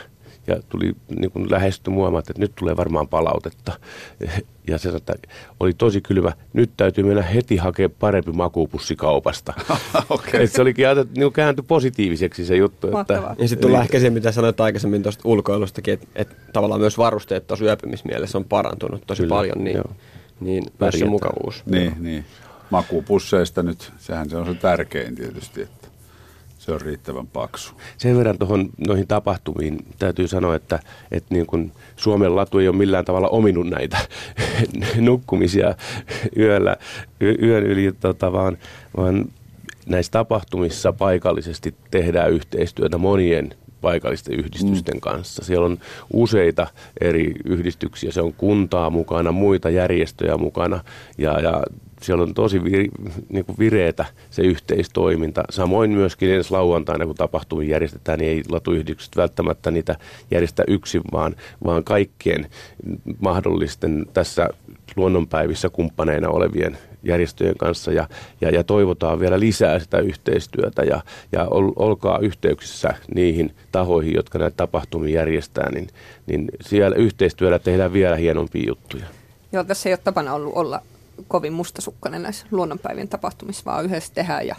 ja 0.46 0.56
tuli 0.68 0.92
niin 1.18 1.30
kuin 1.30 1.50
lähestyi 1.50 1.94
mua, 1.94 2.18
että 2.18 2.32
nyt 2.36 2.52
tulee 2.54 2.76
varmaan 2.76 3.08
palautetta. 3.08 3.72
Ja 4.68 4.78
se 4.78 4.82
sanoi, 4.82 4.96
että 4.96 5.14
oli 5.60 5.72
tosi 5.72 6.00
kylmä, 6.00 6.32
nyt 6.52 6.70
täytyy 6.76 7.04
mennä 7.04 7.22
heti 7.22 7.56
hakemaan 7.56 7.96
parempi 8.00 8.32
makuupussi 8.32 8.96
kaupasta. 8.96 9.52
Okei. 10.08 10.44
Et 10.44 10.52
se 10.52 10.62
olikin 10.62 10.86
ajateltu, 10.86 11.10
niin 11.14 11.22
kuin 11.22 11.32
kääntyi 11.32 11.64
positiiviseksi 11.68 12.44
se 12.44 12.56
juttu. 12.56 12.90
Mahtavaa. 12.90 13.32
Että, 13.32 13.44
Ja 13.44 13.48
sitten 13.48 13.62
tullaan 13.62 13.82
ehkä 13.82 13.98
siihen, 13.98 14.12
mitä 14.12 14.32
sanoit 14.32 14.60
aikaisemmin 14.60 15.02
tuosta 15.02 15.22
ulkoilustakin, 15.24 15.94
että, 15.94 16.06
että 16.14 16.34
tavallaan 16.52 16.80
myös 16.80 16.98
varusteet 16.98 17.46
tuossa 17.46 17.64
yöpymismielessä 17.64 18.38
on 18.38 18.44
parantunut 18.44 19.02
tosi 19.06 19.22
Kyllä, 19.22 19.34
paljon, 19.34 19.64
niin, 19.64 19.76
joo. 19.76 19.90
niin 20.40 20.64
myös 20.80 20.94
se 20.94 21.04
mukavuus. 21.04 21.62
Niin, 21.66 21.94
niin. 22.00 22.24
Makuupusseista 22.70 23.62
nyt, 23.62 23.92
sehän 23.98 24.30
se 24.30 24.36
on 24.36 24.46
se 24.46 24.54
tärkein 24.54 25.14
tietysti, 25.14 25.62
että 25.62 25.81
se 26.62 26.72
on 26.72 26.80
riittävän 26.80 27.26
paksu. 27.26 27.74
sen 27.96 28.18
verran 28.18 28.38
tuohon 28.38 28.70
noihin 28.86 29.06
tapahtumiin 29.06 29.78
täytyy 29.98 30.28
sanoa, 30.28 30.54
että, 30.54 30.78
että 31.10 31.34
niin 31.34 31.46
kuin 31.46 31.72
Suomen 31.96 32.36
latu 32.36 32.58
ei 32.58 32.68
ole 32.68 32.76
millään 32.76 33.04
tavalla 33.04 33.28
ominut 33.28 33.66
näitä 33.66 33.98
nukkumisia 35.00 35.74
yöllä, 36.36 36.76
yön 37.42 37.66
yli, 37.66 37.92
tota, 38.00 38.32
vaan, 38.32 38.58
vaan 38.96 39.24
näissä 39.86 40.12
tapahtumissa 40.12 40.92
paikallisesti 40.92 41.74
tehdään 41.90 42.30
yhteistyötä 42.30 42.98
monien 42.98 43.54
paikallisten 43.80 44.38
yhdistysten 44.38 45.00
kanssa. 45.00 45.44
Siellä 45.44 45.66
on 45.66 45.78
useita 46.12 46.66
eri 47.00 47.34
yhdistyksiä, 47.44 48.12
se 48.12 48.22
on 48.22 48.32
kuntaa 48.32 48.90
mukana, 48.90 49.32
muita 49.32 49.70
järjestöjä 49.70 50.36
mukana 50.36 50.84
ja, 51.18 51.40
ja 51.40 51.62
siellä 52.02 52.22
on 52.22 52.34
tosi 52.34 52.64
vir, 52.64 52.88
niin 53.28 53.44
kuin 53.44 53.58
vireetä 53.58 54.04
se 54.30 54.42
yhteistoiminta. 54.42 55.44
Samoin 55.50 55.90
myöskin 55.90 56.30
ensi 56.30 56.50
lauantaina, 56.50 57.06
kun 57.06 57.14
tapahtumia 57.14 57.70
järjestetään, 57.70 58.18
niin 58.18 58.30
ei 58.30 58.42
latuyhdistykset 58.48 59.16
välttämättä 59.16 59.70
niitä 59.70 59.96
järjestä 60.30 60.64
yksin, 60.68 61.02
vaan, 61.12 61.36
vaan 61.64 61.84
kaikkien 61.84 62.46
mahdollisten 63.20 64.06
tässä 64.12 64.48
luonnonpäivissä 64.96 65.70
kumppaneina 65.70 66.28
olevien 66.28 66.78
järjestöjen 67.02 67.56
kanssa 67.56 67.92
ja, 67.92 68.08
ja, 68.40 68.50
ja 68.50 68.64
toivotaan 68.64 69.20
vielä 69.20 69.40
lisää 69.40 69.78
sitä 69.78 69.98
yhteistyötä 69.98 70.82
ja, 70.82 71.00
ja 71.32 71.46
ol, 71.50 71.72
olkaa 71.76 72.18
yhteyksissä 72.18 72.94
niihin 73.14 73.54
tahoihin, 73.72 74.14
jotka 74.14 74.38
näitä 74.38 74.56
tapahtumia 74.56 75.14
järjestää, 75.14 75.70
niin, 75.70 75.88
niin 76.26 76.48
siellä 76.60 76.96
yhteistyöllä 76.96 77.58
tehdään 77.58 77.92
vielä 77.92 78.16
hienompia 78.16 78.64
juttuja. 78.66 79.04
Joo, 79.52 79.64
tässä 79.64 79.88
ei 79.88 79.92
ole 79.92 80.00
tapana 80.04 80.34
ollut 80.34 80.52
olla 80.54 80.82
kovin 81.28 81.52
mustasukkainen 81.52 82.22
näissä 82.22 82.46
luonnonpäivien 82.50 83.08
tapahtumissa, 83.08 83.64
vaan 83.64 83.84
yhdessä 83.84 84.14
tehdään 84.14 84.46
ja 84.46 84.56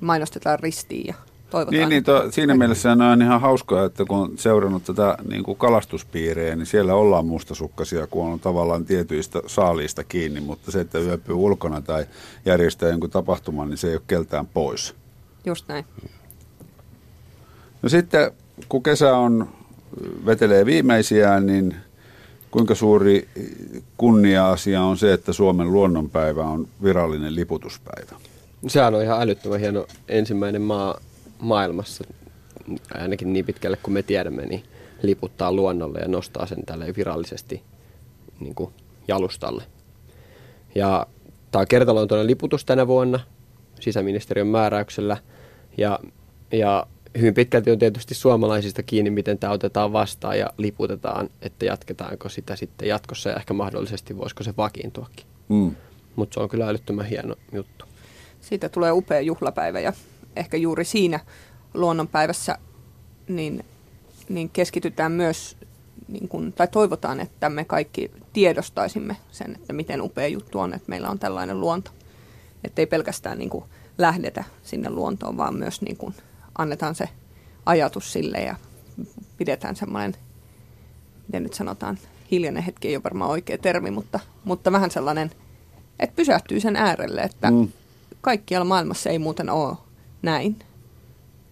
mainostetaan 0.00 0.58
ristiin 0.58 1.06
ja 1.06 1.14
toivotaan. 1.50 1.78
Niin, 1.78 1.88
niin 1.88 2.04
to, 2.04 2.30
siinä 2.30 2.54
mielessä 2.54 2.94
ne 2.94 3.04
on 3.04 3.22
ihan 3.22 3.40
hauskaa, 3.40 3.84
että 3.84 4.04
kun 4.04 4.18
on 4.18 4.38
seurannut 4.38 4.84
tätä 4.84 5.18
niin 5.28 5.42
kuin 5.42 5.58
kalastuspiirejä, 5.58 6.56
niin 6.56 6.66
siellä 6.66 6.94
ollaan 6.94 7.26
mustasukkaisia, 7.26 8.06
kun 8.06 8.26
on 8.26 8.40
tavallaan 8.40 8.84
tietyistä 8.84 9.42
saaliista 9.46 10.04
kiinni, 10.04 10.40
mutta 10.40 10.70
se, 10.70 10.80
että 10.80 10.98
yöpyy 10.98 11.34
ulkona 11.34 11.80
tai 11.80 12.06
järjestää 12.44 12.88
jonkun 12.88 13.10
tapahtuman, 13.10 13.68
niin 13.68 13.78
se 13.78 13.88
ei 13.88 13.94
ole 13.94 14.02
keltään 14.06 14.46
pois. 14.46 14.94
Just 15.46 15.68
näin. 15.68 15.84
No 17.82 17.88
sitten, 17.88 18.30
kun 18.68 18.82
kesä 18.82 19.16
on, 19.16 19.48
vetelee 20.26 20.66
viimeisiään, 20.66 21.46
niin 21.46 21.76
kuinka 22.50 22.74
suuri 22.74 23.28
kunnia-asia 23.96 24.82
on 24.82 24.96
se, 24.96 25.12
että 25.12 25.32
Suomen 25.32 25.72
luonnonpäivä 25.72 26.44
on 26.44 26.68
virallinen 26.82 27.34
liputuspäivä? 27.34 28.16
Sehän 28.66 28.94
on 28.94 29.02
ihan 29.02 29.22
älyttömän 29.22 29.60
hieno 29.60 29.86
ensimmäinen 30.08 30.62
maa 30.62 31.00
maailmassa, 31.38 32.04
ainakin 32.94 33.32
niin 33.32 33.44
pitkälle 33.44 33.76
kuin 33.82 33.94
me 33.94 34.02
tiedämme, 34.02 34.46
niin 34.46 34.62
liputtaa 35.02 35.52
luonnolle 35.52 35.98
ja 35.98 36.08
nostaa 36.08 36.46
sen 36.46 36.66
tälle 36.66 36.94
virallisesti 36.96 37.62
niin 38.40 38.54
kuin 38.54 38.70
jalustalle. 39.08 39.62
Ja 40.74 41.06
tämä 41.50 41.60
on 41.60 41.66
kertaluontoinen 41.68 42.26
liputus 42.26 42.64
tänä 42.64 42.86
vuonna 42.86 43.20
sisäministeriön 43.80 44.46
määräyksellä 44.46 45.16
ja, 45.76 45.98
ja 46.52 46.86
hyvin 47.18 47.34
pitkälti 47.34 47.70
on 47.70 47.78
tietysti 47.78 48.14
suomalaisista 48.14 48.82
kiinni, 48.82 49.10
miten 49.10 49.38
tämä 49.38 49.52
otetaan 49.52 49.92
vastaan 49.92 50.38
ja 50.38 50.50
liputetaan, 50.56 51.30
että 51.42 51.64
jatketaanko 51.64 52.28
sitä 52.28 52.56
sitten 52.56 52.88
jatkossa 52.88 53.30
ja 53.30 53.36
ehkä 53.36 53.54
mahdollisesti 53.54 54.16
voisiko 54.16 54.42
se 54.42 54.54
vakiintuakin. 54.56 55.26
Mm. 55.48 55.74
Mutta 56.16 56.34
se 56.34 56.40
on 56.40 56.48
kyllä 56.48 56.68
älyttömän 56.68 57.06
hieno 57.06 57.34
juttu. 57.52 57.84
Siitä 58.40 58.68
tulee 58.68 58.92
upea 58.92 59.20
juhlapäivä 59.20 59.80
ja 59.80 59.92
ehkä 60.36 60.56
juuri 60.56 60.84
siinä 60.84 61.20
luonnonpäivässä 61.74 62.58
niin, 63.28 63.64
niin 64.28 64.50
keskitytään 64.50 65.12
myös, 65.12 65.56
niin 66.08 66.28
kun, 66.28 66.52
tai 66.52 66.68
toivotaan, 66.68 67.20
että 67.20 67.48
me 67.48 67.64
kaikki 67.64 68.10
tiedostaisimme 68.32 69.16
sen, 69.30 69.56
että 69.56 69.72
miten 69.72 70.02
upea 70.02 70.28
juttu 70.28 70.58
on, 70.58 70.74
että 70.74 70.88
meillä 70.88 71.10
on 71.10 71.18
tällainen 71.18 71.60
luonto. 71.60 71.90
Että 72.64 72.82
ei 72.82 72.86
pelkästään 72.86 73.38
niin 73.38 73.50
kuin 73.50 73.64
lähdetä 73.98 74.44
sinne 74.62 74.90
luontoon, 74.90 75.36
vaan 75.36 75.54
myös 75.54 75.82
niin 75.82 75.96
kuin 75.96 76.14
annetaan 76.58 76.94
se 76.94 77.08
ajatus 77.66 78.12
sille 78.12 78.38
ja 78.38 78.56
pidetään 79.36 79.76
semmoinen, 79.76 80.14
miten 81.26 81.42
nyt 81.42 81.54
sanotaan, 81.54 81.98
hiljainen 82.30 82.62
hetki 82.62 82.88
ei 82.88 82.96
ole 82.96 83.04
varmaan 83.04 83.30
oikea 83.30 83.58
termi, 83.58 83.90
mutta, 83.90 84.20
mutta 84.44 84.72
vähän 84.72 84.90
sellainen, 84.90 85.30
että 86.00 86.16
pysähtyy 86.16 86.60
sen 86.60 86.76
äärelle, 86.76 87.20
että 87.20 87.50
mm. 87.50 87.68
kaikkialla 88.20 88.64
maailmassa 88.64 89.10
ei 89.10 89.18
muuten 89.18 89.50
ole 89.50 89.76
näin. 90.22 90.58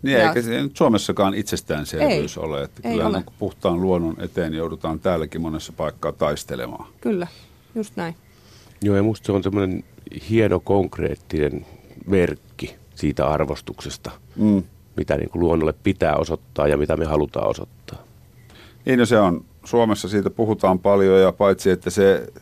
Niin, 0.03 0.19
ja, 0.19 0.29
eikä 0.29 0.43
se 0.43 0.63
nyt 0.63 0.77
Suomessakaan 0.77 1.35
itsestäänselvyys 1.35 2.37
ei, 2.37 2.45
ole. 2.45 2.63
Että 2.63 2.81
ei 2.85 2.93
kyllä 2.93 3.07
ole. 3.07 3.17
Niin 3.19 3.27
puhtaan 3.39 3.83
luonnon 3.83 4.17
eteen 4.21 4.55
joudutaan 4.55 5.01
täälläkin 5.01 5.41
monessa 5.41 5.73
paikkaa 5.73 6.13
taistelemaan. 6.13 6.89
Kyllä, 7.01 7.27
just 7.75 7.97
näin. 7.97 8.15
Joo, 8.83 8.97
ja 8.97 9.03
musta 9.03 9.27
se 9.27 9.33
on 9.33 9.43
semmoinen 9.43 9.85
hieno 10.31 10.61
konkreettinen 10.61 11.67
merkki 12.07 12.77
siitä 12.95 13.29
arvostuksesta, 13.29 14.11
mm. 14.37 14.63
Mitä 14.97 15.17
niin 15.17 15.31
kuin 15.31 15.41
luonnolle 15.41 15.75
pitää 15.83 16.17
osoittaa 16.17 16.69
ja 16.69 16.77
mitä 16.77 16.97
me 16.97 17.05
halutaan 17.05 17.49
osoittaa. 17.49 17.99
Niin, 18.85 18.99
no 18.99 19.07
se 19.07 19.19
on. 19.19 19.45
Suomessa 19.65 20.09
siitä 20.09 20.31
puhutaan 20.31 20.79
paljon 20.79 21.21
ja 21.21 21.33
paitsi, 21.33 21.71
että 21.71 21.91
se 21.91 22.33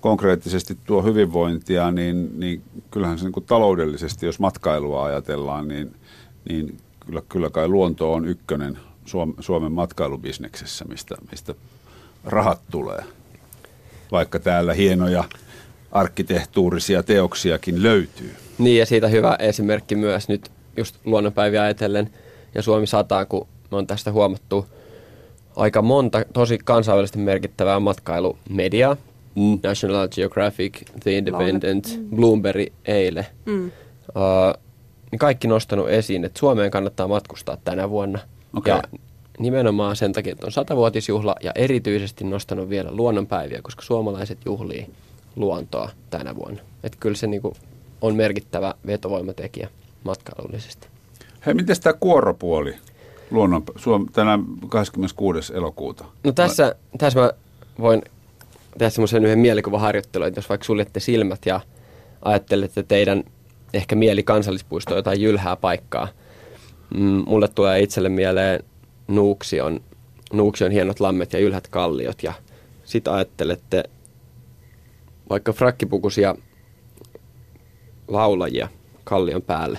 konkreettisesti 0.00 0.78
tuo 0.84 1.02
hyvinvointia, 1.02 1.90
niin, 1.90 2.40
niin 2.40 2.62
kyllähän 2.90 3.18
se 3.18 3.24
niin 3.24 3.32
kuin 3.32 3.46
taloudellisesti, 3.46 4.26
jos 4.26 4.40
matkailua 4.40 5.04
ajatellaan, 5.04 5.68
niin, 5.68 5.94
niin 6.48 6.76
kyllä, 7.06 7.22
kyllä 7.28 7.50
kai 7.50 7.68
luonto 7.68 8.12
on 8.12 8.24
ykkönen 8.24 8.78
Suomen 9.40 9.72
matkailubisneksessä, 9.72 10.84
mistä, 10.84 11.14
mistä 11.30 11.54
rahat 12.24 12.60
tulee. 12.70 13.04
Vaikka 14.12 14.38
täällä 14.38 14.74
hienoja 14.74 15.24
arkkitehtuurisia 15.92 17.02
teoksiakin 17.02 17.82
löytyy. 17.82 18.34
Niin 18.58 18.78
ja 18.78 18.86
siitä 18.86 19.08
hyvä 19.08 19.36
esimerkki 19.38 19.94
myös 19.94 20.28
nyt 20.28 20.50
just 20.76 20.96
luonnonpäiviä 21.04 21.62
ajatellen 21.62 22.10
ja 22.54 22.62
Suomi 22.62 22.86
sataa, 22.86 23.24
kun 23.24 23.46
me 23.70 23.76
on 23.76 23.86
tästä 23.86 24.12
huomattu 24.12 24.66
aika 25.56 25.82
monta 25.82 26.24
tosi 26.32 26.58
kansainvälisesti 26.64 27.18
merkittävää 27.18 27.80
matkailumediaa. 27.80 28.96
Mm. 29.34 29.58
National 29.62 30.08
Geographic, 30.08 30.82
The 31.02 31.12
Independent, 31.12 31.98
mm. 31.98 32.16
Bloomberg 32.16 32.66
eilen. 32.84 33.26
Mm. 33.46 33.66
Uh, 33.66 33.72
niin 35.10 35.18
kaikki 35.18 35.48
nostanut 35.48 35.88
esiin, 35.88 36.24
että 36.24 36.38
Suomeen 36.38 36.70
kannattaa 36.70 37.08
matkustaa 37.08 37.56
tänä 37.64 37.90
vuonna. 37.90 38.18
Okay. 38.56 38.72
Ja 38.76 38.82
nimenomaan 39.38 39.96
sen 39.96 40.12
takia, 40.12 40.32
että 40.32 40.46
on 40.46 40.52
satavuotisjuhla 40.52 41.34
ja 41.42 41.52
erityisesti 41.54 42.24
nostanut 42.24 42.68
vielä 42.68 42.90
luonnonpäiviä, 42.92 43.60
koska 43.62 43.82
suomalaiset 43.82 44.38
juhlii 44.46 44.90
luontoa 45.36 45.90
tänä 46.10 46.36
vuonna. 46.36 46.62
Että 46.84 46.98
kyllä 47.00 47.16
se 47.16 47.26
niinku 47.26 47.52
on 48.00 48.16
merkittävä 48.16 48.74
vetovoimatekijä 48.86 49.68
matkailullisesti. 50.04 50.88
Hei, 51.46 51.54
miten 51.54 51.76
tämä 51.82 51.94
kuoropuoli 52.00 52.74
luonnon, 53.30 53.62
Suom, 53.76 54.06
tänään 54.12 54.44
26. 54.68 55.54
elokuuta? 55.54 56.04
No 56.24 56.32
tässä, 56.32 56.74
tässä 56.98 57.20
mä 57.20 57.32
voin 57.80 58.02
tehdä 58.78 58.90
semmoisen 58.90 59.24
yhden 59.24 59.38
mielikuvaharjoittelun, 59.38 60.28
että 60.28 60.38
jos 60.38 60.48
vaikka 60.48 60.64
suljette 60.64 61.00
silmät 61.00 61.46
ja 61.46 61.60
ajattelette 62.22 62.82
teidän 62.82 63.24
ehkä 63.74 63.96
mieli 63.96 64.22
kansallispuistoa 64.22 64.96
jotain 64.96 65.20
jylhää 65.20 65.56
paikkaa. 65.56 66.08
Mm, 66.94 67.24
mulle 67.26 67.48
tulee 67.48 67.80
itselle 67.80 68.08
mieleen 68.08 68.64
Nuuksion, 69.08 69.80
Nuuksion 70.32 70.70
hienot 70.70 71.00
lammet 71.00 71.32
ja 71.32 71.38
ylhät 71.38 71.68
kalliot 71.68 72.22
ja 72.22 72.32
sitten 72.84 73.12
ajattelette 73.12 73.84
vaikka 75.30 75.52
frakkipukuisia 75.52 76.34
laulajia 78.08 78.68
kallion 79.04 79.42
päälle 79.42 79.78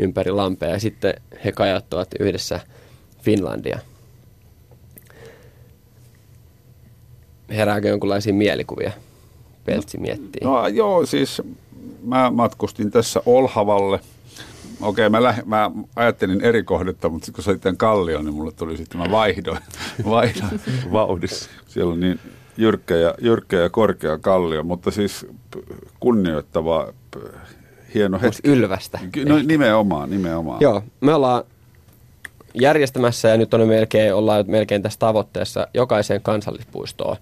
ympäri 0.00 0.30
lampea 0.30 0.68
ja 0.68 0.80
sitten 0.80 1.14
he 1.44 1.52
kajattavat 1.52 2.08
yhdessä 2.20 2.60
Finlandia. 3.22 3.78
Herääkö 7.50 7.88
jonkinlaisia 7.88 8.34
mielikuvia? 8.34 8.92
Peltsi 9.64 9.98
miettii. 9.98 10.40
No, 10.44 10.60
no 10.60 10.66
joo, 10.66 11.06
siis 11.06 11.42
mä 12.02 12.30
matkustin 12.30 12.90
tässä 12.90 13.22
Olhavalle. 13.26 14.00
Okei, 14.80 15.08
mä, 15.08 15.22
lähe, 15.22 15.42
mä 15.46 15.70
ajattelin 15.96 16.40
eri 16.40 16.62
kohdetta, 16.62 17.08
mutta 17.08 17.32
kun 17.32 17.44
sitten 17.44 17.76
Kallio, 17.76 18.22
niin 18.22 18.34
mulle 18.34 18.52
tuli 18.52 18.76
sitten, 18.76 19.00
mä 19.00 19.10
vaihdoin, 19.10 19.58
vaihdoin 20.04 20.60
vauhdissa. 20.92 21.50
Siellä 21.66 21.92
on 21.92 22.00
niin 22.00 22.20
jyrkkä 22.56 22.96
ja, 22.96 23.14
jyrkkä 23.20 23.56
ja 23.56 23.70
korkea 23.70 24.18
kallio, 24.18 24.62
mutta 24.62 24.90
siis 24.90 25.26
kunnioittava, 26.00 26.92
hieno 27.94 28.20
hetki. 28.20 28.38
Ylvästä. 28.44 28.98
No 29.26 29.38
nimenomaan, 29.46 30.10
nimenomaan. 30.10 30.60
Joo, 30.60 30.82
me 31.00 31.14
ollaan 31.14 31.44
järjestämässä 32.54 33.28
ja 33.28 33.36
nyt 33.36 33.54
on 33.54 33.68
melkein, 33.68 34.14
ollaan 34.14 34.44
melkein 34.48 34.82
tässä 34.82 34.98
tavoitteessa 34.98 35.66
jokaiseen 35.74 36.22
kansallispuistoon 36.22 37.16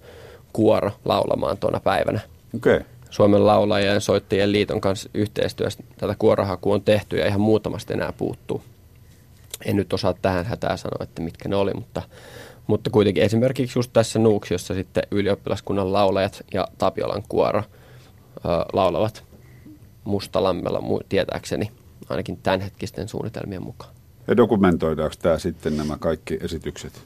kuoro 0.53 0.91
laulamaan 1.05 1.57
tuona 1.57 1.79
päivänä. 1.79 2.19
Okei. 2.55 2.75
Okay. 2.75 2.87
Suomen 3.09 3.45
laulajien 3.45 3.93
ja 3.93 3.99
soittajien 3.99 4.51
liiton 4.51 4.81
kanssa 4.81 5.09
yhteistyössä 5.13 5.83
tätä 5.97 6.15
kuorohakua 6.19 6.75
on 6.75 6.81
tehty 6.81 7.17
ja 7.17 7.27
ihan 7.27 7.41
muutamasta 7.41 7.93
enää 7.93 8.13
puuttuu. 8.17 8.63
En 9.65 9.75
nyt 9.75 9.93
osaa 9.93 10.13
tähän 10.13 10.45
hätää 10.45 10.77
sanoa, 10.77 11.03
että 11.03 11.21
mitkä 11.21 11.49
ne 11.49 11.55
oli, 11.55 11.73
mutta, 11.73 12.01
mutta 12.67 12.89
kuitenkin 12.89 13.23
esimerkiksi 13.23 13.79
just 13.79 13.93
tässä 13.93 14.19
Nuuksiossa 14.19 14.73
sitten 14.73 15.03
ylioppilaskunnan 15.11 15.93
laulajat 15.93 16.43
ja 16.53 16.67
Tapiolan 16.77 17.23
kuoro 17.29 17.59
ö, 17.59 17.63
laulavat 18.73 19.23
Mustalammella 20.09 20.81
tietääkseni 21.09 21.71
ainakin 22.09 22.37
tämänhetkisten 22.43 23.07
suunnitelmien 23.07 23.63
mukaan. 23.63 23.91
Ja 24.27 24.37
dokumentoidaanko 24.37 25.15
tämä 25.21 25.39
sitten 25.39 25.77
nämä 25.77 25.97
kaikki 25.97 26.37
esitykset? 26.41 27.01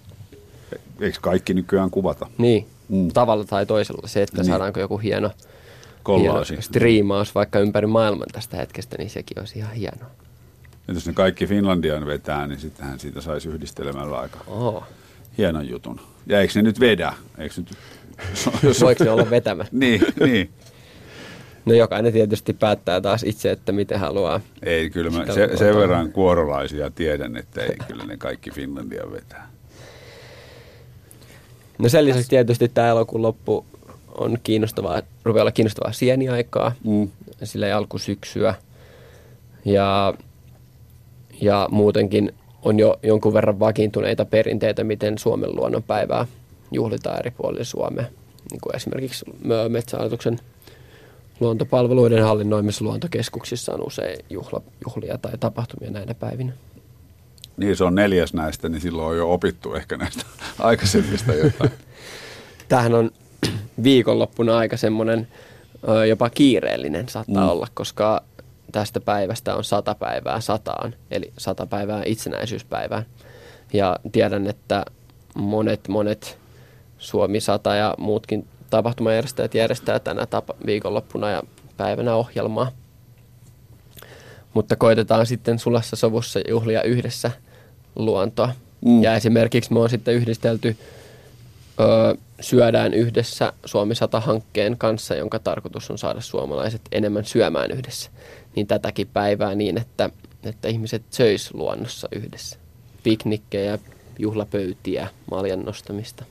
Eikö 0.99 1.17
kaikki 1.21 1.53
nykyään 1.53 1.89
kuvata? 1.89 2.27
Niin, 2.37 2.67
mm. 2.89 3.11
tavalla 3.11 3.45
tai 3.45 3.65
toisella. 3.65 4.07
Se, 4.07 4.21
että 4.21 4.37
niin. 4.37 4.45
saadaanko 4.45 4.79
joku 4.79 4.97
hieno 4.97 5.31
kollaasi. 6.03 6.57
striimaus 6.59 7.35
vaikka 7.35 7.59
ympäri 7.59 7.87
maailman 7.87 8.27
tästä 8.31 8.57
hetkestä, 8.57 8.97
niin 8.97 9.09
sekin 9.09 9.39
olisi 9.39 9.59
ihan 9.59 9.73
hienoa. 9.73 10.09
Ja 10.87 10.93
jos 10.93 11.07
ne 11.07 11.13
kaikki 11.13 11.47
Finlandian 11.47 12.05
vetää, 12.05 12.47
niin 12.47 12.59
sittenhän 12.59 12.99
siitä 12.99 13.21
saisi 13.21 13.49
yhdistelemällä 13.49 14.19
aika 14.19 14.39
oh. 14.47 14.83
hienon 15.37 15.69
jutun. 15.69 15.99
Ja 16.27 16.41
eikö 16.41 16.53
ne 16.55 16.61
nyt 16.61 16.79
vedä? 16.79 17.13
Eikö 17.37 17.55
nyt... 17.57 17.77
Voiko 18.81 19.03
ne 19.03 19.09
olla 19.09 19.29
vetämä? 19.29 19.65
niin, 19.71 20.01
niin. 20.19 20.49
No 21.65 21.73
jokainen 21.73 22.13
tietysti 22.13 22.53
päättää 22.53 23.01
taas 23.01 23.23
itse, 23.23 23.51
että 23.51 23.71
miten 23.71 23.99
haluaa. 23.99 24.41
Ei, 24.63 24.89
kyllä 24.89 25.11
mä 25.11 25.25
se, 25.33 25.49
sen 25.57 25.75
verran 25.75 26.11
kuorolaisia 26.11 26.91
tiedän, 26.91 27.37
että 27.37 27.61
ei 27.61 27.77
kyllä 27.87 28.05
ne 28.05 28.17
kaikki 28.17 28.51
Finlandia 28.51 29.11
vetää. 29.11 29.49
No 31.77 31.89
sen 31.89 32.05
lisäksi 32.05 32.29
tietysti 32.29 32.67
tämä 32.67 32.87
elokuun 32.87 33.21
loppu 33.21 33.65
on 34.17 34.37
kiinnostavaa, 34.43 35.01
rupeaa 35.23 35.43
olla 35.43 35.51
kiinnostavaa 35.51 35.91
sieniaikaa, 35.91 36.71
mm. 36.83 37.09
sillä 37.43 37.77
alkusyksyä. 37.77 38.55
Ja, 39.65 40.13
ja 41.41 41.67
muutenkin 41.71 42.33
on 42.61 42.79
jo 42.79 42.99
jonkun 43.03 43.33
verran 43.33 43.59
vakiintuneita 43.59 44.25
perinteitä, 44.25 44.83
miten 44.83 45.17
Suomen 45.17 45.55
luonnonpäivää 45.55 46.27
juhlitaan 46.71 47.19
eri 47.19 47.31
puolilla 47.31 47.63
Suomea. 47.63 48.05
Niin 48.51 48.61
kuin 48.61 48.75
esimerkiksi 48.75 49.25
Metsähallituksen 49.69 50.39
luontopalveluiden 51.43 52.23
hallinnoimissa 52.23 52.85
luontokeskuksissa 52.85 53.73
on 53.73 53.87
usein 53.87 54.25
juhla, 54.29 54.61
juhlia 54.85 55.17
tai 55.17 55.31
tapahtumia 55.39 55.91
näinä 55.91 56.13
päivinä. 56.13 56.53
Niin, 57.57 57.77
se 57.77 57.83
on 57.83 57.95
neljäs 57.95 58.33
näistä, 58.33 58.69
niin 58.69 58.81
silloin 58.81 59.07
on 59.07 59.17
jo 59.17 59.33
opittu 59.33 59.73
ehkä 59.73 59.97
näistä 59.97 60.25
aikaisemmista 60.59 61.33
jotain. 61.33 61.71
Tämähän 62.69 62.93
on 62.93 63.11
viikonloppuna 63.83 64.57
aika 64.57 64.77
semmoinen 64.77 65.27
jopa 66.09 66.29
kiireellinen 66.29 67.09
saattaa 67.09 67.43
mm. 67.43 67.49
olla, 67.49 67.67
koska 67.73 68.23
tästä 68.71 68.99
päivästä 68.99 69.55
on 69.55 69.63
sata 69.63 69.95
päivää 69.95 70.41
sataan, 70.41 70.95
eli 71.11 71.33
sata 71.37 71.65
päivää 71.65 72.03
itsenäisyyspäivään. 72.05 73.05
Ja 73.73 73.99
tiedän, 74.11 74.47
että 74.47 74.85
monet, 75.35 75.87
monet 75.87 76.37
Suomi 76.97 77.39
100 77.39 77.75
ja 77.75 77.95
muutkin 77.97 78.47
tapahtumajärjestäjät 78.77 79.55
järjestää 79.55 79.99
tänä 79.99 80.25
tapa, 80.25 80.53
viikonloppuna 80.65 81.31
ja 81.31 81.43
päivänä 81.77 82.15
ohjelmaa. 82.15 82.71
Mutta 84.53 84.75
koitetaan 84.75 85.25
sitten 85.25 85.59
sulassa 85.59 85.95
sovussa 85.95 86.39
juhlia 86.49 86.83
yhdessä 86.83 87.31
luontoa. 87.95 88.53
Mm. 88.85 89.03
Ja 89.03 89.15
esimerkiksi 89.15 89.73
me 89.73 89.79
on 89.79 89.89
sitten 89.89 90.13
yhdistelty 90.13 90.77
ö, 91.79 92.17
syödään 92.39 92.93
yhdessä 92.93 93.53
Suomi 93.65 93.93
100-hankkeen 93.93 94.77
kanssa, 94.77 95.15
jonka 95.15 95.39
tarkoitus 95.39 95.91
on 95.91 95.97
saada 95.97 96.21
suomalaiset 96.21 96.81
enemmän 96.91 97.25
syömään 97.25 97.71
yhdessä. 97.71 98.11
Niin 98.55 98.67
tätäkin 98.67 99.07
päivää 99.13 99.55
niin, 99.55 99.77
että, 99.77 100.09
että 100.43 100.67
ihmiset 100.67 101.03
söis 101.09 101.53
luonnossa 101.53 102.07
yhdessä. 102.11 102.57
Piknikkejä, 103.03 103.79
juhlapöytiä, 104.19 105.07
maljan 105.31 105.61
nostamista. 105.61 106.25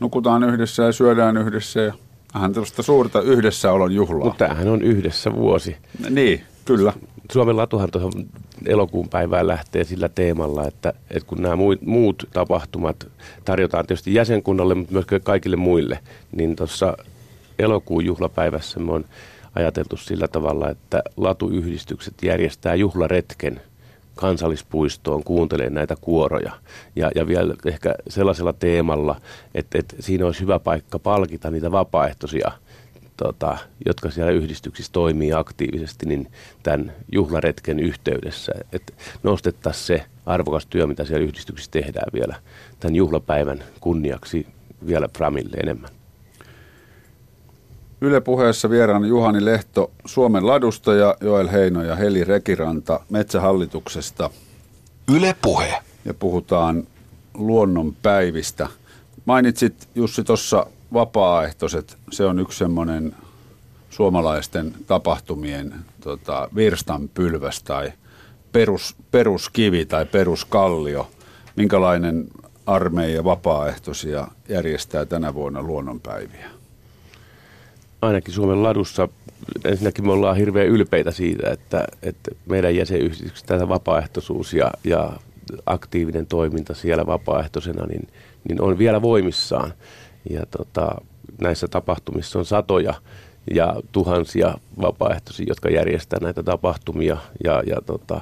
Nukutaan 0.00 0.44
yhdessä 0.44 0.82
ja 0.82 0.92
syödään 0.92 1.36
yhdessä 1.36 1.80
ja 1.80 1.92
vähän 2.34 2.52
tällaista 2.52 2.82
suurta 2.82 3.20
yhdessäolon 3.20 3.94
juhlaa. 3.94 4.24
Mutta 4.24 4.44
tämähän 4.44 4.68
on 4.68 4.82
yhdessä 4.82 5.32
vuosi. 5.32 5.76
Niin, 6.10 6.42
kyllä. 6.64 6.92
Suomen 7.32 7.56
latuhan 7.56 7.90
tuohon 7.90 8.12
elokuun 8.66 9.08
päivään 9.08 9.46
lähtee 9.46 9.84
sillä 9.84 10.08
teemalla, 10.08 10.66
että, 10.66 10.92
että 11.10 11.28
kun 11.28 11.42
nämä 11.42 11.56
muut, 11.56 11.82
muut 11.82 12.28
tapahtumat 12.32 13.08
tarjotaan 13.44 13.86
tietysti 13.86 14.14
jäsenkunnalle, 14.14 14.74
mutta 14.74 14.92
myös 14.92 15.06
kaikille 15.22 15.56
muille, 15.56 15.98
niin 16.32 16.56
tuossa 16.56 16.96
elokuun 17.58 18.04
juhlapäivässä 18.04 18.80
me 18.80 18.92
on 18.92 19.04
ajateltu 19.54 19.96
sillä 19.96 20.28
tavalla, 20.28 20.70
että 20.70 21.02
latuyhdistykset 21.16 22.14
järjestää 22.22 22.74
juhlaretken 22.74 23.60
kansallispuistoon 24.18 25.24
kuuntelee 25.24 25.70
näitä 25.70 25.94
kuoroja. 26.00 26.52
Ja, 26.96 27.10
ja 27.14 27.26
vielä 27.26 27.54
ehkä 27.66 27.94
sellaisella 28.08 28.52
teemalla, 28.52 29.20
että, 29.54 29.78
että 29.78 29.96
siinä 30.00 30.26
olisi 30.26 30.40
hyvä 30.40 30.58
paikka 30.58 30.98
palkita 30.98 31.50
niitä 31.50 31.70
vapaaehtoisia– 31.70 32.52
tota, 33.18 33.58
jotka 33.86 34.10
siellä 34.10 34.32
yhdistyksissä 34.32 34.92
toimii 34.92 35.32
aktiivisesti, 35.32 36.06
niin 36.06 36.30
tämän 36.62 36.92
juhlaretken 37.12 37.80
yhteydessä, 37.80 38.52
että 38.72 38.92
nostettaisiin 39.22 39.86
se 39.86 40.04
arvokas 40.26 40.66
työ, 40.66 40.86
mitä 40.86 41.04
siellä 41.04 41.26
yhdistyksissä 41.26 41.70
tehdään 41.70 42.12
vielä 42.12 42.36
tämän 42.80 42.96
juhlapäivän 42.96 43.64
kunniaksi 43.80 44.46
vielä 44.86 45.08
Framille 45.16 45.56
enemmän. 45.56 45.97
Yle 48.00 48.20
puheessa 48.20 48.70
vieraana 48.70 49.06
Juhani 49.06 49.44
Lehto 49.44 49.90
Suomen 50.04 50.46
ladusta 50.46 50.94
ja 50.94 51.16
Joel 51.20 51.48
Heino 51.48 51.82
ja 51.82 51.96
Heli 51.96 52.24
Rekiranta 52.24 53.00
Metsähallituksesta. 53.10 54.30
Yle 55.14 55.36
puhe. 55.42 55.74
Ja 56.04 56.14
puhutaan 56.14 56.86
luonnonpäivistä. 57.34 58.68
Mainitsit 59.24 59.88
Jussi 59.94 60.24
tuossa 60.24 60.66
vapaaehtoiset, 60.92 61.96
se 62.10 62.24
on 62.24 62.38
yksi 62.38 62.58
semmoinen 62.58 63.14
suomalaisten 63.90 64.74
tapahtumien 64.86 65.74
tota, 66.00 66.48
virstanpylväs 66.54 67.62
tai 67.62 67.92
perus, 68.52 68.96
peruskivi 69.10 69.86
tai 69.86 70.06
peruskallio. 70.06 71.10
Minkälainen 71.56 72.28
armeija 72.66 73.24
vapaaehtoisia 73.24 74.28
järjestää 74.48 75.06
tänä 75.06 75.34
vuonna 75.34 75.62
luonnonpäiviä? 75.62 76.57
Ainakin 78.02 78.34
Suomen 78.34 78.62
ladussa 78.62 79.08
ensinnäkin 79.64 80.06
me 80.06 80.12
ollaan 80.12 80.36
hirveän 80.36 80.66
ylpeitä 80.66 81.10
siitä, 81.10 81.50
että, 81.50 81.84
että 82.02 82.30
meidän 82.46 82.76
jäsenyhdistykset 82.76 83.46
tämä 83.46 83.68
vapaaehtoisuus 83.68 84.54
ja, 84.54 84.70
ja 84.84 85.12
aktiivinen 85.66 86.26
toiminta 86.26 86.74
siellä 86.74 87.06
vapaaehtoisena 87.06 87.86
niin, 87.86 88.08
niin 88.48 88.62
on 88.62 88.78
vielä 88.78 89.02
voimissaan. 89.02 89.72
Ja 90.30 90.46
tota, 90.46 90.94
näissä 91.40 91.68
tapahtumissa 91.68 92.38
on 92.38 92.44
satoja 92.44 92.94
ja 93.54 93.76
tuhansia 93.92 94.54
vapaaehtoisia, 94.80 95.46
jotka 95.48 95.70
järjestää 95.70 96.18
näitä 96.22 96.42
tapahtumia. 96.42 97.16
Ja, 97.44 97.62
ja, 97.66 97.76
tota, 97.86 98.20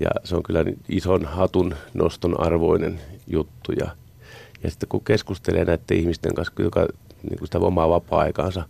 ja 0.00 0.10
se 0.24 0.36
on 0.36 0.42
kyllä 0.42 0.64
ison 0.88 1.24
hatun 1.24 1.74
noston 1.94 2.40
arvoinen 2.40 3.00
juttu. 3.26 3.72
Ja, 3.72 3.90
ja 4.62 4.70
sitten 4.70 4.88
kun 4.88 5.04
keskustelee 5.04 5.64
näiden 5.64 5.96
ihmisten 5.96 6.34
kanssa, 6.34 6.62
joka 6.62 6.86
niin 7.30 7.38
sitä 7.44 7.58
omaa 7.58 7.88
vapaa-aikaansa 7.88 8.62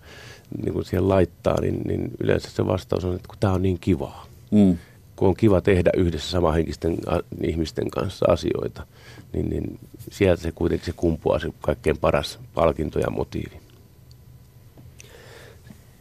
niin 0.63 0.73
kuin 0.73 0.85
siihen 0.85 1.09
laittaa, 1.09 1.61
niin, 1.61 1.81
niin 1.85 2.11
yleensä 2.21 2.51
se 2.51 2.67
vastaus 2.67 3.05
on, 3.05 3.15
että 3.15 3.29
kun 3.29 3.37
tämä 3.41 3.53
on 3.53 3.63
niin 3.63 3.79
kivaa. 3.79 4.27
Mm. 4.51 4.79
Kun 5.17 5.29
on 5.29 5.35
kiva 5.35 5.61
tehdä 5.61 5.91
yhdessä 5.97 6.31
samahenkisten 6.31 6.97
ihmisten 7.43 7.91
kanssa 7.91 8.27
asioita, 8.29 8.87
niin, 9.33 9.51
niin 9.51 9.79
sieltä 10.11 10.43
se 10.43 10.53
kuitenkin 10.53 10.87
se 10.87 10.93
kumpuaa 10.97 11.39
se 11.39 11.49
kaikkein 11.61 11.99
paras 11.99 12.39
palkinto 12.55 12.99
ja 12.99 13.11
motiivi. 13.11 13.61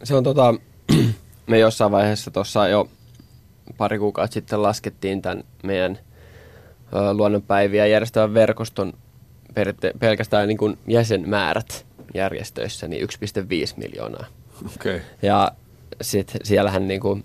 Se 0.02 0.14
on 0.14 0.24
tota, 0.24 0.54
me 1.46 1.58
jossain 1.58 1.92
vaiheessa 1.92 2.30
tuossa 2.30 2.68
jo 2.68 2.88
pari 3.76 3.98
kuukautta 3.98 4.34
sitten 4.34 4.62
laskettiin 4.62 5.22
tämän 5.22 5.44
meidän 5.62 5.98
ö, 6.94 7.14
luonnonpäiviä 7.14 7.86
järjestävän 7.86 8.34
verkoston 8.34 8.92
pelkästään 9.98 10.48
niin 10.48 10.58
kuin 10.58 10.78
jäsenmäärät 10.86 11.86
järjestöissä, 12.14 12.88
niin 12.88 13.08
1,5 13.08 13.08
miljoonaa. 13.76 14.26
Okay. 14.76 15.00
Ja 15.22 15.52
sitten 16.00 16.40
siellähän 16.44 16.88
niin 16.88 17.00
kuin 17.00 17.24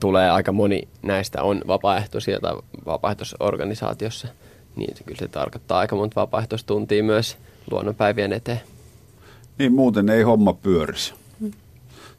tulee 0.00 0.30
aika 0.30 0.52
moni 0.52 0.88
näistä 1.02 1.42
on 1.42 1.62
vapaaehtoisia 1.66 2.40
tai 2.40 2.56
vapaaehtoisorganisaatiossa– 2.86 4.28
niin 4.76 4.96
se 4.96 5.04
kyllä 5.04 5.18
se 5.18 5.28
tarkoittaa 5.28 5.78
aika 5.78 5.96
monta 5.96 6.20
vapaaehtoistuntia 6.20 7.04
myös 7.04 7.36
luonnonpäivien 7.70 8.32
eteen. 8.32 8.60
Niin 9.58 9.72
muuten 9.72 10.08
ei 10.08 10.22
homma 10.22 10.52
pyörisi. 10.52 11.14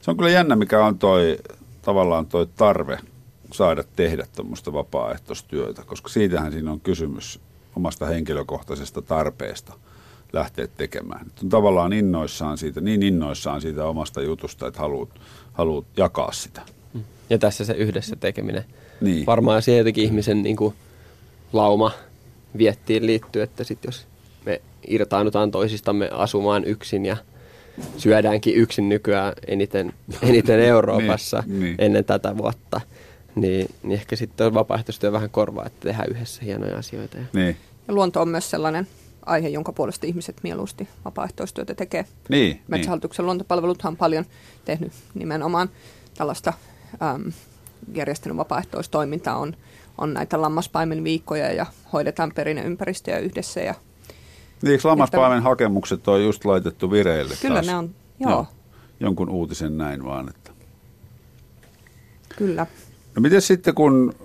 Se 0.01 0.11
on 0.11 0.17
kyllä 0.17 0.29
jännä, 0.29 0.55
mikä 0.55 0.85
on 0.85 0.99
toi 0.99 1.37
tavallaan 1.81 2.25
toi 2.25 2.47
tarve 2.57 2.99
saada 3.53 3.83
tehdä 3.95 4.27
tuommoista 4.35 4.73
vapaaehtoistyötä, 4.73 5.83
koska 5.85 6.09
siitähän 6.09 6.51
siinä 6.51 6.71
on 6.71 6.79
kysymys 6.79 7.39
omasta 7.75 8.05
henkilökohtaisesta 8.05 9.01
tarpeesta 9.01 9.73
lähteä 10.33 10.67
tekemään. 10.67 11.25
On 11.43 11.49
tavallaan 11.49 11.93
innoissaan 11.93 12.57
siitä, 12.57 12.81
niin 12.81 13.03
innoissaan 13.03 13.61
siitä 13.61 13.85
omasta 13.85 14.21
jutusta, 14.21 14.67
että 14.67 14.79
haluat, 14.79 15.09
haluat 15.53 15.85
jakaa 15.97 16.31
sitä. 16.31 16.61
Ja 17.29 17.37
tässä 17.37 17.65
se 17.65 17.73
yhdessä 17.73 18.15
tekeminen. 18.15 18.65
Niin. 19.01 19.25
Varmaan 19.25 19.61
se 19.61 19.77
jotenkin 19.77 20.03
ihmisen 20.03 20.43
niin 20.43 20.55
kuin, 20.55 20.75
lauma 21.53 21.91
viettiin 22.57 23.05
liittyy, 23.05 23.41
että 23.41 23.63
sit 23.63 23.79
jos 23.85 24.07
me 24.45 24.61
irtaannutaan 24.87 25.51
toisistamme 25.51 26.09
asumaan 26.11 26.65
yksin 26.65 27.05
ja 27.05 27.17
syödäänkin 27.97 28.55
yksin 28.55 28.89
nykyään 28.89 29.33
eniten, 29.47 29.93
eniten 30.29 30.59
Euroopassa 30.59 31.43
niin, 31.47 31.59
niin. 31.59 31.75
ennen 31.79 32.05
tätä 32.05 32.37
vuotta, 32.37 32.81
niin, 33.35 33.69
niin 33.83 33.99
ehkä 33.99 34.15
sitten 34.15 34.47
on 34.47 34.53
vapaaehtoistyö 34.53 35.11
vähän 35.11 35.29
korvaa, 35.29 35.65
että 35.65 35.79
tehdään 35.87 36.09
yhdessä 36.09 36.45
hienoja 36.45 36.77
asioita. 36.77 37.17
Ja, 37.17 37.23
niin. 37.33 37.57
ja 37.87 37.93
luonto 37.93 38.21
on 38.21 38.29
myös 38.29 38.49
sellainen 38.49 38.87
aihe, 39.25 39.47
jonka 39.47 39.73
puolesta 39.73 40.07
ihmiset 40.07 40.37
mieluusti 40.43 40.87
vapaaehtoistyötä 41.05 41.75
tekee. 41.75 42.05
Niin, 42.29 42.61
Metsähallituksen 42.67 43.23
niin. 43.23 43.27
luontopalveluthan 43.27 43.93
on 43.93 43.97
paljon 43.97 44.25
tehnyt 44.65 44.91
nimenomaan 45.13 45.69
tällaista 46.17 46.53
äm, 47.01 47.31
järjestänyt 47.93 48.37
vapaaehtoistoimintaa 48.37 49.37
on 49.37 49.55
on 49.97 50.13
näitä 50.13 50.41
lammaspaimen 50.41 51.03
viikkoja 51.03 51.53
ja 51.53 51.65
hoidetaan 51.93 52.31
perinneympäristöjä 52.35 53.19
yhdessä. 53.19 53.59
Ja, 53.59 53.73
niin, 54.61 54.71
eikö 54.71 54.87
lammaspaimen 54.87 55.37
että, 55.37 55.49
hakemukset 55.49 56.07
on 56.07 56.23
just 56.23 56.45
laitettu 56.45 56.91
vireille 56.91 57.33
Kyllä 57.41 57.53
taas? 57.53 57.67
ne 57.67 57.75
on, 57.75 57.95
joo. 58.19 58.31
joo. 58.31 58.47
Jonkun 58.99 59.29
uutisen 59.29 59.77
näin 59.77 60.05
vaan. 60.05 60.29
Että. 60.29 60.51
Kyllä. 62.37 62.67
No 63.15 63.21
miten 63.21 63.41
sitten 63.41 63.73
kun 63.75 64.15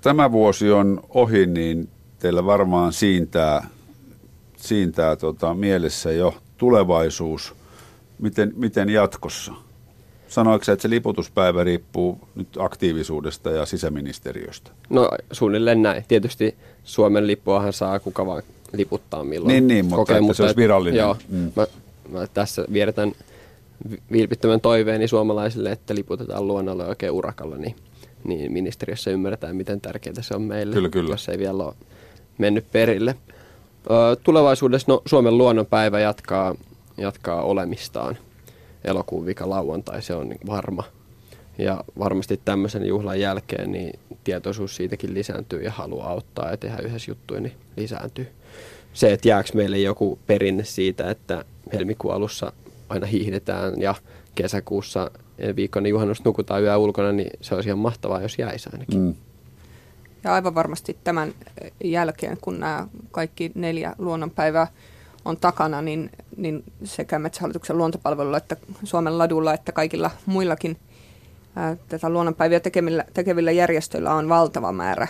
tämä 0.00 0.32
vuosi 0.32 0.70
on 0.70 1.00
ohi, 1.08 1.46
niin 1.46 1.88
teillä 2.18 2.44
varmaan 2.44 2.92
siintää, 2.92 3.66
siintää 4.62 5.16
tota, 5.16 5.54
mielessä 5.54 6.12
jo 6.12 6.34
tulevaisuus. 6.58 7.54
Miten, 8.18 8.52
miten 8.56 8.88
jatkossa? 8.88 9.52
Sanoiko 10.28 10.72
että 10.72 10.82
se 10.82 10.90
liputuspäivä 10.90 11.64
riippuu 11.64 12.18
nyt 12.34 12.48
aktiivisuudesta 12.58 13.50
ja 13.50 13.66
sisäministeriöstä? 13.66 14.70
No 14.90 15.08
suunnilleen 15.32 15.82
näin. 15.82 16.04
Tietysti 16.08 16.54
Suomen 16.84 17.26
lippuahan 17.26 17.72
saa 17.72 18.00
kuka 18.00 18.26
vaan 18.26 18.42
liputtaa 18.72 19.24
milloin 19.24 19.48
Niin, 19.48 19.66
niin 19.66 19.84
mutta 19.84 19.96
kokee, 19.96 20.18
että 20.18 20.34
se 20.34 20.42
olisi 20.42 20.56
virallinen. 20.56 20.98
Joo, 20.98 21.16
mm. 21.28 21.52
mä, 21.56 21.66
mä 22.08 22.26
tässä 22.34 22.64
vieretän 22.72 23.12
vilpittömän 24.12 24.60
toiveeni 24.60 25.08
suomalaisille, 25.08 25.72
että 25.72 25.94
liputetaan 25.94 26.46
luonnolle 26.46 26.86
oikein 26.86 27.12
urakalla, 27.12 27.56
niin, 27.56 27.76
niin 28.24 28.52
ministeriössä 28.52 29.10
ymmärretään, 29.10 29.56
miten 29.56 29.80
tärkeää 29.80 30.22
se 30.22 30.34
on 30.34 30.42
meille, 30.42 30.74
kyllä, 30.74 30.88
kyllä. 30.88 31.10
jos 31.10 31.28
ei 31.28 31.38
vielä 31.38 31.64
ole 31.64 31.74
mennyt 32.38 32.64
perille. 32.72 33.16
Tulevaisuudessa 34.22 34.92
no, 34.92 35.02
Suomen 35.06 35.38
luonnonpäivä 35.38 36.00
jatkaa, 36.00 36.54
jatkaa 36.96 37.42
olemistaan 37.42 38.18
elokuun 38.84 39.26
vika 39.26 39.50
lauantai, 39.50 40.02
se 40.02 40.14
on 40.14 40.28
niin 40.28 40.40
varma. 40.46 40.84
Ja 41.58 41.84
varmasti 41.98 42.40
tämmöisen 42.44 42.86
juhlan 42.86 43.20
jälkeen 43.20 43.72
niin 43.72 43.98
tietoisuus 44.24 44.76
siitäkin 44.76 45.14
lisääntyy 45.14 45.62
ja 45.62 45.70
halu 45.70 46.00
auttaa 46.00 46.50
ja 46.50 46.56
tehdä 46.56 46.78
yhdessä 46.78 47.10
juttuja 47.10 47.40
niin 47.40 47.54
lisääntyy. 47.76 48.28
Se, 48.92 49.12
että 49.12 49.28
jääkö 49.28 49.50
meille 49.54 49.78
joku 49.78 50.18
perinne 50.26 50.64
siitä, 50.64 51.10
että 51.10 51.44
helmikuun 51.72 52.14
alussa 52.14 52.52
aina 52.88 53.06
hiihdetään 53.06 53.80
ja 53.80 53.94
kesäkuussa 54.34 55.10
viikon 55.56 55.86
juhannus 55.86 56.24
nukutaan 56.24 56.62
yö 56.62 56.76
ulkona, 56.76 57.12
niin 57.12 57.30
se 57.40 57.54
olisi 57.54 57.68
ihan 57.68 57.78
mahtavaa, 57.78 58.22
jos 58.22 58.38
jäisi 58.38 58.68
ainakin. 58.72 59.00
Mm. 59.00 59.14
Ja 60.24 60.34
aivan 60.34 60.54
varmasti 60.54 60.96
tämän 61.04 61.34
jälkeen, 61.84 62.38
kun 62.40 62.60
nämä 62.60 62.86
kaikki 63.10 63.52
neljä 63.54 63.94
luonnonpäivää 63.98 64.66
on 65.24 65.36
takana, 65.36 65.82
niin, 65.82 66.10
niin 66.36 66.64
sekä 66.84 67.18
Metsähallituksen 67.18 67.78
luontopalvelulla 67.78 68.36
että 68.36 68.56
Suomen 68.84 69.18
ladulla 69.18 69.54
että 69.54 69.72
kaikilla 69.72 70.10
muillakin 70.26 70.76
ää, 71.56 71.76
tätä 71.88 72.10
luonnonpäiviä 72.10 72.60
tekevillä, 72.60 73.04
tekevillä 73.14 73.50
järjestöillä 73.50 74.14
on 74.14 74.28
valtava 74.28 74.72
määrä 74.72 75.08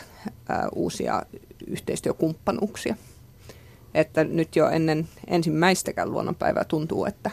ää, 0.48 0.68
uusia 0.74 1.22
yhteistyökumppanuuksia. 1.66 2.96
Että 3.94 4.24
nyt 4.24 4.56
jo 4.56 4.68
ennen 4.68 5.08
ensimmäistäkään 5.26 6.10
luonnonpäivää 6.10 6.64
tuntuu, 6.64 7.04
että, 7.04 7.30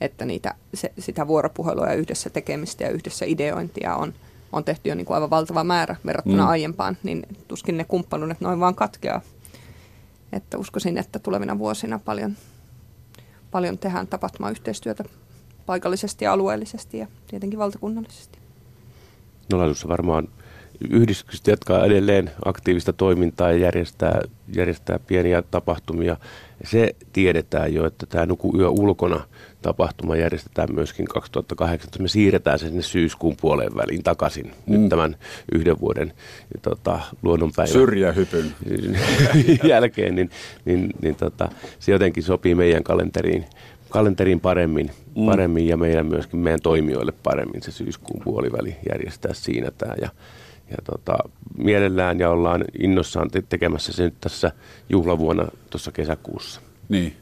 että 0.00 0.24
niitä, 0.24 0.54
se, 0.74 0.92
sitä 0.98 1.26
vuoropuhelua 1.26 1.86
ja 1.86 1.94
yhdessä 1.94 2.30
tekemistä 2.30 2.84
ja 2.84 2.90
yhdessä 2.90 3.24
ideointia 3.24 3.96
on, 3.96 4.14
on 4.54 4.64
tehty 4.64 4.88
jo 4.88 4.94
niin 4.94 5.06
kuin 5.06 5.14
aivan 5.14 5.30
valtava 5.30 5.64
määrä 5.64 5.96
verrattuna 6.06 6.42
Mm. 6.42 6.48
aiempaan, 6.48 6.96
niin 7.02 7.22
tuskin 7.48 7.76
ne 7.76 7.84
kumppanuudet 7.84 8.40
noin 8.40 8.60
vaan 8.60 8.74
katkeaa. 8.74 9.20
Että 10.32 10.58
uskoisin, 10.58 10.98
että 10.98 11.18
tulevina 11.18 11.58
vuosina 11.58 11.98
paljon, 11.98 12.36
paljon 13.50 13.78
tehdään 13.78 14.06
tapahtumayhteistyötä 14.06 15.04
paikallisesti 15.66 16.24
ja 16.24 16.32
alueellisesti 16.32 16.98
ja 16.98 17.06
tietenkin 17.26 17.58
valtakunnallisesti. 17.58 18.38
No 19.52 19.58
varmaan 19.88 20.28
yhdistykset 20.90 21.46
jatkaa 21.46 21.84
edelleen 21.84 22.30
aktiivista 22.44 22.92
toimintaa 22.92 23.52
ja 23.52 23.58
järjestää, 23.58 24.22
järjestää 24.56 24.98
pieniä 24.98 25.42
tapahtumia. 25.42 26.16
Se 26.64 26.96
tiedetään 27.12 27.74
jo, 27.74 27.86
että 27.86 28.06
tämä 28.06 28.26
Nuku 28.26 28.58
yö 28.58 28.68
ulkona 28.68 29.20
tapahtuma 29.62 30.16
järjestetään 30.16 30.68
myöskin 30.74 31.06
2018. 31.06 32.02
Me 32.02 32.08
siirretään 32.08 32.58
se 32.58 32.66
sinne 32.66 32.82
syyskuun 32.82 33.36
puoleen 33.40 33.74
väliin 33.76 34.02
takaisin 34.02 34.46
mm. 34.46 34.52
nyt 34.80 34.88
tämän 34.88 35.16
yhden 35.52 35.80
vuoden 35.80 36.12
tota, 36.62 37.00
luonnonpäivän 37.22 37.72
Syrjähypyn. 37.72 38.54
jälkeen, 39.72 40.14
niin, 40.14 40.30
niin, 40.64 40.90
niin 41.02 41.14
tota, 41.14 41.48
se 41.78 41.92
jotenkin 41.92 42.22
sopii 42.22 42.54
meidän 42.54 42.84
kalenteriin, 42.84 43.44
kalenteriin 43.88 44.40
paremmin, 44.40 44.90
mm. 45.16 45.26
paremmin 45.26 45.68
ja 45.68 45.76
meidän 45.76 46.06
myöskin 46.06 46.40
meidän 46.40 46.60
toimijoille 46.62 47.12
paremmin 47.22 47.62
se 47.62 47.72
syyskuun 47.72 48.22
puoliväli 48.24 48.76
järjestää 48.92 49.34
siinä 49.34 49.70
tämä. 49.70 49.94
Ja, 50.02 50.08
ja 50.76 50.82
tota, 50.84 51.16
mielellään 51.58 52.18
ja 52.18 52.30
ollaan 52.30 52.64
innossaan 52.82 53.30
te- 53.30 53.42
tekemässä 53.48 53.92
se 53.92 54.02
nyt 54.02 54.20
tässä 54.20 54.52
juhlavuonna 54.88 55.48
tuossa 55.70 55.92
kesäkuussa. 55.92 56.60
Niin. 56.88 57.16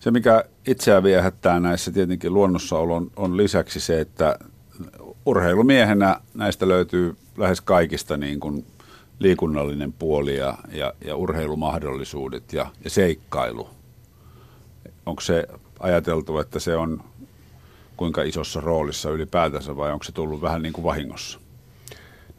Se, 0.00 0.10
mikä 0.10 0.44
itseään 0.66 1.02
viehättää 1.02 1.60
näissä 1.60 1.90
tietenkin 1.90 2.34
luonnossaolon 2.34 3.10
on 3.16 3.36
lisäksi 3.36 3.80
se, 3.80 4.00
että 4.00 4.38
urheilumiehenä 5.26 6.20
näistä 6.34 6.68
löytyy 6.68 7.16
lähes 7.36 7.60
kaikista 7.60 8.16
niin 8.16 8.40
kuin 8.40 8.66
liikunnallinen 9.18 9.92
puoli 9.92 10.36
ja, 10.36 10.58
ja, 10.72 10.92
ja 11.04 11.16
urheilumahdollisuudet 11.16 12.52
ja, 12.52 12.66
ja 12.84 12.90
seikkailu. 12.90 13.68
Onko 15.06 15.20
se 15.20 15.46
ajateltu, 15.80 16.38
että 16.38 16.58
se 16.58 16.76
on 16.76 17.04
kuinka 17.96 18.22
isossa 18.22 18.60
roolissa 18.60 19.10
ylipäätänsä 19.10 19.76
vai 19.76 19.92
onko 19.92 20.04
se 20.04 20.12
tullut 20.12 20.42
vähän 20.42 20.62
niin 20.62 20.72
kuin 20.72 20.84
vahingossa? 20.84 21.40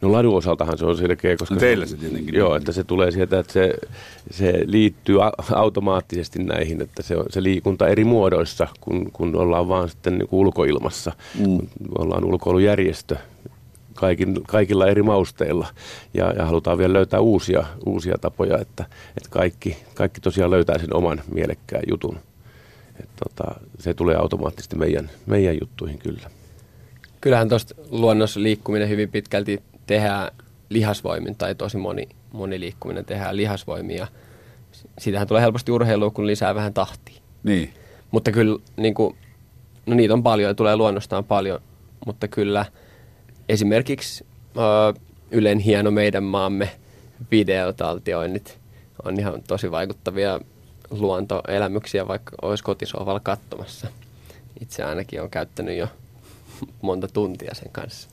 No 0.00 0.12
ladun 0.12 0.36
osaltahan 0.36 0.78
se 0.78 0.86
on 0.86 0.96
selkeä, 0.96 1.36
koska... 1.36 1.54
No 1.54 1.60
teillä 1.60 1.86
se 1.86 1.96
tietenkin 1.96 2.34
Joo, 2.34 2.56
että 2.56 2.72
se 2.72 2.84
tulee 2.84 3.10
sieltä, 3.10 3.38
että 3.38 3.52
se, 3.52 3.74
se 4.30 4.60
liittyy 4.66 5.24
a- 5.24 5.32
automaattisesti 5.52 6.42
näihin, 6.42 6.82
että 6.82 7.02
se, 7.02 7.16
on, 7.16 7.24
se 7.30 7.42
liikunta 7.42 7.88
eri 7.88 8.04
muodoissa, 8.04 8.68
kun, 8.80 9.10
kun 9.12 9.36
ollaan 9.36 9.68
vaan 9.68 9.88
sitten 9.88 10.18
niin 10.18 10.28
ulkoilmassa. 10.30 11.12
Mm. 11.38 11.58
Ollaan 11.98 12.24
ulkoilujärjestö 12.24 13.16
kaikin, 13.94 14.40
kaikilla 14.46 14.86
eri 14.86 15.02
mausteilla 15.02 15.66
ja, 16.14 16.32
ja 16.32 16.46
halutaan 16.46 16.78
vielä 16.78 16.92
löytää 16.92 17.20
uusia, 17.20 17.66
uusia 17.86 18.14
tapoja, 18.20 18.58
että, 18.58 18.84
että 19.16 19.28
kaikki, 19.30 19.76
kaikki 19.94 20.20
tosiaan 20.20 20.50
löytää 20.50 20.78
sen 20.78 20.96
oman 20.96 21.22
mielekkään 21.34 21.82
jutun. 21.90 22.18
Et 23.00 23.08
tota, 23.24 23.60
se 23.78 23.94
tulee 23.94 24.16
automaattisesti 24.16 24.76
meidän, 24.76 25.10
meidän 25.26 25.58
juttuihin 25.60 25.98
kyllä. 25.98 26.30
Kyllähän 27.20 27.48
tuosta 27.48 27.74
luonnossa 27.90 28.42
liikkuminen 28.42 28.88
hyvin 28.88 29.08
pitkälti 29.08 29.62
tehdään 29.90 30.30
lihasvoimin, 30.68 31.36
tai 31.36 31.54
tosi 31.54 31.76
moni, 31.76 32.08
moni 32.32 32.60
liikkuminen 32.60 33.04
tehdään 33.04 33.36
lihasvoimia. 33.36 34.06
Siitähän 34.98 35.28
tulee 35.28 35.42
helposti 35.42 35.72
urheilua, 35.72 36.10
kun 36.10 36.26
lisää 36.26 36.54
vähän 36.54 36.74
tahtia. 36.74 37.20
Niin. 37.42 37.74
Mutta 38.10 38.30
kyllä, 38.32 38.58
niin 38.76 38.94
kuin, 38.94 39.16
no 39.86 39.94
niitä 39.94 40.14
on 40.14 40.22
paljon 40.22 40.48
ja 40.48 40.54
tulee 40.54 40.76
luonnostaan 40.76 41.24
paljon, 41.24 41.60
mutta 42.06 42.28
kyllä 42.28 42.64
esimerkiksi 43.48 44.26
ö, 44.56 45.00
Ylen 45.30 45.58
hieno 45.58 45.90
meidän 45.90 46.24
maamme 46.24 46.70
videotaltioinnit 47.30 48.58
on 49.04 49.20
ihan 49.20 49.42
tosi 49.48 49.70
vaikuttavia 49.70 50.40
luontoelämyksiä, 50.90 52.08
vaikka 52.08 52.36
olisi 52.42 52.64
kotisohvalla 52.64 53.20
katsomassa. 53.20 53.88
Itse 54.60 54.84
ainakin 54.84 55.22
on 55.22 55.30
käyttänyt 55.30 55.76
jo 55.76 55.88
monta 56.82 57.08
tuntia 57.08 57.54
sen 57.54 57.70
kanssa. 57.72 58.08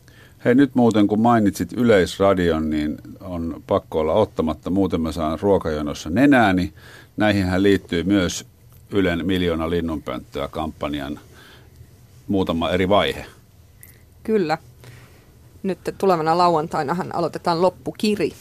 Hei 0.45 0.55
nyt 0.55 0.75
muuten 0.75 1.07
kun 1.07 1.19
mainitsit 1.19 1.73
Yleisradion, 1.73 2.69
niin 2.69 2.97
on 3.21 3.63
pakko 3.67 3.99
olla 3.99 4.13
ottamatta. 4.13 4.69
Muuten 4.69 5.01
mä 5.01 5.11
saan 5.11 5.39
ruokajonossa 5.39 6.09
nenääni. 6.09 6.73
Näihinhän 7.17 7.63
liittyy 7.63 8.03
myös 8.03 8.45
Ylen 8.91 9.25
miljoona 9.25 9.69
linnunpönttöä 9.69 10.47
kampanjan 10.47 11.19
muutama 12.27 12.69
eri 12.69 12.89
vaihe. 12.89 13.25
Kyllä. 14.23 14.57
Nyt 15.63 15.79
tulevana 15.97 16.37
lauantainahan 16.37 17.15
aloitetaan 17.15 17.61
loppukiri 17.61 18.31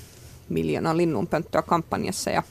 miljoona 0.48 0.96
linnunpönttöä 0.96 1.62
kampanjassa 1.62 2.30
ja 2.30 2.42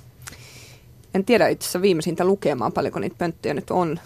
en 1.13 1.25
tiedä 1.25 1.47
itse 1.47 1.63
asiassa 1.63 1.81
viimeisintä 1.81 2.25
lukemaan, 2.25 2.71
paljonko 2.71 2.99
niitä 2.99 3.15
pönttöjä 3.17 3.53
nyt 3.53 3.71
on, 3.71 3.99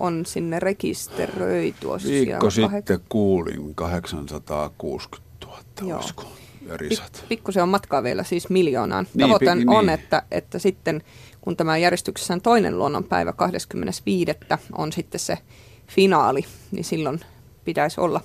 on 0.00 0.26
sinne 0.26 0.60
rekisteröity. 0.60 1.86
Viikko 2.08 2.50
siellä 2.50 2.68
kahek- 2.72 2.76
sitten 2.76 3.00
kuulin 3.08 3.74
860 3.74 5.46
000, 5.46 5.58
Joo. 5.82 5.98
olisiko 5.98 6.24
ja 6.68 6.76
Pik- 6.76 7.24
pikkusen 7.28 7.62
on 7.62 7.68
matkaa 7.68 8.02
vielä 8.02 8.22
siis 8.24 8.48
miljoonaan. 8.48 9.06
Niin, 9.14 9.20
Tavoite 9.26 9.44
pi- 9.44 9.64
on, 9.66 9.86
niin. 9.86 9.94
että, 9.94 10.22
että 10.30 10.58
sitten 10.58 11.02
kun 11.40 11.56
tämä 11.56 11.76
järjestyksessä 11.78 12.34
on 12.34 12.40
toinen 12.40 12.78
luonnonpäivä 12.78 13.32
25. 13.32 14.32
on 14.72 14.92
sitten 14.92 15.20
se 15.20 15.38
finaali, 15.86 16.44
niin 16.70 16.84
silloin 16.84 17.20
pitäisi 17.64 18.00
olla 18.00 18.20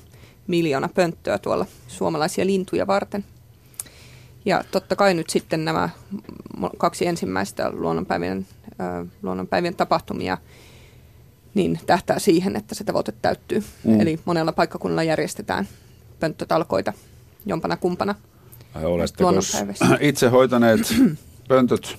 miljoona 0.47 0.89
pönttöä 0.95 1.38
tuolla 1.38 1.65
suomalaisia 1.88 2.45
lintuja 2.45 2.88
varten. 2.88 3.26
Ja 4.45 4.63
totta 4.72 4.95
kai 4.95 5.13
nyt 5.13 5.30
sitten 5.30 5.65
nämä 5.65 5.89
kaksi 6.78 7.07
ensimmäistä 7.07 7.69
luonnonpäivien, 7.74 8.47
ö, 8.72 9.05
luonnonpäivien 9.24 9.76
tapahtumia 9.76 10.38
niin 11.54 11.80
tähtää 11.86 12.20
siihen, 12.20 12.56
että 12.56 12.76
se 12.76 12.84
tavoite 12.84 13.14
täyttyy. 13.22 13.64
Mm. 13.84 14.02
Eli 14.02 14.20
monella 14.26 14.52
paikkakunnalla 14.52 15.04
järjestetään 15.04 15.68
pönttötalkoita 16.20 16.93
jompana 17.45 17.78
kumpana. 17.78 18.16
Vai 18.76 18.86
oletteko 18.86 19.34
itse 19.99 20.28
hoitaneet 20.28 20.80
pöntöt? 21.47 21.97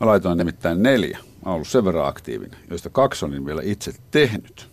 Mä 0.00 0.06
laitoin 0.06 0.38
nimittäin 0.38 0.82
neljä. 0.82 1.18
Mä 1.18 1.24
oon 1.44 1.54
ollut 1.54 1.68
sen 1.68 1.84
verran 1.84 2.06
aktiivinen, 2.08 2.60
joista 2.70 2.90
kaksi 2.90 3.24
on 3.24 3.46
vielä 3.46 3.62
itse 3.64 3.92
tehnyt. 4.10 4.68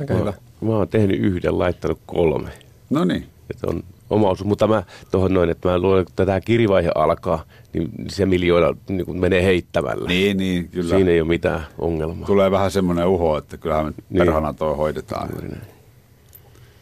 Aika 0.00 0.14
hyvä. 0.14 0.32
Mä 0.60 0.72
oon 0.72 0.88
tehnyt 0.88 1.20
yhden, 1.20 1.58
laittanut 1.58 2.00
kolme. 2.06 2.50
No 2.90 3.04
niin. 3.04 3.26
Että 3.50 3.66
on 3.66 3.82
oma 4.10 4.28
osuus. 4.30 4.48
Mutta 4.48 4.66
mä 4.66 4.82
tuohon 5.10 5.34
noin, 5.34 5.50
että 5.50 5.68
mä 5.68 5.78
luulen, 5.78 6.02
että 6.02 6.26
tämä 6.26 6.40
kirivaihe 6.40 6.90
alkaa, 6.94 7.44
niin 7.72 7.90
se 8.08 8.26
miljoona 8.26 8.76
niin 8.88 9.06
kuin 9.06 9.20
menee 9.20 9.44
heittämällä. 9.44 10.08
Niin, 10.08 10.36
niin, 10.36 10.68
kyllä. 10.68 10.94
Siinä 10.96 11.10
ei 11.10 11.20
ole 11.20 11.28
mitään 11.28 11.66
ongelmaa. 11.78 12.26
Tulee 12.26 12.50
vähän 12.50 12.70
semmoinen 12.70 13.06
uho, 13.06 13.38
että 13.38 13.56
kyllähän 13.56 13.86
me 13.86 13.92
Niin. 14.10 14.18
perhana 14.18 14.52
toi 14.52 14.76
hoidetaan. 14.76 15.28
Juuri 15.32 15.48
näin. 15.48 15.62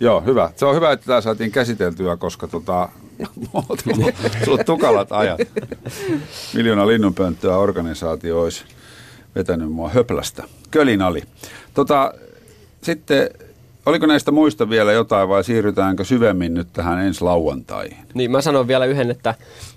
Joo, 0.00 0.20
hyvä. 0.20 0.50
Se 0.56 0.66
on 0.66 0.74
hyvä, 0.76 0.92
että 0.92 1.06
tämä 1.06 1.20
saatiin 1.20 1.50
käsiteltyä, 1.50 2.16
koska 2.16 2.46
tota, 2.46 2.88
sulla 4.44 4.58
on 4.58 4.64
tukalat 4.64 5.12
ajat. 5.12 5.40
Miljoona 6.54 6.86
linnunpönttöä 6.86 7.56
organisaatio 7.56 8.42
olisi 8.42 8.64
vetänyt 9.34 9.72
mua 9.72 9.88
höplästä. 9.88 10.44
Kölin 10.70 11.02
ali. 11.02 11.22
Tota, 11.74 12.14
sitten, 12.82 13.30
oliko 13.86 14.06
näistä 14.06 14.30
muista 14.30 14.70
vielä 14.70 14.92
jotain 14.92 15.28
vai 15.28 15.44
siirrytäänkö 15.44 16.04
syvemmin 16.04 16.54
nyt 16.54 16.68
tähän 16.72 17.06
ensi 17.06 17.24
lauantaihin? 17.24 17.96
Niin 18.14 18.30
mä 18.30 18.40
sanon 18.40 18.68
vielä 18.68 18.84
yhden, 18.84 19.10
että, 19.10 19.34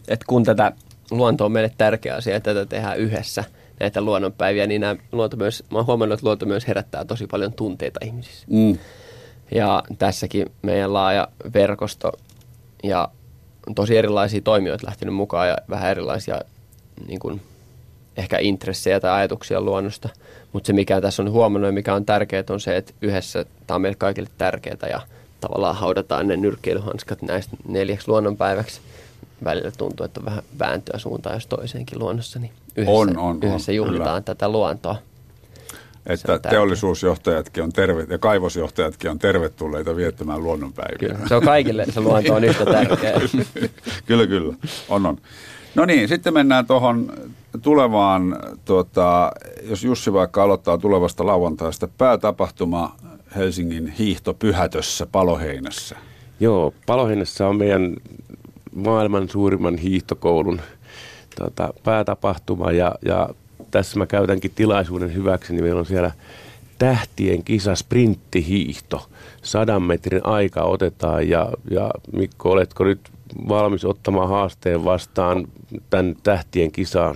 että 0.08 0.26
kun 0.28 0.44
tätä 0.44 0.72
luonto 1.12 1.46
on 1.46 1.52
meille 1.52 1.72
tärkeä 1.78 2.16
asia, 2.16 2.36
että 2.36 2.54
tätä 2.54 2.66
tehdään 2.66 2.98
yhdessä, 2.98 3.44
näitä 3.80 4.02
luonnonpäiviä, 4.02 4.68
niin 4.68 4.82
nämä 4.82 4.96
luonto 5.12 5.38
myös, 5.38 5.64
mä 5.72 5.78
oon 5.78 5.88
huomannut, 5.88 6.14
että 6.14 6.26
luonto 6.28 6.46
myös 6.46 6.68
herättää 6.68 7.06
tosi 7.06 7.28
paljon 7.28 7.54
tunteita 7.54 8.00
ihmisissä. 8.06 8.48
Mm. 8.50 8.78
Ja 9.52 9.84
tässäkin 10.00 10.52
meidän 10.62 10.94
laaja 10.94 11.28
verkosto 11.54 12.12
ja 12.84 13.10
tosi 13.76 13.98
erilaisia 13.98 14.42
toimijoita 14.42 14.88
lähtenyt 14.88 15.16
mukaan 15.16 15.48
ja 15.48 15.58
vähän 15.70 15.92
erilaisia 15.92 16.42
niin 17.08 17.20
kuin, 17.20 17.42
ehkä 18.20 18.38
intressejä 18.40 19.00
tai 19.00 19.12
ajatuksia 19.12 19.62
luonnosta. 19.62 20.10
Mutta 20.54 20.68
se, 20.68 20.74
mikä 20.74 21.02
tässä 21.02 21.24
on 21.24 21.32
huomannut 21.32 21.68
ja 21.68 21.72
mikä 21.72 21.94
on 21.94 22.06
tärkeää, 22.06 22.44
on 22.50 22.60
se, 22.60 22.78
että 22.78 22.94
yhdessä 23.02 23.46
tämä 23.68 23.76
on 23.76 23.82
meille 23.82 23.98
kaikille 24.00 24.30
tärkeää 24.38 24.90
ja 24.90 25.02
tavallaan 25.42 25.76
haudataan 25.76 26.28
ne 26.28 26.38
nyrkkeilyhanskat 26.38 27.22
näistä 27.22 27.58
neljäksi 27.68 28.08
luonnonpäiväksi. 28.08 28.82
Välillä 29.44 29.72
tuntuu, 29.72 30.06
että 30.06 30.20
on 30.20 30.26
vähän 30.26 30.44
vääntöä 30.60 31.00
suuntaan 31.00 31.36
jos 31.36 31.48
toiseenkin 31.48 32.00
luonnossa, 32.00 32.40
niin 32.40 32.52
yhdessä, 32.76 32.92
On, 32.92 33.18
on, 33.18 33.40
yhdessä 33.44 33.72
on, 33.72 33.76
juhlitaan 33.76 34.24
tätä 34.24 34.50
luontoa. 34.50 34.96
Että 36.06 36.34
on 36.34 36.42
tärkeää. 36.42 36.52
teollisuusjohtajatkin 36.52 37.64
on 37.64 37.74
terve, 37.74 38.06
ja 38.10 38.18
kaivosjohtajatkin 38.18 39.12
on 39.12 39.20
tervetulleita 39.20 39.96
viettämään 39.96 40.44
luonnonpäiviä. 40.44 41.10
Kyllä, 41.10 41.28
se 41.28 41.36
on 41.36 41.44
kaikille, 41.44 41.86
se 41.86 42.02
luonto 42.02 42.34
on 42.34 42.44
yhtä 42.44 42.66
tärkeä. 42.66 43.14
kyllä, 44.08 44.28
kyllä. 44.28 44.54
On, 44.90 45.06
on. 45.06 45.18
No 45.76 45.86
niin, 45.86 46.08
sitten 46.08 46.34
mennään 46.34 46.68
tuohon 46.68 47.12
tulevaan, 47.62 48.38
tuota, 48.66 49.32
jos 49.64 49.84
Jussi 49.84 50.14
vaikka 50.14 50.44
aloittaa 50.44 50.78
tulevasta 50.78 51.26
lauantaista, 51.26 51.88
päätapahtuma 51.98 52.96
Helsingin 53.36 53.88
hiihtopyhätössä 53.88 55.06
Paloheinässä. 55.12 55.96
Joo, 56.40 56.74
Paloheinässä 56.86 57.48
on 57.48 57.58
meidän 57.58 57.96
maailman 58.76 59.30
suurimman 59.30 59.78
hiihtokoulun 59.78 60.62
tota, 61.40 61.74
päätapahtuma 61.84 62.72
ja, 62.72 62.96
ja 63.06 63.30
tässä 63.72 64.00
mä 64.00 64.06
käytänkin 64.06 64.52
tilaisuuden 64.56 65.14
hyväksi, 65.14 65.54
niin 65.54 65.64
meillä 65.64 65.80
on 65.80 65.86
siellä 65.86 66.12
tähtien 66.80 67.44
kisa 67.44 67.76
sprinttihiihto. 67.76 69.10
Sadan 69.42 69.84
metrin 69.84 70.26
aika 70.26 70.64
otetaan 70.64 71.30
ja, 71.30 71.50
ja 71.72 71.92
Mikko, 72.12 72.52
oletko 72.52 72.84
nyt 72.84 73.00
valmis 73.50 73.86
ottamaan 73.86 74.30
haasteen 74.30 74.86
vastaan 74.86 75.48
tämän 75.90 76.16
tähtien 76.24 76.72
kisaan 76.72 77.16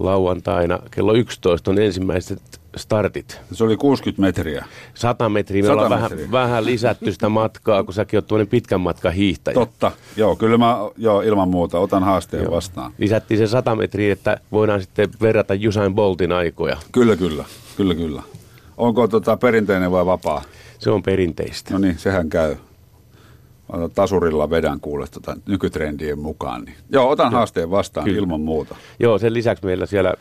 lauantaina 0.00 0.78
kello 0.90 1.14
11 1.14 1.70
on 1.70 1.78
ensimmäiset 1.78 2.42
startit. 2.76 3.40
Se 3.52 3.64
oli 3.64 3.76
60 3.76 4.22
metriä. 4.22 4.64
100 4.94 5.28
metriä. 5.28 5.62
Me 5.62 5.66
100 5.66 5.72
ollaan 5.82 6.02
metriä. 6.02 6.30
vähän, 6.30 6.50
vähän 6.50 6.64
lisätty 6.64 7.12
sitä 7.12 7.28
matkaa, 7.28 7.84
kun 7.84 7.94
säkin 7.94 8.18
oot 8.18 8.26
tuonne 8.26 8.44
pitkän 8.44 8.80
matkan 8.80 9.12
hiihtäjä. 9.12 9.54
Totta. 9.54 9.92
Joo, 10.16 10.36
kyllä 10.36 10.58
mä 10.58 10.76
joo, 10.96 11.20
ilman 11.20 11.48
muuta 11.48 11.78
otan 11.78 12.02
haasteen 12.02 12.42
Joo. 12.42 12.52
vastaan. 12.52 12.92
Lisättiin 12.98 13.38
se 13.38 13.46
100 13.46 13.76
metriä, 13.76 14.12
että 14.12 14.40
voidaan 14.52 14.80
sitten 14.80 15.10
verrata 15.20 15.54
Usain 15.68 15.94
Boltin 15.94 16.32
aikoja. 16.32 16.76
Kyllä, 16.92 17.16
kyllä. 17.16 17.44
Kyllä, 17.76 17.94
kyllä. 17.94 18.22
Onko 18.76 19.08
tota 19.08 19.36
perinteinen 19.36 19.92
vai 19.92 20.06
vapaa? 20.06 20.42
Se 20.78 20.90
on 20.90 21.02
perinteistä. 21.02 21.72
No 21.72 21.78
niin, 21.78 21.98
sehän 21.98 22.28
käy. 22.28 22.56
Tasurilla 23.94 24.50
vedän 24.50 24.80
kuule 24.80 25.06
tota 25.10 25.36
nykytrendien 25.46 26.18
mukaan. 26.18 26.64
Niin. 26.64 26.76
Joo, 26.90 27.10
otan 27.10 27.32
haasteen 27.32 27.70
vastaan 27.70 28.04
Kyllä. 28.04 28.18
ilman 28.18 28.40
muuta. 28.40 28.76
Joo, 29.00 29.18
sen 29.18 29.34
lisäksi 29.34 29.64
meillä 29.64 29.86
siellä 29.86 30.14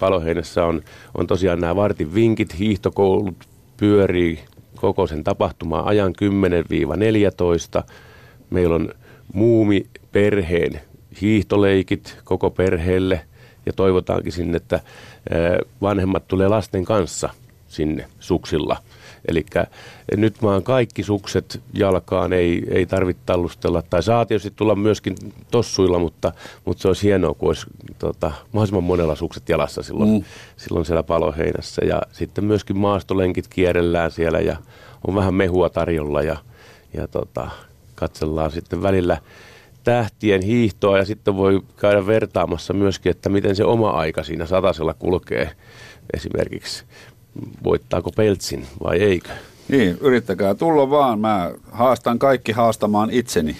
Paloheinässä 0.00 0.64
on, 0.64 0.82
on 1.14 1.26
tosiaan 1.26 1.60
nämä 1.60 1.76
vartin 1.76 2.14
vinkit, 2.14 2.58
hiihtokoulut 2.58 3.34
pyörii 3.76 4.38
koko 4.76 5.06
sen 5.06 5.24
tapahtuman 5.24 5.84
ajan 5.84 6.12
10-14. 7.80 7.84
Meillä 8.50 8.74
on 8.74 8.88
muumi 9.32 9.86
perheen 10.12 10.80
hiihtoleikit 11.20 12.16
koko 12.24 12.50
perheelle 12.50 13.20
ja 13.66 13.72
toivotaankin 13.72 14.32
sinne, 14.32 14.56
että 14.56 14.80
vanhemmat 15.82 16.28
tulee 16.28 16.48
lasten 16.48 16.84
kanssa 16.84 17.30
sinne 17.68 18.06
suksilla. 18.20 18.76
Eli 19.28 19.44
nyt 20.16 20.42
vaan 20.42 20.62
kaikki 20.62 21.02
sukset 21.02 21.60
jalkaan, 21.72 22.32
ei, 22.32 22.64
ei 22.70 22.86
tarvitse 22.86 23.22
tallustella. 23.26 23.82
Tai 23.82 24.02
saa 24.02 24.26
tietysti 24.26 24.52
tulla 24.56 24.74
myöskin 24.74 25.16
tossuilla, 25.50 25.98
mutta, 25.98 26.32
mutta 26.64 26.82
se 26.82 26.88
olisi 26.88 27.06
hienoa, 27.06 27.34
kun 27.34 27.48
olisi 27.48 27.66
tota, 27.98 28.32
mahdollisimman 28.52 28.84
monella 28.84 29.14
sukset 29.14 29.48
jalassa 29.48 29.82
silloin, 29.82 30.10
mm. 30.10 30.24
silloin 30.56 30.86
siellä 30.86 31.02
paloheinässä. 31.02 31.84
Ja 31.84 32.02
sitten 32.12 32.44
myöskin 32.44 32.78
maastolenkit 32.78 33.48
kierrellään 33.48 34.10
siellä 34.10 34.40
ja 34.40 34.56
on 35.06 35.14
vähän 35.14 35.34
mehua 35.34 35.70
tarjolla 35.70 36.22
ja, 36.22 36.36
ja 36.94 37.08
tota, 37.08 37.50
katsellaan 37.94 38.50
sitten 38.50 38.82
välillä 38.82 39.18
tähtien 39.84 40.42
hiihtoa 40.42 40.98
ja 40.98 41.04
sitten 41.04 41.36
voi 41.36 41.60
käydä 41.76 42.06
vertaamassa 42.06 42.72
myöskin, 42.72 43.10
että 43.10 43.28
miten 43.28 43.56
se 43.56 43.64
oma 43.64 43.90
aika 43.90 44.22
siinä 44.22 44.46
satasella 44.46 44.94
kulkee 44.94 45.50
esimerkiksi. 46.14 46.84
Voittaako 47.64 48.10
Peltsin 48.10 48.66
vai 48.82 48.98
eikö? 48.98 49.28
Niin, 49.68 49.98
yrittäkää 50.00 50.54
tulla 50.54 50.90
vaan. 50.90 51.20
Mä 51.20 51.50
haastan 51.72 52.18
kaikki 52.18 52.52
haastamaan 52.52 53.10
itseni. 53.10 53.56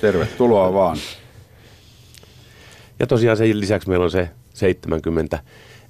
Tervetuloa 0.00 0.72
vaan. 0.72 0.96
Ja 2.98 3.06
tosiaan 3.06 3.36
sen 3.36 3.60
lisäksi 3.60 3.88
meillä 3.88 4.04
on 4.04 4.10
se 4.10 4.28
70 4.54 5.38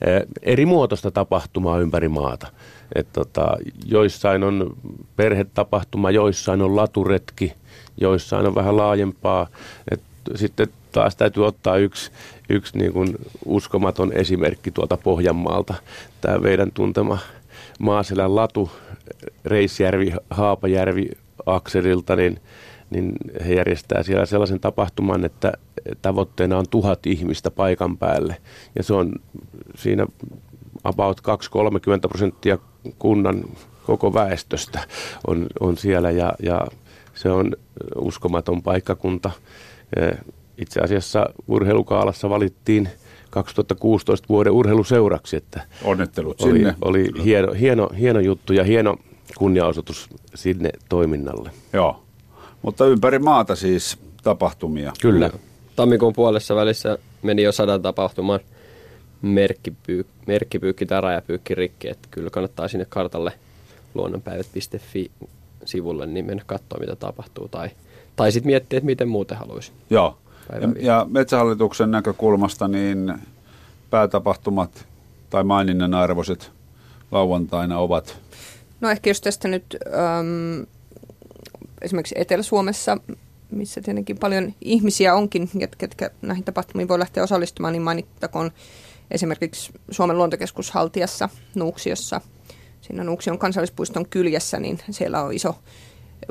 eh, 0.07 0.23
eri 0.43 0.67
muotoista 0.67 1.11
tapahtumaa 1.11 1.79
ympäri 1.79 2.09
maata. 2.09 2.47
Et 2.95 3.07
tota, 3.13 3.57
joissain 3.85 4.43
on 4.43 4.77
perhetapahtuma, 5.17 6.11
joissain 6.11 6.63
on 6.63 6.77
laturetki, 6.77 7.53
joissain 7.97 8.47
on 8.47 8.55
vähän 8.55 8.77
laajempaa. 8.77 9.47
Et 9.91 10.01
sitten 10.35 10.67
taas 10.93 11.17
täytyy 11.17 11.47
ottaa 11.47 11.77
yksi, 11.77 12.11
yksi 12.53 12.79
niin 12.79 12.93
kuin 12.93 13.17
uskomaton 13.45 14.13
esimerkki 14.13 14.71
tuolta 14.71 14.97
Pohjanmaalta. 14.97 15.75
Tämä 16.21 16.39
meidän 16.39 16.73
tuntema 16.73 17.19
Maaselän 17.79 18.37
latu, 18.37 18.71
Reisjärvi, 19.45 20.13
Haapajärvi 20.31 21.11
akselilta, 21.47 22.17
niin, 22.17 22.41
niin 22.91 23.13
he 23.47 23.55
järjestää 23.55 24.03
siellä 24.03 24.27
sellaisen 24.27 24.61
tapahtuman, 24.61 25.25
että 25.25 25.53
tavoitteena 26.03 26.59
on 26.59 26.69
tuhat 26.71 27.07
ihmistä 27.07 27.51
paikan 27.51 27.99
päälle. 27.99 28.37
Ja 28.77 28.83
se 28.83 28.95
on 28.95 29.13
siinä 29.75 30.07
about 30.85 31.21
2-30 31.21 32.09
prosenttia 32.09 32.59
kunnan 32.99 33.45
koko 33.87 34.15
väestöstä 34.15 34.81
on, 35.27 35.47
on 35.61 35.77
siellä 35.77 36.11
ja, 36.11 36.33
ja 36.43 36.67
se 37.15 37.31
on 37.31 37.53
uskomaton 37.97 38.63
paikkakunta. 38.63 39.31
Itse 40.63 40.81
asiassa 40.81 41.27
urheilukaalassa 41.49 42.31
valittiin 42.31 42.89
2016 43.31 44.29
vuoden 44.29 44.53
urheiluseuraksi, 44.53 45.37
että 45.37 45.63
Onnittelut 45.85 46.41
oli, 46.41 46.53
sinne. 46.53 46.75
oli 46.81 47.11
hieno, 47.25 47.53
hieno, 47.53 47.89
hieno 47.99 48.21
juttu 48.21 48.53
ja 48.53 48.65
hieno 48.65 48.97
kunniaosoitus 49.39 50.09
sinne 50.35 50.71
toiminnalle. 50.89 51.51
Joo. 51.73 52.03
Mutta 52.63 52.87
ympäri 52.87 53.19
maata 53.19 53.57
siis 53.57 53.99
tapahtumia. 54.23 54.93
Kyllä. 55.01 55.31
Tammikuun 55.77 56.13
puolessa 56.13 56.55
välissä 56.55 56.99
meni 57.23 57.43
jo 57.43 57.53
sadan 57.53 57.83
tapahtuman 57.83 58.41
merkkipyy- 59.23 60.07
merkkipyykki 60.27 60.87
tai 60.87 61.01
rajapyykki 61.01 61.55
rikki, 61.55 61.89
että 61.89 62.09
kyllä 62.11 62.31
kannattaa 62.31 62.69
sinne 62.69 62.87
kartalle 62.89 63.33
luonnonpäivät.fi 63.95 65.11
sivulle 65.65 66.07
niin 66.07 66.25
mennä 66.25 66.43
katsoa, 66.47 66.81
mitä 66.81 66.97
tapahtuu. 66.97 67.49
Tai, 67.49 67.71
tai 68.17 68.33
sitten 68.33 68.51
miettiä, 68.51 68.77
että 68.77 68.87
miten 68.87 69.09
muuten 69.09 69.39
haluaisi. 69.39 69.73
Joo. 69.91 70.19
Ja, 70.53 70.69
ja 70.81 71.07
Metsähallituksen 71.11 71.91
näkökulmasta 71.91 72.69
niin 72.69 73.15
päätapahtumat 73.91 74.87
tai 75.31 75.45
maininnan 75.45 75.95
arvoiset 75.95 76.53
lauantaina 77.11 77.79
ovat 77.79 78.19
No 78.83 78.91
ehkä 78.91 79.11
jos 79.11 79.21
tästä 79.21 79.49
nyt 79.49 79.77
äm, 79.87 80.67
esimerkiksi 81.83 82.15
Etelä-Suomessa, 82.19 82.99
missä 83.51 83.81
tietenkin 83.81 84.19
paljon 84.19 84.55
ihmisiä 84.61 85.15
onkin, 85.15 85.51
ket- 85.59 85.77
ketkä 85.79 86.11
näihin 86.23 86.45
tapahtumiin 86.45 86.89
voi 86.89 86.99
lähteä 86.99 87.23
osallistumaan, 87.23 87.73
niin 87.73 87.83
mainittakoon 87.83 88.51
esimerkiksi 89.11 89.73
Suomen 89.91 90.19
luontokeskus 90.19 90.71
Haltiassa, 90.71 91.29
Nuuksiossa. 91.55 92.21
Siinä 92.81 93.05
Nuuksion 93.05 93.39
kansallispuiston 93.39 94.09
kyljessä, 94.09 94.61
niin 94.61 94.79
siellä 94.91 95.23
on 95.23 95.33
iso 95.33 95.55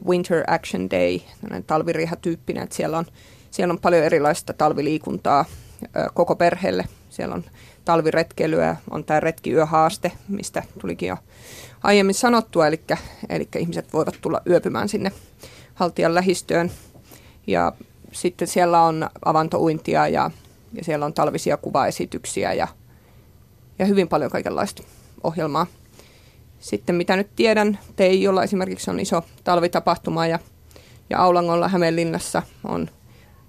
Winter 0.05 0.43
Action 0.47 0.89
Day, 0.89 1.19
tällainen 1.41 1.63
talvirihatyyppinen, 1.63 2.63
että 2.63 2.75
siellä 2.75 2.97
on, 2.97 3.05
siellä 3.51 3.71
on 3.71 3.79
paljon 3.79 4.03
erilaista 4.03 4.53
talviliikuntaa 4.53 5.45
koko 6.13 6.35
perheelle. 6.35 6.85
Siellä 7.09 7.35
on 7.35 7.43
talviretkeilyä, 7.85 8.75
on 8.89 9.03
tämä 9.03 9.19
retkiyöhaaste, 9.19 10.11
mistä 10.27 10.63
tulikin 10.81 11.09
jo 11.09 11.17
aiemmin 11.83 12.15
sanottua, 12.15 12.67
eli, 12.67 12.81
eli 13.29 13.47
ihmiset 13.57 13.93
voivat 13.93 14.17
tulla 14.21 14.41
yöpymään 14.49 14.89
sinne 14.89 15.11
haltijan 15.73 16.15
lähistöön. 16.15 16.71
Ja 17.47 17.73
sitten 18.11 18.47
siellä 18.47 18.81
on 18.81 19.09
avantouintia 19.25 20.07
ja, 20.07 20.31
ja 20.73 20.83
siellä 20.83 21.05
on 21.05 21.13
talvisia 21.13 21.57
kuvaesityksiä 21.57 22.53
ja, 22.53 22.67
ja 23.79 23.85
hyvin 23.85 24.07
paljon 24.07 24.31
kaikenlaista 24.31 24.83
ohjelmaa. 25.23 25.67
Sitten 26.59 26.95
mitä 26.95 27.15
nyt 27.15 27.29
tiedän, 27.35 27.79
Teijolla 27.95 28.43
esimerkiksi 28.43 28.91
on 28.91 28.99
iso 28.99 29.23
talvitapahtuma 29.43 30.27
ja, 30.27 30.39
ja 31.09 31.19
Aulangolla 31.19 31.67
Hämeenlinnassa 31.67 32.43
on 32.63 32.89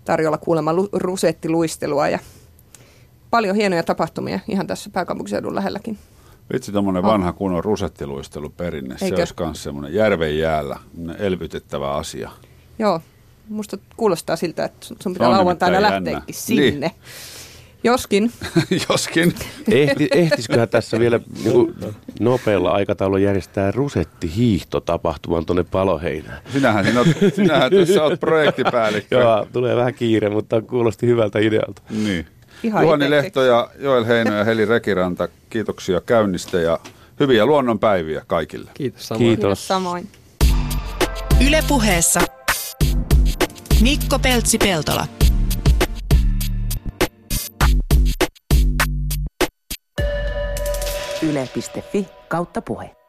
tarjolla 0.05 0.39
kuulemma 0.39 0.73
lu- 0.75 0.89
rusettiluistelua 0.93 2.09
ja 2.09 2.19
paljon 3.31 3.57
hienoja 3.57 3.83
tapahtumia 3.83 4.41
ihan 4.49 4.67
tässä 4.67 4.91
pääkaupunkiseudun 4.91 5.55
lähelläkin. 5.55 5.99
Vitsi, 6.53 6.73
tuommoinen 6.73 7.05
On. 7.05 7.11
vanha 7.11 7.33
kunnon 7.33 7.65
rusettiluisteluperinne. 7.65 8.99
Se 8.99 9.05
Eikö? 9.05 9.17
olisi 9.21 9.35
myös 9.41 9.63
semmoinen 9.63 9.95
järven 9.95 10.39
jäällä 10.39 10.77
elvytettävä 11.19 11.93
asia. 11.93 12.31
Joo, 12.79 13.01
musta 13.49 13.79
kuulostaa 13.97 14.37
siltä, 14.37 14.65
että 14.65 14.87
sun- 14.87 14.97
Se 15.01 15.11
pitää 15.11 15.31
lauantaina 15.31 15.83
lähteäkin 15.83 16.35
sinne. 16.35 16.71
Niin. 16.89 16.91
Joskin, 17.85 18.33
Joskin. 18.89 19.35
Ehti, 19.71 20.09
ehtisiköhän 20.13 20.69
tässä 20.69 20.99
vielä 20.99 21.21
niin 21.45 21.75
nopealla 22.21 22.71
aikataululla 22.71 23.19
järjestää 23.19 23.71
rusettihiihtotapahtuman 23.71 25.47
tuonne 25.47 25.65
Paloheinään? 25.65 26.43
Sinähän, 26.53 26.85
sinä, 26.85 27.03
oot- 27.03 27.35
sinähän 27.37 27.73
tässä 27.73 28.05
olet 28.05 28.21
projektipäällikkö. 28.21 29.17
Joo, 29.17 29.47
tulee 29.53 29.77
vähän 29.77 29.95
kiire, 29.95 30.29
mutta 30.31 30.63
kuulosti 30.63 31.07
hyvältä 31.07 31.39
idealta. 31.39 31.83
Niin. 31.91 32.27
Ihan 32.63 32.83
Juhani 32.83 33.11
Lehto 33.11 33.43
ja 33.45 33.71
Joel 33.79 34.05
Heino 34.05 34.35
ja 34.35 34.45
Heli 34.45 34.65
Rekiranta, 34.65 35.29
kiitoksia 35.51 36.01
käynnistä 36.01 36.61
ja 36.61 36.79
hyviä 37.21 37.47
luonnonpäiviä 37.47 38.23
kaikille. 38.27 38.71
Kiitos 38.75 39.09
samoin. 39.09 39.27
Kiitos. 39.27 39.41
kiitos 39.43 39.69
samoin. 39.69 40.09
Ylepuheessa 41.47 42.21
Mikko 43.83 44.19
Peltsi-Peltola. 44.19 45.07
Yle.fi 51.23 52.09
kautta 52.29 52.63
puhe. 52.63 53.02